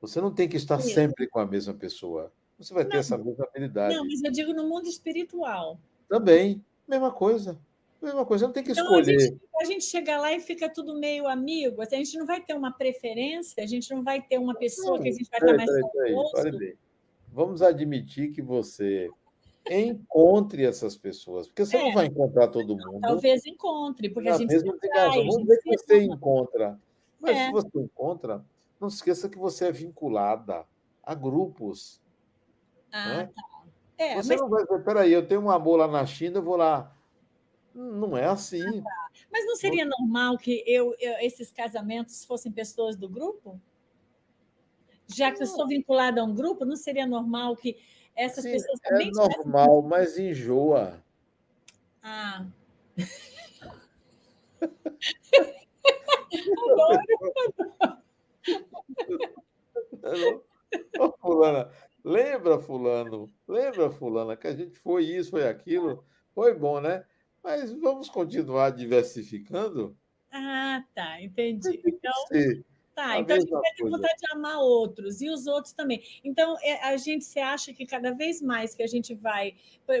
Você 0.00 0.20
não 0.20 0.32
tem 0.32 0.48
que 0.48 0.56
estar 0.56 0.80
sempre 0.80 1.26
com 1.26 1.38
a 1.38 1.46
mesma 1.46 1.74
pessoa. 1.74 2.32
Você 2.58 2.72
vai 2.72 2.84
ter 2.84 2.94
não, 2.94 3.00
essa 3.00 3.18
mesma 3.18 3.44
habilidade. 3.44 3.94
Não, 3.94 4.06
mas 4.06 4.22
eu 4.22 4.32
digo 4.32 4.52
no 4.52 4.68
mundo 4.68 4.86
espiritual. 4.86 5.78
Também. 6.08 6.64
Mesma 6.90 7.12
coisa. 7.12 7.56
Mesma 8.02 8.26
coisa, 8.26 8.46
não 8.46 8.52
tem 8.52 8.64
que 8.64 8.72
então, 8.72 8.84
escolher. 8.84 9.14
A 9.14 9.20
gente, 9.20 9.40
a 9.60 9.64
gente 9.64 9.84
chega 9.84 10.18
lá 10.18 10.32
e 10.32 10.40
fica 10.40 10.68
tudo 10.68 10.98
meio 10.98 11.28
amigo. 11.28 11.80
Assim, 11.80 11.94
a 11.94 11.98
gente 11.98 12.18
não 12.18 12.26
vai 12.26 12.40
ter 12.40 12.54
uma 12.54 12.72
preferência, 12.72 13.62
a 13.62 13.66
gente 13.66 13.94
não 13.94 14.02
vai 14.02 14.20
ter 14.20 14.38
uma 14.38 14.56
pessoa 14.56 14.96
não, 14.96 15.02
que 15.02 15.08
a 15.08 15.12
gente 15.12 15.28
vai 15.30 15.38
estar 15.38 15.56
mais 15.56 15.92
peraí, 15.92 16.76
Vamos 17.32 17.62
admitir 17.62 18.32
que 18.32 18.42
você 18.42 19.08
encontre 19.70 20.64
essas 20.64 20.96
pessoas, 20.96 21.46
porque 21.46 21.64
você 21.64 21.76
é. 21.76 21.84
não 21.84 21.92
vai 21.92 22.06
encontrar 22.06 22.48
todo 22.48 22.76
mundo. 22.76 23.00
Talvez 23.00 23.46
encontre, 23.46 24.10
porque 24.10 24.30
a 24.30 24.36
gente 24.36 24.48
mesmo 24.50 24.76
tem 24.78 24.90
razão. 24.90 25.26
Vamos 25.26 25.42
dizer 25.42 25.58
que 25.62 25.78
você 25.78 26.02
encontra, 26.02 26.80
mas 27.20 27.36
é. 27.36 27.46
se 27.46 27.52
você 27.52 27.78
encontra, 27.78 28.44
não 28.80 28.90
se 28.90 28.96
esqueça 28.96 29.28
que 29.28 29.38
você 29.38 29.66
é 29.66 29.72
vinculada 29.72 30.66
a 31.04 31.14
grupos. 31.14 32.00
Ah, 32.90 33.08
né? 33.08 33.30
tá. 33.32 33.49
É, 34.00 34.16
Você 34.16 34.30
mas... 34.30 34.40
não 34.40 34.48
vai 34.48 34.64
dizer, 34.64 34.82
peraí, 34.82 35.12
eu 35.12 35.28
tenho 35.28 35.42
um 35.42 35.50
amor 35.50 35.76
lá 35.76 35.86
na 35.86 36.06
China, 36.06 36.38
eu 36.38 36.42
vou 36.42 36.56
lá. 36.56 36.96
Não 37.74 38.16
é 38.16 38.24
assim. 38.24 38.66
Ah, 38.66 38.82
tá. 38.82 39.10
Mas 39.30 39.44
não 39.44 39.56
seria 39.56 39.84
normal 39.84 40.38
que 40.38 40.64
eu, 40.66 40.94
eu, 40.98 41.18
esses 41.18 41.50
casamentos 41.52 42.24
fossem 42.24 42.50
pessoas 42.50 42.96
do 42.96 43.06
grupo? 43.06 43.60
Já 45.06 45.30
que 45.30 45.42
eu 45.42 45.46
sou 45.46 45.68
vinculada 45.68 46.22
a 46.22 46.24
um 46.24 46.34
grupo, 46.34 46.64
não 46.64 46.76
seria 46.76 47.06
normal 47.06 47.54
que 47.54 47.76
essas 48.16 48.42
Sim, 48.42 48.52
pessoas 48.52 48.80
também 48.80 49.08
É 49.08 49.10
normal, 49.10 49.82
mas 49.82 50.16
enjoa. 50.16 51.04
Ah. 52.02 52.46
Adoro. 59.84 60.44
Ô, 60.98 61.12
fulana, 61.20 61.70
Lembra, 62.04 62.58
Fulano? 62.58 63.28
Lembra, 63.46 63.90
Fulana, 63.90 64.36
que 64.36 64.46
a 64.46 64.54
gente 64.54 64.78
foi 64.78 65.04
isso, 65.04 65.30
foi 65.30 65.46
aquilo? 65.46 66.04
Foi 66.34 66.54
bom, 66.54 66.80
né? 66.80 67.04
Mas 67.42 67.72
vamos 67.72 68.08
continuar 68.08 68.70
diversificando? 68.70 69.96
Ah, 70.30 70.84
tá, 70.94 71.20
entendi. 71.20 71.80
Então, 71.84 72.12
tá, 72.94 73.18
então 73.18 73.36
a 73.36 73.40
gente 73.40 73.50
vai 73.50 73.72
ter 73.76 73.88
vontade 73.88 74.18
de 74.18 74.32
amar 74.32 74.58
outros 74.58 75.20
e 75.20 75.28
os 75.28 75.46
outros 75.46 75.72
também. 75.72 76.02
Então, 76.22 76.56
é, 76.62 76.88
a 76.88 76.96
gente 76.96 77.24
se 77.24 77.40
acha 77.40 77.72
que 77.72 77.86
cada 77.86 78.12
vez 78.12 78.40
mais 78.40 78.74
que 78.74 78.82
a 78.82 78.86
gente 78.86 79.14
vai. 79.14 79.54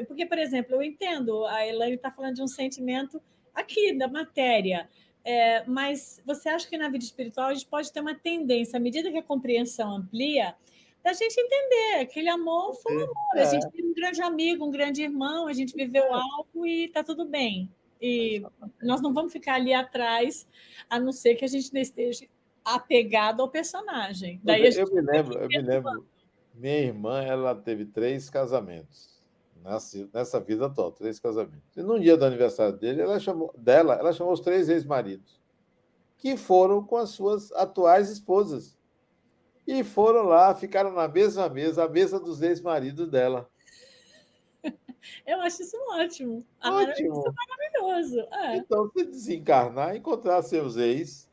Porque, 0.06 0.26
por 0.26 0.38
exemplo, 0.38 0.76
eu 0.76 0.82
entendo, 0.82 1.44
a 1.46 1.66
Elaine 1.66 1.96
está 1.96 2.10
falando 2.10 2.36
de 2.36 2.42
um 2.42 2.48
sentimento 2.48 3.20
aqui 3.54 3.96
da 3.96 4.08
matéria. 4.08 4.88
É, 5.24 5.64
mas 5.66 6.20
você 6.24 6.48
acha 6.48 6.68
que 6.68 6.78
na 6.78 6.88
vida 6.88 7.04
espiritual 7.04 7.48
a 7.48 7.54
gente 7.54 7.66
pode 7.66 7.92
ter 7.92 8.00
uma 8.00 8.14
tendência, 8.14 8.78
à 8.78 8.80
medida 8.80 9.10
que 9.10 9.18
a 9.18 9.22
compreensão 9.22 9.96
amplia, 9.96 10.54
da 11.02 11.12
gente 11.12 11.38
entender. 11.38 12.00
Aquele 12.00 12.28
amor 12.28 12.74
foi 12.74 12.96
um 12.96 13.02
amor. 13.02 13.14
É. 13.36 13.42
A 13.42 13.44
gente 13.46 13.70
teve 13.70 13.88
um 13.88 13.94
grande 13.94 14.22
amigo, 14.22 14.64
um 14.64 14.70
grande 14.70 15.02
irmão, 15.02 15.46
a 15.46 15.52
gente 15.52 15.74
viveu 15.74 16.04
é. 16.04 16.12
algo 16.12 16.66
e 16.66 16.86
está 16.86 17.02
tudo 17.02 17.24
bem. 17.24 17.70
E 18.00 18.42
nós 18.82 19.00
não 19.02 19.12
vamos 19.12 19.32
ficar 19.32 19.54
ali 19.54 19.74
atrás, 19.74 20.46
a 20.88 20.98
não 20.98 21.12
ser 21.12 21.34
que 21.34 21.44
a 21.44 21.48
gente 21.48 21.70
esteja 21.78 22.26
apegado 22.64 23.42
ao 23.42 23.48
personagem. 23.48 24.40
Daí 24.42 24.64
eu, 24.64 24.86
eu 24.86 24.94
me 24.94 25.00
lembro, 25.00 25.38
eu 25.38 25.48
me 25.48 25.60
lembro. 25.60 26.06
Minha 26.54 26.78
irmã, 26.78 27.22
ela 27.22 27.54
teve 27.54 27.84
três 27.86 28.28
casamentos 28.28 29.10
nessa, 29.62 30.08
nessa 30.12 30.40
vida 30.40 30.68
toda, 30.68 30.96
três 30.96 31.18
casamentos. 31.18 31.76
E 31.76 31.82
no 31.82 31.98
dia 31.98 32.16
do 32.16 32.24
aniversário 32.24 32.76
dele, 32.76 33.02
ela 33.02 33.18
chamou 33.18 33.52
dela, 33.56 33.94
ela 33.94 34.12
chamou 34.12 34.32
os 34.32 34.40
três 34.40 34.68
ex-maridos, 34.68 35.40
que 36.16 36.36
foram 36.36 36.82
com 36.84 36.96
as 36.96 37.10
suas 37.10 37.52
atuais 37.52 38.10
esposas. 38.10 38.78
E 39.70 39.84
foram 39.84 40.24
lá, 40.24 40.52
ficaram 40.52 40.90
na 40.90 41.06
mesma 41.06 41.48
mesa, 41.48 41.84
a 41.84 41.88
mesa 41.88 42.18
dos 42.18 42.42
ex-maridos 42.42 43.08
dela. 43.08 43.48
Eu 45.24 45.40
acho 45.42 45.62
isso 45.62 45.76
ótimo. 45.90 46.44
Ótimo. 46.60 47.20
Isso 47.20 47.28
é 47.28 47.32
maravilhoso. 47.80 48.20
É. 48.32 48.56
Então, 48.56 48.90
se 48.90 49.04
desencarnar, 49.04 49.94
encontrar 49.94 50.42
seus 50.42 50.76
ex, 50.76 51.30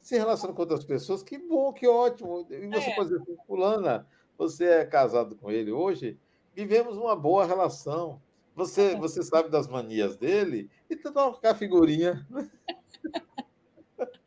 se 0.00 0.18
relacionar 0.18 0.52
com 0.52 0.62
outras 0.62 0.84
pessoas, 0.84 1.22
que 1.22 1.38
bom, 1.38 1.72
que 1.72 1.86
ótimo. 1.86 2.44
E 2.50 2.66
você 2.66 2.90
é. 2.90 3.04
dizer 3.04 3.22
assim, 3.22 3.36
fulana, 3.46 4.04
você 4.36 4.64
é 4.64 4.84
casado 4.84 5.36
com 5.36 5.48
ele 5.48 5.70
hoje, 5.70 6.18
vivemos 6.52 6.96
uma 6.96 7.14
boa 7.14 7.46
relação. 7.46 8.20
Você, 8.56 8.94
é. 8.94 8.96
você 8.98 9.22
sabe 9.22 9.48
das 9.48 9.68
manias 9.68 10.16
dele, 10.16 10.68
então 10.90 11.12
dá 11.12 11.28
uma 11.28 11.54
figurinha. 11.54 12.26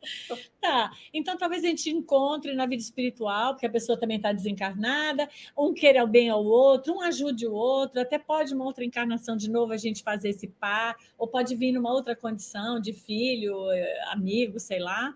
Tá, 0.60 0.90
então 1.12 1.36
talvez 1.36 1.62
a 1.62 1.66
gente 1.66 1.90
encontre 1.90 2.54
na 2.54 2.64
vida 2.64 2.80
espiritual, 2.80 3.52
porque 3.52 3.66
a 3.66 3.70
pessoa 3.70 4.00
também 4.00 4.16
está 4.16 4.32
desencarnada, 4.32 5.28
um 5.58 5.74
queira 5.74 6.02
o 6.02 6.06
bem 6.06 6.30
ao 6.30 6.42
outro, 6.42 6.94
um 6.94 7.02
ajude 7.02 7.46
o 7.46 7.52
outro, 7.52 8.00
até 8.00 8.18
pode 8.18 8.54
uma 8.54 8.64
outra 8.64 8.82
encarnação 8.82 9.36
de 9.36 9.50
novo 9.50 9.74
a 9.74 9.76
gente 9.76 10.02
fazer 10.02 10.30
esse 10.30 10.48
par, 10.48 10.96
ou 11.18 11.28
pode 11.28 11.54
vir 11.54 11.72
numa 11.72 11.92
outra 11.92 12.16
condição 12.16 12.80
de 12.80 12.94
filho, 12.94 13.70
eh, 13.72 14.04
amigo, 14.10 14.58
sei 14.58 14.78
lá. 14.78 15.14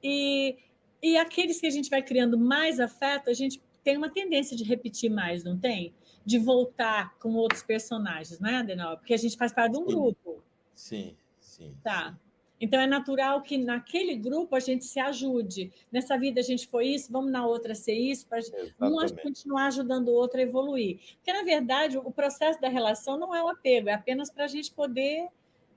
E, 0.00 0.56
e 1.02 1.16
aqueles 1.16 1.60
que 1.60 1.66
a 1.66 1.70
gente 1.70 1.90
vai 1.90 2.02
criando 2.02 2.38
mais 2.38 2.78
afeto, 2.78 3.28
a 3.28 3.34
gente 3.34 3.60
tem 3.82 3.96
uma 3.96 4.08
tendência 4.08 4.56
de 4.56 4.64
repetir 4.64 5.10
mais, 5.10 5.44
não 5.44 5.58
tem? 5.58 5.92
De 6.24 6.38
voltar 6.38 7.18
com 7.18 7.34
outros 7.34 7.62
personagens, 7.62 8.40
não 8.40 8.48
é, 8.48 8.56
Adenal? 8.56 8.96
Porque 8.96 9.12
a 9.12 9.18
gente 9.18 9.36
faz 9.36 9.52
parte 9.52 9.72
de 9.72 9.78
um 9.78 9.84
grupo. 9.84 10.42
Sim, 10.74 11.16
sim. 11.40 11.76
Tá. 11.82 12.18
Então, 12.60 12.80
é 12.80 12.86
natural 12.86 13.42
que 13.42 13.58
naquele 13.58 14.14
grupo 14.14 14.54
a 14.54 14.60
gente 14.60 14.84
se 14.84 15.00
ajude. 15.00 15.72
Nessa 15.90 16.16
vida 16.16 16.40
a 16.40 16.42
gente 16.42 16.68
foi 16.68 16.86
isso, 16.86 17.10
vamos 17.10 17.30
na 17.30 17.46
outra 17.46 17.74
ser 17.74 17.94
isso, 17.94 18.26
para 18.26 18.40
um 18.80 18.96
continuar 19.22 19.66
ajudando 19.66 20.08
o 20.08 20.14
outro 20.14 20.38
a 20.38 20.42
evoluir. 20.42 20.98
Porque, 21.16 21.32
na 21.32 21.42
verdade, 21.42 21.98
o 21.98 22.10
processo 22.10 22.60
da 22.60 22.68
relação 22.68 23.18
não 23.18 23.34
é 23.34 23.42
o 23.42 23.48
apego, 23.48 23.88
é 23.88 23.94
apenas 23.94 24.30
para 24.30 24.44
a 24.44 24.48
gente 24.48 24.72
poder 24.72 25.28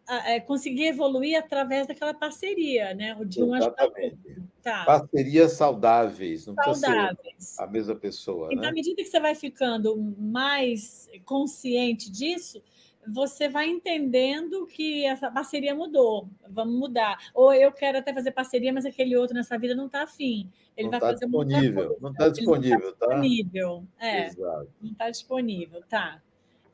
é, 0.07 0.39
conseguir 0.39 0.87
evoluir 0.87 1.37
através 1.37 1.87
daquela 1.87 2.13
parceria, 2.13 2.93
né? 2.93 3.17
De 3.25 3.43
um 3.43 3.55
Exatamente. 3.55 4.17
Tá. 4.63 4.85
Parcerias 4.85 5.53
saudáveis, 5.53 6.45
não 6.45 6.55
saudáveis. 6.55 7.57
a 7.59 7.67
mesma 7.67 7.95
pessoa. 7.95 8.47
Então, 8.51 8.63
né? 8.63 8.69
à 8.69 8.71
medida 8.71 9.01
que 9.01 9.09
você 9.09 9.19
vai 9.19 9.35
ficando 9.35 9.97
mais 10.17 11.09
consciente 11.25 12.11
disso, 12.11 12.61
você 13.07 13.47
vai 13.47 13.67
entendendo 13.67 14.65
que 14.67 15.05
essa 15.05 15.31
parceria 15.31 15.73
mudou, 15.73 16.29
vamos 16.49 16.77
mudar. 16.77 17.17
Ou 17.33 17.53
eu 17.53 17.71
quero 17.71 17.97
até 17.97 18.13
fazer 18.13 18.31
parceria, 18.31 18.73
mas 18.73 18.85
aquele 18.85 19.15
outro 19.15 19.35
nessa 19.35 19.57
vida 19.57 19.73
não 19.73 19.85
está 19.85 20.03
afim. 20.03 20.49
Ele 20.75 20.85
não 20.85 20.91
vai 20.91 20.99
tá 20.99 21.07
fazer 21.07 21.25
disponível, 21.25 21.97
Não 22.01 22.11
está 22.11 22.29
disponível, 22.29 22.95
tá? 22.95 23.07
Disponível, 23.07 23.87
é. 23.99 24.27
Exato. 24.27 24.69
Não 24.81 24.91
está 24.91 25.09
disponível, 25.09 25.81
tá. 25.87 26.21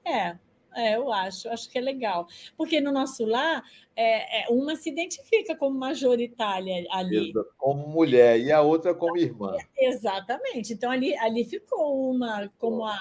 É. 0.05 0.37
É, 0.75 0.95
eu 0.95 1.13
acho, 1.13 1.47
acho 1.49 1.69
que 1.69 1.77
é 1.77 1.81
legal. 1.81 2.27
Porque 2.57 2.81
no 2.81 2.91
nosso 2.91 3.25
lar, 3.25 3.63
é, 3.95 4.41
é, 4.41 4.49
uma 4.49 4.75
se 4.75 4.89
identifica 4.89 5.55
como 5.55 5.77
majoritária 5.77 6.83
ali. 6.89 7.31
Como 7.57 7.87
mulher 7.87 8.39
e 8.39 8.51
a 8.51 8.61
outra 8.61 8.93
como 8.95 9.17
irmã. 9.17 9.55
Exatamente. 9.77 10.73
Então, 10.73 10.89
ali, 10.89 11.15
ali 11.17 11.45
ficou 11.45 12.09
uma 12.09 12.51
como 12.57 12.83
a, 12.85 12.97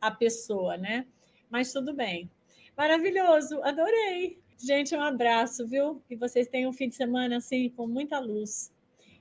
a 0.00 0.10
pessoa, 0.10 0.76
né? 0.76 1.06
Mas 1.48 1.72
tudo 1.72 1.94
bem. 1.94 2.28
Maravilhoso, 2.76 3.62
adorei. 3.62 4.42
Gente, 4.58 4.94
um 4.94 5.00
abraço, 5.00 5.66
viu? 5.66 6.02
Que 6.08 6.16
vocês 6.16 6.48
tenham 6.48 6.70
um 6.70 6.72
fim 6.72 6.88
de 6.88 6.94
semana 6.94 7.36
assim, 7.36 7.68
com 7.70 7.86
muita 7.86 8.18
luz. 8.18 8.72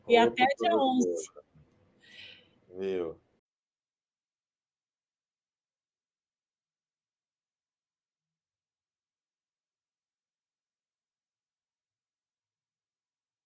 E 0.07 0.17
até 0.17 0.45
dia 0.59 0.75
11. 0.75 1.07
Viu? 2.77 3.15